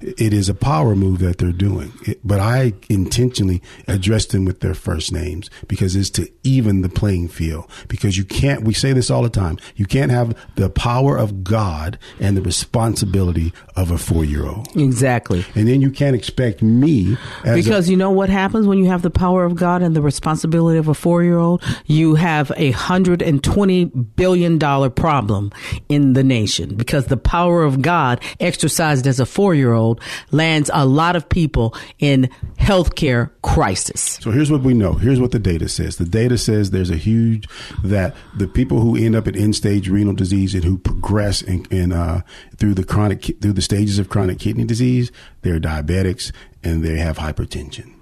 It 0.00 0.32
is 0.32 0.48
a 0.48 0.54
power 0.54 0.94
move 0.94 1.18
that 1.18 1.38
they're 1.38 1.50
doing, 1.50 1.92
it, 2.06 2.20
but 2.22 2.38
I 2.38 2.74
intentionally 2.88 3.60
address 3.88 4.26
them 4.26 4.44
with 4.44 4.60
their 4.60 4.74
first 4.74 5.12
names 5.12 5.50
because 5.66 5.96
it's 5.96 6.10
to 6.10 6.30
even 6.44 6.82
the 6.82 6.88
playing 6.88 7.28
field. 7.28 7.68
Because 7.88 8.16
you 8.16 8.24
can't. 8.24 8.62
We 8.62 8.74
say 8.74 8.92
this 8.92 9.10
all 9.10 9.22
the 9.22 9.28
time. 9.28 9.58
You 9.74 9.86
can't 9.86 10.12
have 10.12 10.36
the 10.54 10.70
power 10.70 11.16
of 11.18 11.42
God 11.42 11.98
and 12.20 12.36
the 12.36 12.42
responsibility 12.42 13.52
of 13.74 13.90
a 13.90 13.98
four 13.98 14.24
year 14.24 14.46
old, 14.46 14.68
Exactly. 14.76 15.44
and 15.56 15.66
then 15.66 15.80
you 15.80 15.90
can't 15.90 16.14
expect 16.14 16.62
me 16.62 17.16
as 17.44 17.58
a- 17.58 17.62
Because 17.62 17.90
you 17.90 17.96
know 17.96 18.10
what 18.12 18.28
happens 18.28 18.66
when 18.68 18.78
you 18.78 18.86
have 18.86 19.02
the 19.02 19.10
power 19.10 19.44
of 19.44 19.56
God 19.56 19.82
and 19.82 19.96
the 19.96 20.02
responsibility 20.02 20.78
of 20.78 20.86
a 20.86 20.94
four 20.94 21.24
year 21.24 21.38
old? 21.38 21.60
You 21.86 22.14
have 22.14 22.52
a 22.56 22.70
hundred 22.70 23.20
and 23.20 23.42
twenty 23.42 23.86
billion 23.86 24.58
dollar 24.58 24.90
problem 24.90 25.50
in 25.88 26.12
the 26.12 26.22
nation 26.22 26.76
because 26.76 27.06
the 27.06 27.16
power 27.16 27.64
of 27.64 27.82
God 27.82 28.20
exercised 28.38 29.06
as 29.08 29.18
a 29.18 29.26
four 29.26 29.54
year 29.56 29.72
old 29.72 29.87
lands 30.30 30.70
a 30.74 30.84
lot 30.84 31.16
of 31.16 31.28
people 31.28 31.74
in 31.98 32.28
healthcare 32.58 33.30
crisis. 33.42 34.18
So 34.20 34.30
here's 34.30 34.50
what 34.50 34.62
we 34.62 34.74
know. 34.74 34.94
Here's 34.94 35.20
what 35.20 35.30
the 35.30 35.38
data 35.38 35.68
says. 35.68 35.96
The 35.96 36.04
data 36.04 36.36
says 36.36 36.70
there's 36.70 36.90
a 36.90 36.96
huge 36.96 37.48
that 37.84 38.14
the 38.36 38.48
people 38.48 38.80
who 38.80 38.96
end 38.96 39.14
up 39.16 39.28
in 39.28 39.36
end 39.36 39.54
stage 39.56 39.88
renal 39.88 40.14
disease 40.14 40.54
and 40.54 40.64
who 40.64 40.78
progress 40.78 41.42
in, 41.42 41.64
in 41.70 41.92
uh, 41.92 42.22
through 42.56 42.74
the 42.74 42.84
chronic 42.84 43.24
through 43.40 43.52
the 43.52 43.62
stages 43.62 43.98
of 43.98 44.08
chronic 44.08 44.38
kidney 44.38 44.64
disease, 44.64 45.10
they're 45.42 45.60
diabetics 45.60 46.32
and 46.62 46.84
they 46.84 46.98
have 46.98 47.18
hypertension. 47.18 47.94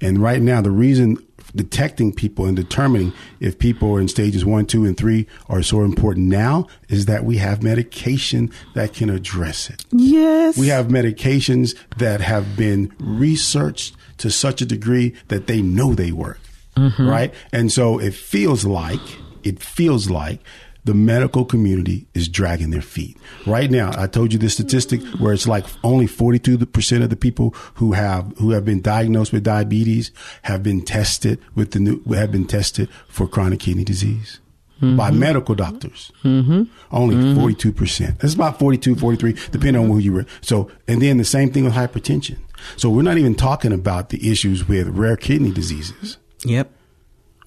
And 0.00 0.18
right 0.18 0.42
now, 0.42 0.60
the 0.60 0.70
reason 0.70 1.18
detecting 1.54 2.12
people 2.12 2.46
and 2.46 2.56
determining 2.56 3.12
if 3.40 3.58
people 3.58 3.94
are 3.94 4.00
in 4.00 4.08
stages 4.08 4.44
one, 4.44 4.66
two, 4.66 4.84
and 4.84 4.96
three 4.96 5.26
are 5.48 5.62
so 5.62 5.82
important 5.82 6.26
now 6.26 6.66
is 6.88 7.06
that 7.06 7.24
we 7.24 7.38
have 7.38 7.62
medication 7.62 8.50
that 8.74 8.92
can 8.92 9.10
address 9.10 9.70
it. 9.70 9.84
Yes. 9.90 10.56
We 10.58 10.68
have 10.68 10.88
medications 10.88 11.76
that 11.98 12.20
have 12.20 12.56
been 12.56 12.92
researched 12.98 13.96
to 14.18 14.30
such 14.30 14.62
a 14.62 14.66
degree 14.66 15.14
that 15.28 15.46
they 15.46 15.62
know 15.62 15.94
they 15.94 16.12
work. 16.12 16.40
Mm-hmm. 16.76 17.08
Right. 17.08 17.34
And 17.52 17.72
so 17.72 17.98
it 17.98 18.14
feels 18.14 18.64
like, 18.64 19.00
it 19.42 19.62
feels 19.62 20.10
like 20.10 20.40
the 20.86 20.94
medical 20.94 21.44
community 21.44 22.06
is 22.14 22.28
dragging 22.28 22.70
their 22.70 22.80
feet. 22.80 23.16
Right 23.44 23.70
now, 23.70 23.90
I 23.98 24.06
told 24.06 24.32
you 24.32 24.38
the 24.38 24.48
statistic 24.48 25.02
where 25.18 25.32
it's 25.32 25.48
like 25.48 25.66
only 25.82 26.06
42% 26.06 27.02
of 27.02 27.10
the 27.10 27.16
people 27.16 27.50
who 27.74 27.92
have, 27.92 28.32
who 28.38 28.52
have 28.52 28.64
been 28.64 28.80
diagnosed 28.80 29.32
with 29.32 29.42
diabetes 29.42 30.12
have 30.42 30.62
been 30.62 30.82
tested 30.82 31.40
with 31.56 31.72
the 31.72 31.80
new, 31.80 32.02
have 32.14 32.30
been 32.30 32.46
tested 32.46 32.88
for 33.08 33.26
chronic 33.26 33.60
kidney 33.60 33.84
disease. 33.84 34.40
By 34.78 35.10
medical 35.10 35.54
doctors, 35.54 36.12
mm-hmm. 36.22 36.64
only 36.92 37.14
42%. 37.16 38.18
That's 38.18 38.34
about 38.34 38.58
42, 38.58 38.96
43, 38.96 39.32
depending 39.50 39.82
on 39.82 39.88
who 39.88 39.96
you 39.96 40.12
were. 40.12 40.26
So, 40.42 40.70
and 40.86 41.00
then 41.00 41.16
the 41.16 41.24
same 41.24 41.50
thing 41.50 41.64
with 41.64 41.72
hypertension. 41.72 42.36
So 42.76 42.90
we're 42.90 43.00
not 43.00 43.16
even 43.16 43.34
talking 43.34 43.72
about 43.72 44.10
the 44.10 44.30
issues 44.30 44.68
with 44.68 44.88
rare 44.88 45.16
kidney 45.16 45.50
diseases. 45.50 46.18
Yep. 46.44 46.75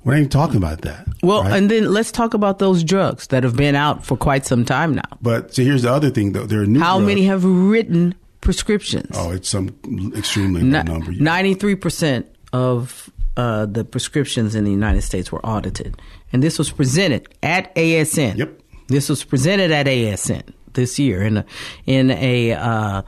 We're 0.04 0.14
not 0.14 0.20
even 0.20 0.30
talking 0.30 0.58
about 0.58 0.82
that. 0.82 1.08
Well, 1.22 1.43
right? 1.43 1.54
and 1.58 1.70
then 1.70 1.91
let's 1.91 2.12
talk 2.12 2.34
about 2.34 2.60
those 2.60 2.84
drugs 2.84 3.28
that 3.28 3.43
have 3.43 3.56
been 3.56 3.76
out 3.76 4.06
for 4.06 4.16
quite 4.16 4.45
some 4.45 4.64
time 4.66 4.95
now. 4.95 5.18
but 5.22 5.54
so 5.54 5.62
here's 5.64 5.82
the 5.84 5.91
other 5.91 6.10
thing 6.10 6.32
though. 6.32 6.45
There 6.45 6.62
are 6.62 6.66
new 6.66 6.80
How 6.80 6.97
drugs. 6.97 7.08
many 7.08 7.24
have 7.26 7.43
written 7.43 8.16
prescriptions? 8.41 9.16
Oh, 9.18 9.32
it's 9.32 9.50
some 9.50 9.76
extremely 10.16 10.62
low 10.62 10.82
number. 10.84 11.12
Ninety-three 11.12 11.76
percent 11.76 12.28
of 12.54 13.10
uh, 13.36 13.66
the 13.66 13.84
prescriptions 13.84 14.56
in 14.56 14.64
the 14.64 14.72
United 14.72 15.02
States 15.02 15.32
were 15.32 15.45
audited, 15.45 16.02
and 16.32 16.41
this 16.41 16.58
was 16.58 16.72
presented 16.72 17.28
at 17.43 17.76
ASN. 17.76 18.38
Yep. 18.38 18.60
This 18.88 19.10
was 19.10 19.24
presented 19.24 19.72
at 19.72 19.86
ASN 19.86 20.54
this 20.74 20.97
year 20.97 21.22
in 21.22 21.38
a 21.38 21.45
in 21.86 22.10
a 22.12 22.54
uh, 22.54 23.02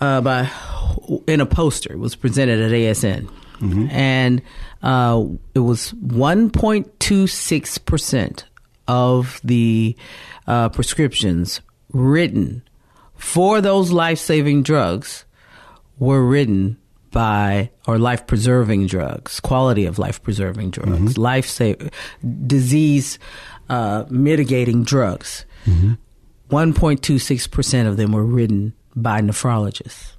uh, 0.00 0.20
by 0.22 0.50
in 1.26 1.40
a 1.40 1.46
poster. 1.46 1.92
It 1.92 1.98
was 1.98 2.16
presented 2.16 2.60
at 2.60 2.72
ASN, 2.72 3.30
and 3.90 4.42
uh, 4.86 5.24
it 5.54 5.58
was 5.58 5.92
one 5.94 6.48
point 6.48 7.00
two 7.00 7.26
six 7.26 7.76
percent 7.76 8.44
of 8.86 9.40
the 9.42 9.96
uh, 10.46 10.68
prescriptions 10.68 11.60
written 11.92 12.62
for 13.16 13.60
those 13.60 13.90
life 13.90 14.18
saving 14.18 14.62
drugs 14.62 15.24
were 15.98 16.24
written 16.24 16.76
by 17.10 17.70
or 17.88 17.98
life 17.98 18.26
preserving 18.26 18.86
drugs, 18.86 19.40
quality 19.40 19.86
of 19.86 19.98
life 19.98 20.22
preserving 20.22 20.70
drugs, 20.70 21.18
life 21.18 21.46
save 21.46 21.90
disease 22.46 23.18
uh, 23.68 24.04
mitigating 24.10 24.84
drugs. 24.84 25.46
1.26% 26.50 27.88
of 27.88 27.96
them 27.96 28.12
were 28.12 28.24
written 28.24 28.72
by 28.94 29.20
nephrologists. 29.20 30.12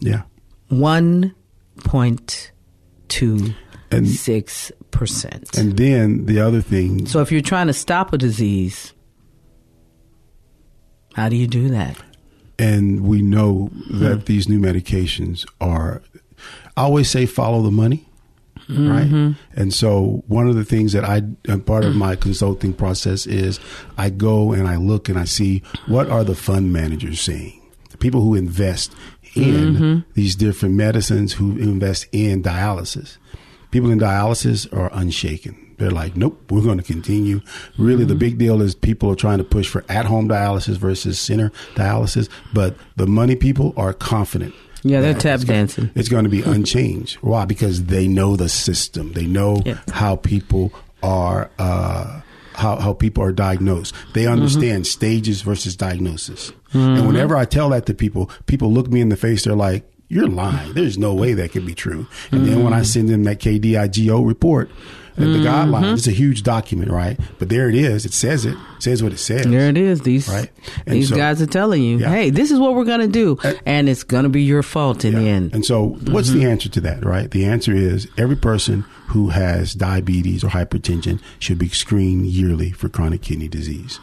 Yeah. 0.00 0.22
1.26%. 0.70 3.54
And 3.90 4.08
six 4.08 4.72
percent. 4.90 5.56
And 5.56 5.76
then 5.76 6.26
the 6.26 6.40
other 6.40 6.60
thing, 6.60 7.06
so 7.06 7.20
if 7.20 7.30
you're 7.30 7.40
trying 7.40 7.68
to 7.68 7.72
stop 7.72 8.12
a 8.12 8.18
disease, 8.18 8.92
how 11.14 11.28
do 11.28 11.36
you 11.36 11.46
do 11.46 11.68
that? 11.70 11.96
and 12.58 13.02
we 13.06 13.20
know 13.20 13.66
Hmm. 13.90 13.98
that 13.98 14.24
these 14.24 14.48
new 14.48 14.58
medications 14.58 15.44
are, 15.60 16.00
I 16.74 16.84
always 16.84 17.10
say 17.10 17.26
follow 17.26 17.60
the 17.60 17.70
money. 17.70 18.08
Mm-hmm. 18.66 18.90
Right. 18.90 19.36
And 19.54 19.74
so 19.74 20.24
one 20.26 20.48
of 20.48 20.54
the 20.56 20.64
things 20.64 20.92
that 20.94 21.04
I, 21.04 21.20
and 21.46 21.66
part 21.66 21.84
of 21.84 21.94
my 21.94 22.16
consulting 22.16 22.72
process 22.72 23.26
is 23.26 23.60
I 23.98 24.08
go 24.08 24.52
and 24.54 24.66
I 24.66 24.76
look 24.76 25.10
and 25.10 25.18
I 25.18 25.24
see 25.26 25.62
what 25.86 26.08
are 26.08 26.24
the 26.24 26.34
fund 26.34 26.72
managers 26.72 27.20
saying? 27.20 27.60
The 27.90 27.98
people 27.98 28.22
who 28.22 28.34
invest 28.34 28.90
in 29.34 29.74
Mm-hmm. 29.76 30.10
these 30.14 30.34
different 30.34 30.76
medicines, 30.76 31.34
who 31.34 31.58
invest 31.58 32.06
in 32.10 32.42
dialysis. 32.42 33.18
People 33.70 33.90
in 33.90 33.98
dialysis 34.00 34.72
are 34.76 34.90
unshaken. 34.92 35.74
They're 35.78 35.90
like, 35.90 36.16
nope, 36.16 36.50
we're 36.50 36.62
going 36.62 36.78
to 36.78 36.84
continue. 36.84 37.42
Really, 37.76 38.00
Mm-hmm. 38.04 38.08
the 38.08 38.14
big 38.14 38.38
deal 38.38 38.62
is 38.62 38.74
people 38.74 39.10
are 39.10 39.14
trying 39.16 39.38
to 39.38 39.44
push 39.44 39.68
for 39.68 39.84
at 39.90 40.06
home 40.06 40.28
dialysis 40.28 40.76
versus 40.78 41.18
center 41.18 41.50
dialysis. 41.74 42.28
But 42.54 42.76
the 42.96 43.06
money 43.06 43.36
people 43.36 43.74
are 43.76 43.92
confident. 43.92 44.54
Yeah, 44.82 45.00
they're 45.00 45.14
tap 45.14 45.36
it's 45.40 45.44
dancing. 45.44 45.90
It's 45.94 46.08
going 46.08 46.24
to 46.24 46.30
be 46.30 46.42
unchanged. 46.56 47.16
Why? 47.16 47.44
Because 47.44 47.84
they 47.84 48.08
know 48.08 48.36
the 48.36 48.48
system. 48.48 49.12
They 49.12 49.26
know 49.26 49.60
Yeah. 49.66 49.78
how 49.92 50.16
people 50.16 50.72
are. 51.02 51.50
Uh, 51.58 52.20
how, 52.54 52.76
how 52.76 52.94
people 52.94 53.22
are 53.22 53.32
diagnosed. 53.32 53.94
They 54.14 54.26
understand 54.26 54.86
stages 54.86 55.42
versus 55.42 55.76
diagnosis. 55.76 56.52
And 56.72 57.06
whenever 57.06 57.36
I 57.36 57.44
tell 57.44 57.68
that 57.68 57.84
to 57.84 57.92
people, 57.92 58.30
people 58.46 58.72
look 58.72 58.88
me 58.88 59.02
in 59.02 59.10
the 59.10 59.16
face. 59.16 59.44
They're 59.44 59.54
like, 59.54 59.84
"You're 60.08 60.28
lying. 60.28 60.72
There's 60.74 60.98
no 60.98 61.14
way 61.14 61.34
that 61.34 61.52
could 61.52 61.66
be 61.66 61.74
true." 61.74 62.06
And 62.32 62.46
then 62.46 62.62
when 62.64 62.72
I 62.72 62.82
send 62.82 63.08
them 63.08 63.24
that 63.24 63.40
KDIGO 63.40 64.26
report, 64.26 64.70
the 65.16 65.24
guidelines. 65.24 65.94
It's 65.94 66.06
a 66.06 66.10
huge 66.10 66.42
document, 66.42 66.90
right? 66.90 67.18
But 67.38 67.48
there 67.48 67.70
it 67.70 67.74
is. 67.74 68.04
It 68.04 68.12
says 68.12 68.44
it. 68.44 68.52
it 68.52 68.82
says 68.82 69.02
what 69.02 69.12
it 69.14 69.18
says. 69.18 69.46
There 69.46 69.70
it 69.70 69.78
is. 69.78 70.02
These 70.02 70.28
Right. 70.28 70.50
And 70.86 70.96
these 70.96 71.08
so- 71.08 71.16
guys 71.16 71.40
are 71.40 71.46
telling 71.46 71.82
you, 71.82 71.96
Yeah. 72.00 72.10
hey, 72.10 72.28
this 72.28 72.50
is 72.50 72.58
what 72.58 72.74
we're 72.74 72.84
gonna 72.84 73.06
do, 73.08 73.38
and 73.64 73.88
it's 73.88 74.02
gonna 74.02 74.28
be 74.28 74.42
your 74.42 74.62
fault 74.62 75.06
in 75.06 75.14
the 75.14 75.26
end. 75.26 75.54
And 75.54 75.64
so, 75.64 75.96
what's 76.10 76.28
Mm-hmm. 76.28 76.38
the 76.38 76.44
answer 76.44 76.68
to 76.68 76.80
that, 76.82 77.02
right? 77.02 77.30
The 77.30 77.46
answer 77.46 77.74
is 77.74 78.06
every 78.18 78.36
person 78.36 78.84
who 79.08 79.30
has 79.30 79.72
diabetes 79.72 80.44
or 80.44 80.48
hypertension 80.48 81.20
should 81.38 81.56
be 81.56 81.68
screened 81.70 82.26
yearly 82.26 82.72
for 82.72 82.90
chronic 82.90 83.22
kidney 83.22 83.48
disease. 83.48 83.98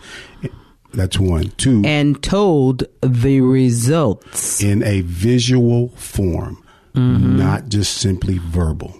That's 0.94 1.20
one. 1.20 1.50
Two, 1.58 1.82
and 1.86 2.22
told 2.22 2.84
the 3.02 3.42
results. 3.42 4.62
in 4.62 4.84
a 4.84 5.02
visual 5.02 5.90
form, 5.90 6.64
mm-hmm. 6.94 7.38
not 7.38 7.70
just 7.70 7.98
simply 7.98 8.38
verbal. 8.38 8.96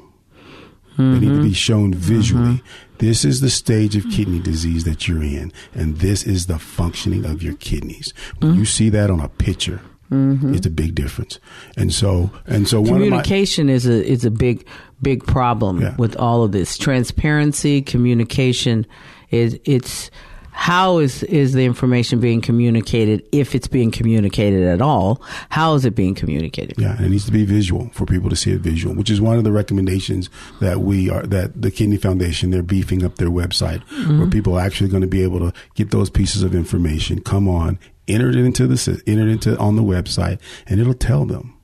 They 0.96 1.04
need 1.04 1.22
to 1.22 1.26
be 1.26 1.32
mm-hmm. 1.32 1.52
shown 1.54 1.94
visually. 1.94 2.56
Mm-hmm. 2.56 2.98
This 3.00 3.26
is 3.26 3.42
the 3.42 3.50
stage 3.50 3.96
of 3.96 4.08
kidney 4.12 4.40
disease 4.40 4.84
that 4.84 5.08
you're 5.08 5.24
in, 5.24 5.52
and 5.74 5.98
this 5.98 6.24
is 6.24 6.46
the 6.46 6.60
functioning 6.60 7.26
of 7.26 7.42
your 7.42 7.56
kidneys. 7.56 8.14
When 8.40 8.54
you 8.56 8.66
see 8.66 8.90
that 8.90 9.10
on 9.10 9.20
a 9.20 9.28
picture, 9.28 9.82
it's 10.12 10.68
a 10.68 10.70
big 10.70 10.94
difference. 10.94 11.40
And 11.76 11.94
so, 11.94 12.30
and 12.46 12.68
so, 12.68 12.80
one 12.80 12.90
of 12.90 13.00
my 13.00 13.22
Communication 13.24 13.70
is 13.70 13.88
a 13.88 14.06
is 14.06 14.26
a 14.26 14.32
big 14.32 14.68
big 15.02 15.26
problem 15.26 15.82
Yeah. 15.82 15.96
with 15.98 16.16
all 16.18 16.44
of 16.44 16.52
this. 16.52 16.78
Transparency, 16.78 17.82
communication 17.82 18.86
is 19.32 19.60
it's 19.66 20.12
how 20.54 21.00
is 21.00 21.24
is 21.24 21.54
the 21.54 21.66
information 21.66 22.20
being 22.20 22.40
communicated 22.40 23.28
if 23.32 23.56
it's 23.56 23.68
being 23.68 23.92
communicated 23.92 24.64
at 24.64 24.82
all? 24.82 25.22
How 25.50 25.74
is 25.74 25.84
it 25.84 25.96
being 25.96 26.16
communicated? 26.16 26.76
Yeah, 26.78 27.02
it 27.02 27.10
needs 27.10 27.26
to 27.26 27.32
be 27.32 27.44
visual 27.44 27.90
for 27.90 28.06
people 28.06 28.30
to 28.30 28.36
see 28.36 28.52
it 28.52 28.62
visual, 28.62 28.96
which 28.96 29.10
is 29.10 29.20
one 29.20 29.38
of 29.38 29.44
the 29.44 29.52
recommendations 29.52 30.30
that 30.62 30.80
we 30.80 31.10
are 31.10 31.24
that 31.24 31.62
the 31.62 31.72
Kidney 31.72 31.98
Foundation 31.98 32.52
they're 32.52 32.64
beefing 32.64 33.04
up 33.04 33.16
their 33.16 33.30
website 33.30 33.84
mm-hmm. 33.88 34.20
where 34.20 34.30
people 34.30 34.58
are 34.58 34.62
actually 34.62 34.90
going 34.90 35.02
to 35.02 35.08
be 35.08 35.24
able 35.24 35.40
to 35.40 35.54
get 35.74 35.92
those 35.92 36.10
pieces 36.10 36.44
of 36.44 36.54
information, 36.54 37.22
come 37.22 37.50
on, 37.50 37.80
enter 38.08 38.30
it 38.30 38.36
into 38.36 38.68
the 38.68 39.02
enter 39.08 39.28
it 39.28 39.32
into 39.32 39.58
on 39.58 39.76
the 39.76 39.84
website, 39.84 40.40
and 40.68 40.80
it'll 40.80 40.94
tell 40.94 41.26
them. 41.26 41.58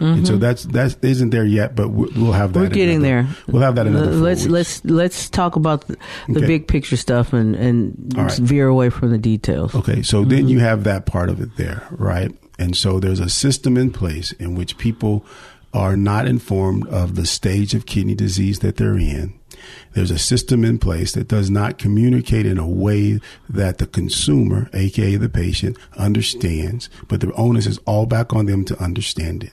Mm-hmm. 0.00 0.18
And 0.18 0.26
so 0.26 0.38
that's 0.38 0.64
that 0.64 0.96
isn't 1.04 1.30
there 1.30 1.44
yet, 1.44 1.76
but 1.76 1.90
we- 1.90 2.10
we'll 2.16 2.32
have 2.32 2.54
that. 2.54 2.60
We're 2.60 2.68
getting 2.68 3.04
another- 3.04 3.28
there. 3.28 3.36
We'll 3.48 3.62
have 3.62 3.74
that 3.74 3.86
in 3.86 3.94
another. 3.94 4.12
Let's 4.12 4.42
weeks. 4.42 4.50
let's 4.50 4.84
let's 4.86 5.30
talk 5.30 5.56
about 5.56 5.86
the, 5.86 5.96
the 6.28 6.38
Okay. 6.38 6.46
big 6.46 6.68
picture 6.68 6.96
stuff 6.96 7.34
and 7.34 7.54
and 7.54 8.12
right. 8.16 8.32
veer 8.32 8.66
away 8.66 8.88
from 8.88 9.10
the 9.10 9.18
details. 9.18 9.74
Okay, 9.74 10.00
so 10.02 10.24
then 10.24 10.40
mm-hmm. 10.40 10.48
you 10.48 10.58
have 10.60 10.84
that 10.84 11.04
part 11.04 11.28
of 11.28 11.40
it 11.40 11.56
there, 11.56 11.86
right? 11.90 12.32
And 12.58 12.74
so 12.76 12.98
there's 12.98 13.20
a 13.20 13.28
system 13.28 13.76
in 13.76 13.90
place 13.90 14.32
in 14.32 14.54
which 14.54 14.78
people 14.78 15.24
are 15.72 15.96
not 15.96 16.26
informed 16.26 16.88
of 16.88 17.14
the 17.14 17.26
stage 17.26 17.74
of 17.74 17.86
kidney 17.86 18.14
disease 18.14 18.58
that 18.60 18.76
they're 18.76 18.98
in. 18.98 19.34
There's 19.92 20.10
a 20.10 20.18
system 20.18 20.64
in 20.64 20.78
place 20.78 21.12
that 21.12 21.28
does 21.28 21.50
not 21.50 21.78
communicate 21.78 22.46
in 22.46 22.58
a 22.58 22.66
way 22.66 23.20
that 23.48 23.78
the 23.78 23.86
consumer, 23.86 24.70
aka 24.72 25.16
the 25.16 25.28
patient, 25.28 25.76
understands, 25.96 26.88
but 27.08 27.20
the 27.20 27.32
onus 27.34 27.66
is 27.66 27.78
all 27.84 28.06
back 28.06 28.32
on 28.32 28.46
them 28.46 28.64
to 28.64 28.82
understand 28.82 29.44
it. 29.44 29.52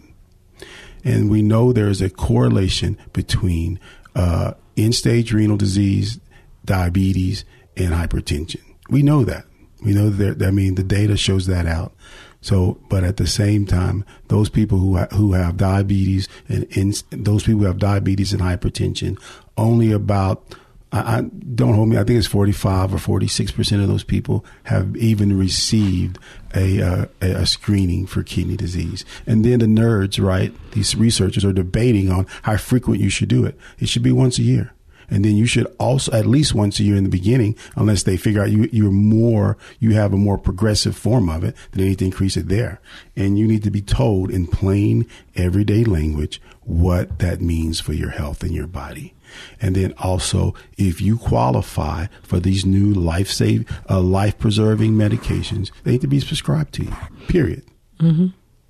And 1.08 1.30
we 1.30 1.42
know 1.42 1.72
there 1.72 1.88
is 1.88 2.02
a 2.02 2.10
correlation 2.10 2.98
between 3.14 3.80
uh, 4.14 4.54
end 4.76 4.94
stage 4.94 5.32
renal 5.32 5.56
disease, 5.56 6.20
diabetes, 6.66 7.46
and 7.78 7.94
hypertension. 7.94 8.62
We 8.90 9.04
know 9.04 9.24
that. 9.24 9.46
We 9.84 9.94
know 9.94 10.10
that. 10.10 10.46
I 10.46 10.52
mean, 10.52 10.76
the 10.76 10.84
data 10.84 11.16
shows 11.16 11.46
that 11.48 11.66
out. 11.66 11.94
So, 12.42 12.80
but 12.90 13.04
at 13.04 13.18
the 13.18 13.28
same 13.28 13.66
time, 13.66 14.06
those 14.28 14.50
people 14.50 14.80
who 14.80 14.98
ha- 14.98 15.08
who 15.12 15.34
have 15.34 15.58
diabetes 15.58 16.28
and 16.50 16.66
in, 16.76 16.94
those 17.12 17.44
people 17.44 17.62
who 17.62 17.68
have 17.68 17.80
diabetes 17.80 18.34
and 18.34 18.42
hypertension, 18.42 19.20
only 19.58 19.92
about 19.92 20.56
I, 20.92 21.18
I 21.18 21.22
don't 21.22 21.74
hold 21.74 21.90
me. 21.90 21.98
I 21.98 22.04
think 22.04 22.18
it's 22.18 22.28
forty 22.28 22.52
five 22.52 22.94
or 22.94 22.98
forty 22.98 23.28
six 23.28 23.52
percent 23.52 23.82
of 23.82 23.88
those 23.88 24.04
people 24.04 24.46
have 24.64 24.96
even 24.98 25.38
received 25.38 26.18
a, 26.56 26.82
uh, 26.82 27.06
a 27.22 27.32
a 27.32 27.46
screening 27.46 28.08
for 28.08 28.24
kidney 28.24 28.56
disease. 28.56 29.04
And 29.26 29.44
then 29.44 29.60
the 29.60 29.66
nerds, 29.66 30.24
right? 30.24 30.54
These 30.72 30.96
researchers 30.96 31.44
are 31.44 31.54
debating 31.54 32.10
on 32.10 32.26
how 32.44 32.58
frequent 32.58 33.02
you 33.02 33.10
should 33.10 33.30
do 33.30 33.46
it. 33.46 33.58
It 33.80 33.90
should 33.90 34.04
be 34.04 34.12
once 34.12 34.40
a 34.40 34.44
year. 34.44 34.74
And 35.10 35.24
then 35.24 35.38
you 35.38 35.46
should 35.46 35.68
also 35.80 36.12
at 36.12 36.26
least 36.26 36.54
once 36.54 36.82
a 36.82 36.84
year 36.84 36.98
in 36.98 37.06
the 37.06 37.10
beginning, 37.10 37.56
unless 37.78 38.04
they 38.04 38.18
figure 38.18 38.42
out 38.42 38.52
you, 38.52 38.68
you're 38.74 38.92
more, 38.92 39.58
you 39.80 39.94
have 39.94 40.12
a 40.12 40.18
more 40.18 40.38
progressive 40.38 40.98
form 40.98 41.30
of 41.30 41.46
it, 41.46 41.56
then 41.72 41.82
they 41.82 41.90
need 41.90 42.00
to 42.00 42.06
increase 42.06 42.36
it 42.36 42.50
there. 42.50 42.82
And 43.16 43.40
you 43.40 43.48
need 43.48 43.64
to 43.64 43.72
be 43.72 43.82
told 43.82 44.30
in 44.30 44.48
plain 44.48 45.08
everyday 45.34 45.86
language 45.86 46.42
what 46.64 47.20
that 47.20 47.40
means 47.40 47.80
for 47.80 47.94
your 47.94 48.10
health 48.10 48.44
and 48.44 48.52
your 48.52 48.68
body. 48.68 49.14
And 49.62 49.76
then 49.76 49.94
also, 49.98 50.54
if 50.78 51.02
you 51.02 51.18
qualify 51.18 52.08
for 52.24 52.40
these 52.40 52.66
new 52.66 52.94
life 52.94 53.30
save, 53.30 53.66
uh, 53.90 54.00
life 54.02 54.38
preserving 54.38 54.94
medications, 54.94 55.72
they 55.84 55.92
need 55.94 56.02
to 56.02 56.08
be 56.08 56.22
prescribed 56.22 56.74
to 56.76 56.84
you. 56.84 56.94
Period. 57.28 57.64
Mm-hmm. 58.00 58.28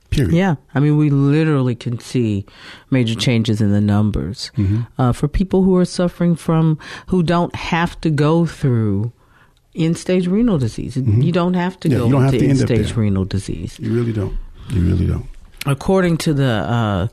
Period. 0.09 0.33
Yeah, 0.33 0.55
I 0.73 0.79
mean, 0.79 0.95
we 0.95 1.09
literally 1.09 1.75
can 1.75 1.99
see 1.99 2.45
major 2.89 3.13
changes 3.13 3.59
in 3.59 3.71
the 3.73 3.81
numbers 3.81 4.51
Mm-hmm. 4.55 4.81
uh, 4.97 5.11
for 5.11 5.27
people 5.27 5.63
who 5.63 5.75
are 5.75 5.83
suffering 5.85 6.35
from 6.37 6.79
who 7.07 7.23
don't 7.23 7.53
have 7.55 7.99
to 8.01 8.09
go 8.09 8.45
through 8.45 9.11
end 9.75 9.97
stage 9.97 10.25
renal 10.27 10.57
disease. 10.57 10.95
You 10.95 11.31
don't 11.33 11.55
have 11.55 11.77
to 11.81 11.89
Mm-hmm. 11.89 11.93
Yeah, 11.93 11.99
go 11.99 12.05
you 12.05 12.11
don't 12.13 12.21
have 12.23 12.33
into 12.33 12.45
to 12.45 12.49
end 12.49 12.59
end 12.61 12.69
stage 12.69 12.95
renal 12.95 13.25
disease. 13.25 13.77
You 13.79 13.93
really 13.93 14.13
don't. 14.13 14.37
You 14.69 14.81
really 14.81 15.05
don't. 15.07 15.25
According 15.65 16.17
to 16.19 16.33
the 16.33 16.45
uh, 16.63 17.07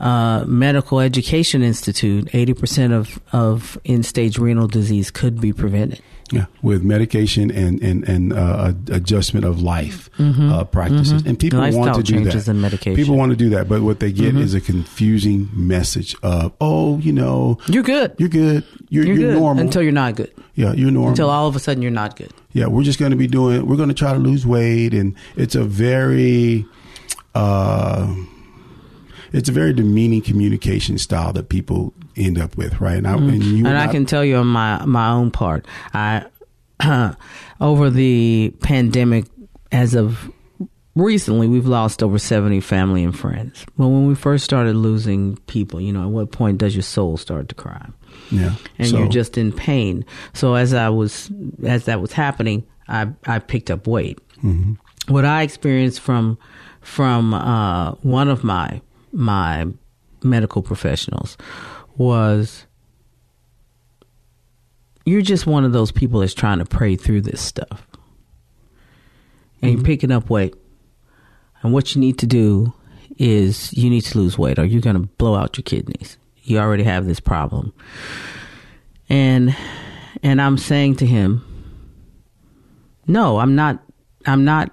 uh, 0.00 0.44
Medical 0.46 1.00
Education 1.00 1.62
Institute, 1.62 2.28
eighty 2.34 2.54
percent 2.54 2.92
of 2.92 3.20
of 3.32 3.78
end 3.84 4.04
stage 4.06 4.38
renal 4.38 4.66
disease 4.66 5.10
could 5.10 5.40
be 5.40 5.52
prevented. 5.52 6.00
Yeah, 6.32 6.46
with 6.62 6.82
medication 6.82 7.50
and 7.50 7.80
and 7.82 8.08
and 8.08 8.32
uh, 8.32 8.72
adjustment 8.90 9.44
of 9.44 9.60
life 9.60 10.08
uh, 10.18 10.64
practices, 10.64 11.22
and 11.26 11.38
people 11.38 11.60
want 11.60 11.94
to 11.96 12.02
do 12.02 12.24
that. 12.24 12.48
and 12.48 12.62
medication. 12.62 12.96
People 12.96 13.16
want 13.16 13.30
to 13.30 13.36
do 13.36 13.50
that, 13.50 13.68
but 13.68 13.82
what 13.82 14.00
they 14.00 14.10
get 14.10 14.34
is 14.34 14.54
a 14.54 14.60
confusing 14.60 15.50
message 15.52 16.16
of, 16.22 16.52
oh, 16.62 16.96
you 16.98 17.12
know, 17.12 17.58
You're 17.66 17.82
good. 17.82 18.14
you're 18.18 18.30
good, 18.30 18.64
you're, 18.88 19.04
You're 19.04 19.16
you're, 19.16 19.32
good 19.32 19.38
normal 19.38 19.62
until 19.64 19.82
you're 19.82 19.92
not 19.92 20.16
good. 20.16 20.32
yeah, 20.54 20.72
you're 20.72 20.90
normal. 20.90 21.10
Until 21.10 21.28
all 21.28 21.46
of 21.46 21.56
a 21.56 21.58
sudden 21.60 21.82
you're 21.82 21.92
not 21.92 22.16
good. 22.16 22.32
yeah, 22.52 22.66
we're 22.68 22.84
just 22.84 22.98
going 22.98 23.10
to 23.12 23.18
be 23.18 23.26
doing. 23.26 23.64
We're 23.66 23.76
going 23.76 23.90
to 23.90 23.94
try 23.94 24.14
to 24.14 24.18
lose 24.18 24.46
weight, 24.46 24.94
and 24.94 25.14
it's 25.36 25.54
a 25.54 25.62
very, 25.62 26.64
uh, 27.34 28.12
it's 29.34 29.48
a 29.48 29.52
very 29.52 29.72
demeaning 29.72 30.22
communication 30.22 30.96
style 30.96 31.32
that 31.32 31.48
people 31.48 31.92
end 32.16 32.38
up 32.38 32.56
with, 32.56 32.80
right? 32.80 32.96
And, 32.96 33.06
I, 33.06 33.14
and, 33.14 33.42
you 33.42 33.58
and 33.58 33.66
and 33.66 33.78
I 33.78 33.88
can 33.88 34.06
tell 34.06 34.24
you 34.24 34.36
on 34.36 34.46
my 34.46 34.84
my 34.86 35.10
own 35.10 35.30
part, 35.30 35.66
I 35.92 36.24
over 37.60 37.90
the 37.90 38.54
pandemic, 38.62 39.26
as 39.72 39.94
of 39.94 40.30
recently, 40.94 41.48
we've 41.48 41.66
lost 41.66 42.02
over 42.02 42.18
seventy 42.18 42.60
family 42.60 43.02
and 43.02 43.16
friends. 43.18 43.64
But 43.76 43.88
when 43.88 44.06
we 44.06 44.14
first 44.14 44.44
started 44.44 44.76
losing 44.76 45.36
people, 45.46 45.80
you 45.80 45.92
know, 45.92 46.04
at 46.04 46.10
what 46.10 46.30
point 46.32 46.58
does 46.58 46.74
your 46.74 46.82
soul 46.82 47.16
start 47.16 47.48
to 47.48 47.54
cry? 47.54 47.88
yeah, 48.30 48.54
and 48.78 48.88
So- 48.88 48.98
you're 48.98 49.08
just 49.08 49.36
in 49.36 49.50
pain. 49.52 50.04
So 50.32 50.54
as 50.54 50.72
I 50.72 50.88
was 50.88 51.30
as 51.64 51.86
that 51.86 52.00
was 52.00 52.12
happening, 52.12 52.64
I 52.88 53.08
I 53.26 53.40
picked 53.40 53.70
up 53.70 53.86
weight. 53.86 54.18
What 55.08 55.24
I 55.24 55.42
experienced 55.42 56.00
from 56.00 56.38
from 56.80 57.34
uh, 57.34 57.92
one 58.02 58.28
of 58.28 58.44
my 58.44 58.80
my 59.14 59.66
medical 60.22 60.62
professionals 60.62 61.36
was 61.96 62.66
you're 65.04 65.22
just 65.22 65.46
one 65.46 65.64
of 65.64 65.72
those 65.72 65.92
people 65.92 66.20
that's 66.20 66.34
trying 66.34 66.58
to 66.58 66.64
pray 66.64 66.96
through 66.96 67.20
this 67.20 67.40
stuff, 67.40 67.86
and 69.60 69.70
you're 69.70 69.78
mm-hmm. 69.78 69.86
picking 69.86 70.10
up 70.10 70.30
weight. 70.30 70.54
And 71.62 71.72
what 71.72 71.94
you 71.94 72.00
need 72.00 72.18
to 72.18 72.26
do 72.26 72.72
is 73.16 73.72
you 73.72 73.88
need 73.88 74.02
to 74.02 74.18
lose 74.18 74.36
weight, 74.38 74.58
or 74.58 74.64
you're 74.64 74.82
going 74.82 74.96
to 74.96 75.08
blow 75.18 75.34
out 75.34 75.56
your 75.56 75.62
kidneys. 75.62 76.18
You 76.42 76.58
already 76.58 76.84
have 76.84 77.06
this 77.06 77.20
problem, 77.20 77.72
and 79.08 79.54
and 80.22 80.40
I'm 80.40 80.58
saying 80.58 80.96
to 80.96 81.06
him, 81.06 81.44
no, 83.06 83.38
I'm 83.38 83.54
not. 83.54 83.80
I'm 84.26 84.44
not 84.44 84.72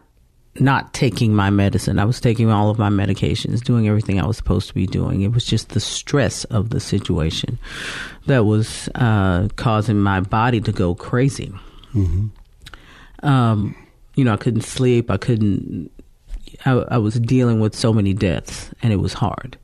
not 0.60 0.93
taking 0.93 1.34
my 1.34 1.49
medicine. 1.49 1.97
I 1.97 2.06
was 2.06 2.20
taking 2.20 2.49
all 2.49 2.70
of 2.70 2.78
my 2.78 2.89
medications, 2.89 3.62
doing 3.62 3.88
everything 3.88 4.20
I 4.20 4.26
was 4.26 4.36
supposed 4.38 4.68
to 4.68 4.74
be 4.74 4.86
doing. 4.86 5.22
It 5.22 5.32
was 5.32 5.45
just 5.45 5.70
the 5.70 5.80
stress 5.80 6.43
of 6.45 6.72
the 6.72 6.80
situation 6.80 7.58
that 8.28 8.45
was 8.45 8.89
uh, 8.95 9.47
causing 9.56 9.99
my 9.99 10.20
body 10.20 10.60
to 10.62 10.72
go 10.72 10.93
crazy. 10.93 11.54
Um, 13.24 13.76
you 14.16 14.24
know, 14.26 14.34
I 14.34 14.38
couldn't 14.38 14.62
sleep. 14.64 15.10
I 15.10 15.18
couldn't. 15.18 15.89
I, 16.66 16.72
I 16.72 16.97
was 16.97 17.20
dealing 17.20 17.60
with 17.60 17.76
so 17.76 17.93
many 17.93 18.14
deaths, 18.14 18.70
and 18.84 18.91
it 18.91 18.97
was 18.97 19.14
hard. 19.14 19.58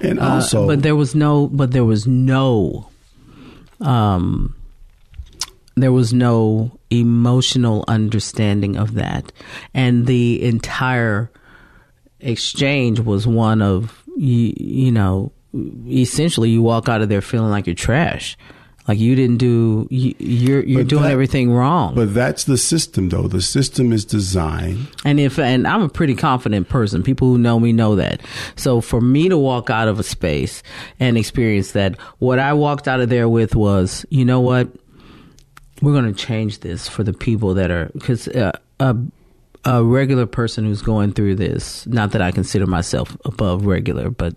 and 0.00 0.18
Uh, 0.20 0.34
also, 0.34 0.66
but 0.66 0.82
there 0.82 0.96
was 0.96 1.14
no, 1.14 1.46
but 1.48 1.72
there 1.72 1.84
was 1.84 2.06
no, 2.06 2.88
um, 3.80 4.54
there 5.76 5.92
was 5.92 6.12
no 6.12 6.75
emotional 6.90 7.84
understanding 7.88 8.76
of 8.76 8.94
that, 8.94 9.32
and 9.74 10.06
the 10.06 10.42
entire 10.44 11.30
exchange 12.20 13.00
was 13.00 13.26
one 13.26 13.60
of 13.62 14.02
you, 14.16 14.52
you 14.56 14.92
know 14.92 15.32
essentially 15.88 16.50
you 16.50 16.60
walk 16.62 16.88
out 16.88 17.00
of 17.00 17.08
there 17.08 17.22
feeling 17.22 17.50
like 17.50 17.66
you're 17.66 17.74
trash. 17.74 18.36
Like 18.88 18.98
you 19.00 19.16
didn't 19.16 19.38
do, 19.38 19.88
you, 19.90 20.14
you're 20.18 20.62
you're 20.62 20.82
But 20.82 20.88
doing 20.88 21.02
that- 21.02 21.10
everything 21.12 21.50
wrong. 21.50 21.94
But 21.96 22.14
that's 22.14 22.44
the 22.44 22.56
system, 22.56 23.08
though. 23.08 23.26
The 23.26 23.40
system 23.42 23.92
is 23.92 24.04
designed. 24.04 24.86
And 25.04 25.18
if 25.18 25.38
and 25.40 25.66
I'm 25.66 25.82
a 25.82 25.88
pretty 25.88 26.14
confident 26.14 26.68
person. 26.68 27.02
People 27.02 27.28
who 27.28 27.38
know 27.38 27.58
me 27.58 27.72
know 27.72 27.96
that. 27.96 28.20
So 28.54 28.80
for 28.80 29.00
me 29.00 29.28
to 29.28 29.36
walk 29.38 29.70
out 29.70 29.88
of 29.88 29.98
a 29.98 30.04
space 30.04 30.62
and 31.00 31.18
experience 31.18 31.72
that, 31.72 31.98
what 32.18 32.38
I 32.38 32.52
walked 32.52 32.86
out 32.86 33.00
of 33.00 33.08
there 33.08 33.28
with 33.28 33.56
was, 33.56 34.06
you 34.10 34.24
know 34.24 34.40
what? 34.40 34.68
We're 35.82 35.92
going 35.92 36.12
to 36.12 36.18
change 36.18 36.60
this 36.60 36.88
for 36.88 37.02
the 37.04 37.12
people 37.12 37.54
that 37.54 37.70
are 37.70 37.90
because 37.92 38.28
uh, 38.28 38.52
a 38.80 38.96
a 39.64 39.82
regular 39.82 40.26
person 40.26 40.64
who's 40.64 40.80
going 40.80 41.12
through 41.12 41.34
this. 41.34 41.86
Not 41.88 42.12
that 42.12 42.22
I 42.22 42.30
consider 42.30 42.66
myself 42.66 43.16
above 43.24 43.66
regular, 43.66 44.10
but 44.10 44.34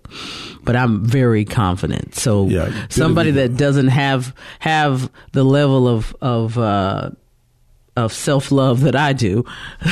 but 0.64 0.74
I'm 0.76 1.04
very 1.04 1.44
confident. 1.44 2.14
So 2.16 2.46
Yeah, 2.48 2.70
somebody 2.88 3.30
that 3.32 3.56
doesn't 3.56 3.88
have 3.88 4.34
have 4.58 5.10
the 5.32 5.44
level 5.44 5.86
of 5.88 6.14
of 6.20 6.58
uh, 6.58 7.10
of 7.96 8.12
self 8.12 8.50
love 8.52 8.80
that 8.80 8.96
I 8.96 9.12
do 9.12 9.44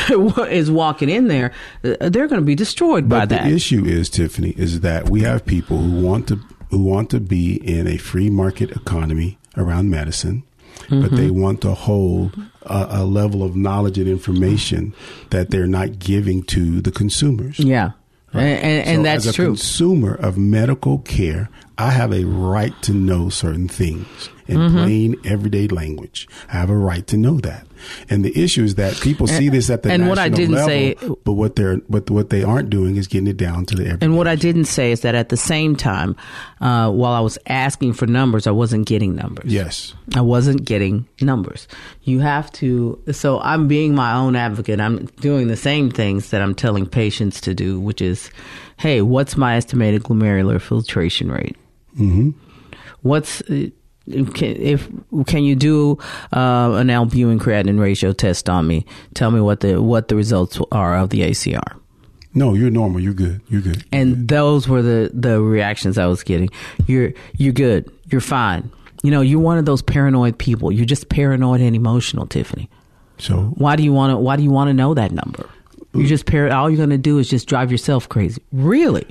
is 0.50 0.70
walking 0.70 1.08
in 1.08 1.28
there, 1.28 1.52
uh, 1.84 2.08
they're 2.08 2.26
going 2.28 2.40
to 2.40 2.46
be 2.46 2.54
destroyed 2.54 3.08
by 3.08 3.20
But 3.20 3.28
the 3.30 3.34
that. 3.36 3.46
issue 3.52 3.84
is, 3.84 4.08
Tiffany, 4.10 4.50
is 4.56 4.80
that 4.80 5.08
we 5.08 5.22
have 5.22 5.44
people 5.46 5.78
who 5.78 6.04
want 6.04 6.26
to 6.28 6.40
who 6.70 6.82
want 6.82 7.10
to 7.10 7.20
be 7.20 7.54
in 7.66 7.86
a 7.86 7.96
free 7.96 8.28
market 8.28 8.70
economy 8.72 9.38
around 9.56 9.88
medicine, 9.90 10.42
but 10.88 10.88
Mm-hmm. 10.98 11.16
they 11.16 11.30
want 11.30 11.60
to 11.62 11.74
hold 11.74 12.36
a, 12.62 12.86
a 13.00 13.04
level 13.04 13.42
of 13.42 13.54
knowledge 13.56 13.98
and 13.98 14.08
information 14.08 14.94
that 15.30 15.50
they're 15.50 15.66
not 15.66 15.98
giving 15.98 16.42
to 16.44 16.80
the 16.80 16.90
consumers. 16.90 17.58
yeah, 17.58 17.90
and, 18.32 18.42
and, 18.42 18.86
and 18.88 18.96
So 18.98 19.02
that's 19.02 19.26
as 19.26 19.32
a 19.32 19.36
true. 19.36 19.46
consumer 19.46 20.14
of 20.14 20.36
medical 20.38 20.98
care, 20.98 21.48
I 21.80 21.90
have 21.92 22.12
a 22.12 22.24
right 22.24 22.74
to 22.82 22.92
know 22.92 23.28
certain 23.28 23.68
things 23.68 24.06
in 24.48 24.56
Mm-hmm. 24.58 24.76
plain 24.78 25.16
everyday 25.26 25.68
language. 25.68 26.26
I 26.48 26.56
have 26.56 26.70
a 26.70 26.76
right 26.76 27.06
to 27.08 27.18
know 27.18 27.38
that. 27.40 27.66
And 28.08 28.24
the 28.24 28.36
issue 28.42 28.64
is 28.64 28.76
that 28.76 28.96
people 29.00 29.26
see 29.26 29.50
this 29.50 29.68
at 29.70 29.82
the 29.82 29.90
and 29.92 30.00
national 30.04 30.08
what 30.08 30.18
I 30.18 30.28
didn't 30.30 30.54
level, 30.54 30.68
say- 30.68 30.94
but 31.24 31.32
what 31.34 31.54
they're 31.54 31.76
but 31.90 32.10
what 32.10 32.30
they 32.30 32.42
aren't 32.42 32.70
doing 32.70 32.96
is 32.96 33.06
getting 33.06 33.26
it 33.28 33.36
down 33.36 33.66
to 33.66 33.76
the 33.76 33.82
everyday. 33.84 34.06
and 34.06 34.16
what 34.16 34.26
I 34.26 34.36
didn't 34.36 34.64
say 34.64 34.90
is 34.90 35.02
that 35.02 35.14
at 35.14 35.28
the 35.28 35.36
same 35.36 35.76
time, 35.76 36.16
uh, 36.62 36.90
while 36.90 37.12
I 37.12 37.20
was 37.20 37.36
asking 37.46 37.92
for 37.92 38.06
numbers, 38.06 38.46
I 38.46 38.50
wasn't 38.52 38.86
getting 38.88 39.14
numbers. 39.14 39.52
yes. 39.52 39.94
I 40.16 40.22
wasn't 40.22 40.64
getting 40.64 41.06
numbers. 41.20 41.68
You 42.04 42.20
have 42.20 42.50
to, 42.52 42.98
so 43.12 43.38
I'm 43.40 43.68
being 43.68 43.94
my 43.94 44.14
own 44.14 44.34
advocate. 44.34 44.80
I'm 44.80 45.04
doing 45.20 45.48
the 45.48 45.56
same 45.56 45.90
things 45.90 46.30
that 46.30 46.40
I'm 46.40 46.54
telling 46.54 46.86
patients 46.86 47.40
to 47.42 47.54
do, 47.54 47.78
which 47.78 48.00
is, 48.00 48.30
hey, 48.78 49.02
what's 49.02 49.36
my 49.36 49.56
estimated 49.56 50.04
glomerular 50.04 50.58
filtration 50.60 51.30
rate? 51.30 51.54
Mm-hmm. 51.98 52.30
What's, 53.02 53.40
uh, 53.42 53.68
can, 54.06 54.56
if 54.56 54.88
can 55.26 55.44
you 55.44 55.54
do 55.54 55.98
uh, 56.32 56.72
an 56.76 56.90
albumin 56.90 57.38
creatinine 57.38 57.78
ratio 57.80 58.12
test 58.12 58.48
on 58.48 58.66
me? 58.66 58.86
Tell 59.14 59.30
me 59.30 59.40
what 59.40 59.60
the 59.60 59.82
what 59.82 60.08
the 60.08 60.16
results 60.16 60.58
are 60.72 60.96
of 60.96 61.10
the 61.10 61.20
ACR. 61.20 61.78
No, 62.34 62.54
you're 62.54 62.70
normal. 62.70 63.00
You're 63.00 63.14
good. 63.14 63.40
You're 63.48 63.60
good. 63.62 63.84
And 63.92 64.28
those 64.28 64.68
were 64.68 64.82
the 64.82 65.10
the 65.12 65.40
reactions 65.40 65.98
I 65.98 66.06
was 66.06 66.22
getting. 66.22 66.48
You're 66.86 67.12
you're 67.36 67.52
good. 67.52 67.90
You're 68.10 68.20
fine. 68.20 68.70
You 69.02 69.10
know, 69.10 69.20
you're 69.20 69.40
one 69.40 69.58
of 69.58 69.64
those 69.66 69.82
paranoid 69.82 70.38
people. 70.38 70.72
You're 70.72 70.86
just 70.86 71.08
paranoid 71.08 71.60
and 71.60 71.76
emotional, 71.76 72.26
Tiffany. 72.26 72.68
So 73.18 73.52
Why 73.56 73.76
do 73.76 73.82
you 73.82 73.92
want 73.92 74.12
to 74.12 74.16
why 74.16 74.36
do 74.36 74.42
you 74.42 74.50
want 74.50 74.68
to 74.68 74.74
know 74.74 74.94
that 74.94 75.12
number? 75.12 75.48
You 75.94 76.06
just 76.06 76.26
par- 76.26 76.50
all 76.52 76.68
you're 76.70 76.76
going 76.76 76.90
to 76.90 76.98
do 76.98 77.18
is 77.18 77.28
just 77.28 77.48
drive 77.48 77.70
yourself 77.72 78.08
crazy. 78.08 78.42
Really? 78.52 79.06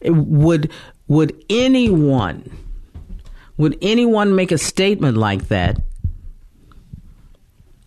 It- 0.00 0.10
Would 0.10 0.70
would 1.08 1.44
anyone 1.50 2.50
would 3.56 3.76
anyone 3.82 4.36
make 4.36 4.52
a 4.52 4.58
statement 4.58 5.16
like 5.16 5.48
that 5.48 5.80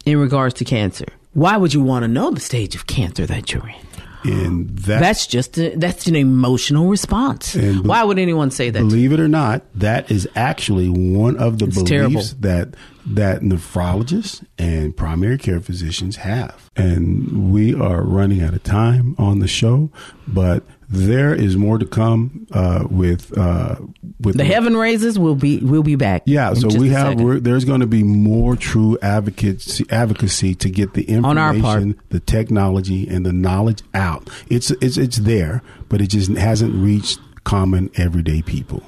in 0.05 0.17
regards 0.19 0.55
to 0.55 0.65
cancer? 0.65 1.05
Why 1.34 1.55
would 1.57 1.74
you 1.74 1.82
want 1.82 2.03
to 2.03 2.07
know 2.09 2.32
the 2.32 2.41
stage 2.41 2.76
of 2.76 2.88
cancer 2.88 3.26
that 3.26 3.53
you're 3.53 3.67
in? 3.69 3.76
and 4.24 4.69
that 4.80 4.99
That's 4.99 5.26
just 5.26 5.57
a, 5.57 5.76
that's 5.78 6.05
an 6.05 6.15
emotional 6.15 6.88
response. 6.89 7.55
Be- 7.55 7.80
Why 7.80 8.03
would 8.03 8.19
anyone 8.19 8.51
say 8.51 8.69
that? 8.69 8.78
believe 8.80 9.11
it 9.13 9.19
or 9.19 9.28
not, 9.28 9.63
that 9.74 10.11
is 10.11 10.28
actually 10.36 10.89
one 10.89 11.38
of 11.38 11.57
the 11.57 11.65
It's 11.65 11.76
beliefs 11.82 11.89
terrible. 11.89 12.22
that 12.41 12.76
that 13.07 13.41
nephrologists 13.41 14.45
and 14.59 14.95
primary 14.95 15.39
care 15.39 15.59
physicians 15.59 16.17
have. 16.17 16.69
And 16.76 17.51
we 17.51 17.74
are 17.74 18.03
running 18.03 18.43
out 18.43 18.53
of 18.53 18.61
time 18.61 19.15
on 19.17 19.39
the 19.39 19.47
show, 19.47 19.89
but 20.28 20.63
there 20.91 21.33
is 21.33 21.55
more 21.55 21.77
to 21.77 21.85
come 21.85 22.45
uh, 22.51 22.85
with 22.89 23.35
uh, 23.37 23.77
with 24.19 24.37
the 24.37 24.43
heaven 24.43 24.75
raises. 24.75 25.17
We'll 25.17 25.35
be 25.35 25.59
we'll 25.59 25.83
be 25.83 25.95
back. 25.95 26.23
Yeah, 26.25 26.53
so 26.53 26.67
we 26.67 26.89
have 26.89 27.19
we're, 27.19 27.39
there's 27.39 27.65
going 27.65 27.79
to 27.79 27.87
be 27.87 28.03
more 28.03 28.55
true 28.55 28.97
advocacy 29.01 29.85
advocacy 29.89 30.53
to 30.55 30.69
get 30.69 30.93
the 30.93 31.07
On 31.15 31.37
our 31.37 31.53
part. 31.53 31.55
information, 31.55 32.01
the 32.09 32.19
technology, 32.19 33.07
and 33.07 33.25
the 33.25 33.31
knowledge 33.33 33.81
out. 33.93 34.29
It's 34.49 34.69
it's 34.71 34.97
it's 34.97 35.17
there, 35.17 35.61
but 35.87 36.01
it 36.01 36.07
just 36.07 36.31
hasn't 36.31 36.75
reached 36.75 37.19
common 37.43 37.89
everyday 37.95 38.41
people. 38.41 38.83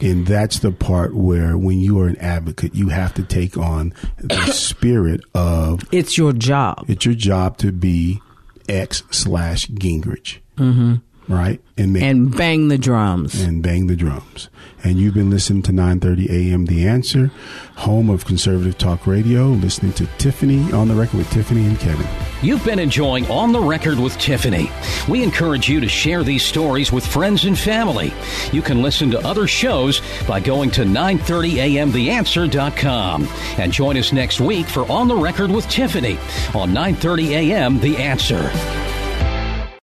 And 0.00 0.26
that's 0.26 0.58
the 0.58 0.72
part 0.72 1.14
where, 1.14 1.56
when 1.56 1.78
you 1.78 2.00
are 2.00 2.08
an 2.08 2.16
advocate, 2.16 2.74
you 2.74 2.88
have 2.88 3.14
to 3.14 3.22
take 3.22 3.56
on 3.56 3.94
the 4.16 4.46
spirit 4.52 5.20
of 5.34 5.82
It's 5.92 6.18
your 6.18 6.32
job. 6.32 6.86
it's 6.88 7.04
your 7.04 7.14
job 7.14 7.58
to 7.58 7.70
be 7.70 8.20
X 8.68 9.04
slash 9.10 9.68
Gingrich, 9.68 10.38
mm-hmm. 10.56 10.94
Right? 11.28 11.60
And 11.78 11.92
make 11.92 12.02
and 12.02 12.36
bang 12.36 12.66
the 12.68 12.78
drums. 12.78 13.40
and 13.40 13.62
bang 13.62 13.86
the 13.86 13.94
drums. 13.96 14.48
And 14.84 14.98
you've 14.98 15.14
been 15.14 15.30
listening 15.30 15.62
to 15.64 15.72
9:30 15.72 16.28
a.m. 16.30 16.64
The 16.66 16.86
Answer, 16.88 17.30
home 17.76 18.10
of 18.10 18.24
conservative 18.24 18.76
talk 18.78 19.06
radio. 19.06 19.46
Listening 19.48 19.92
to 19.94 20.06
Tiffany 20.18 20.72
on 20.72 20.88
the 20.88 20.94
record 20.94 21.18
with 21.18 21.30
Tiffany 21.30 21.64
and 21.66 21.78
Kevin. 21.78 22.06
You've 22.42 22.64
been 22.64 22.78
enjoying 22.80 23.30
On 23.30 23.52
the 23.52 23.60
Record 23.60 23.98
with 24.00 24.18
Tiffany. 24.18 24.70
We 25.08 25.22
encourage 25.22 25.68
you 25.68 25.78
to 25.80 25.88
share 25.88 26.24
these 26.24 26.44
stories 26.44 26.90
with 26.90 27.06
friends 27.06 27.44
and 27.44 27.56
family. 27.56 28.12
You 28.50 28.62
can 28.62 28.82
listen 28.82 29.10
to 29.12 29.24
other 29.26 29.46
shows 29.46 30.02
by 30.26 30.40
going 30.40 30.72
to 30.72 30.82
930amtheanswer.com 30.82 33.28
and 33.58 33.72
join 33.72 33.96
us 33.96 34.12
next 34.12 34.40
week 34.40 34.66
for 34.66 34.90
On 34.90 35.06
the 35.06 35.14
Record 35.16 35.50
with 35.52 35.68
Tiffany 35.68 36.18
on 36.54 36.72
930 36.72 37.34
AM 37.34 37.78
The 37.80 37.96
Answer. 37.98 38.50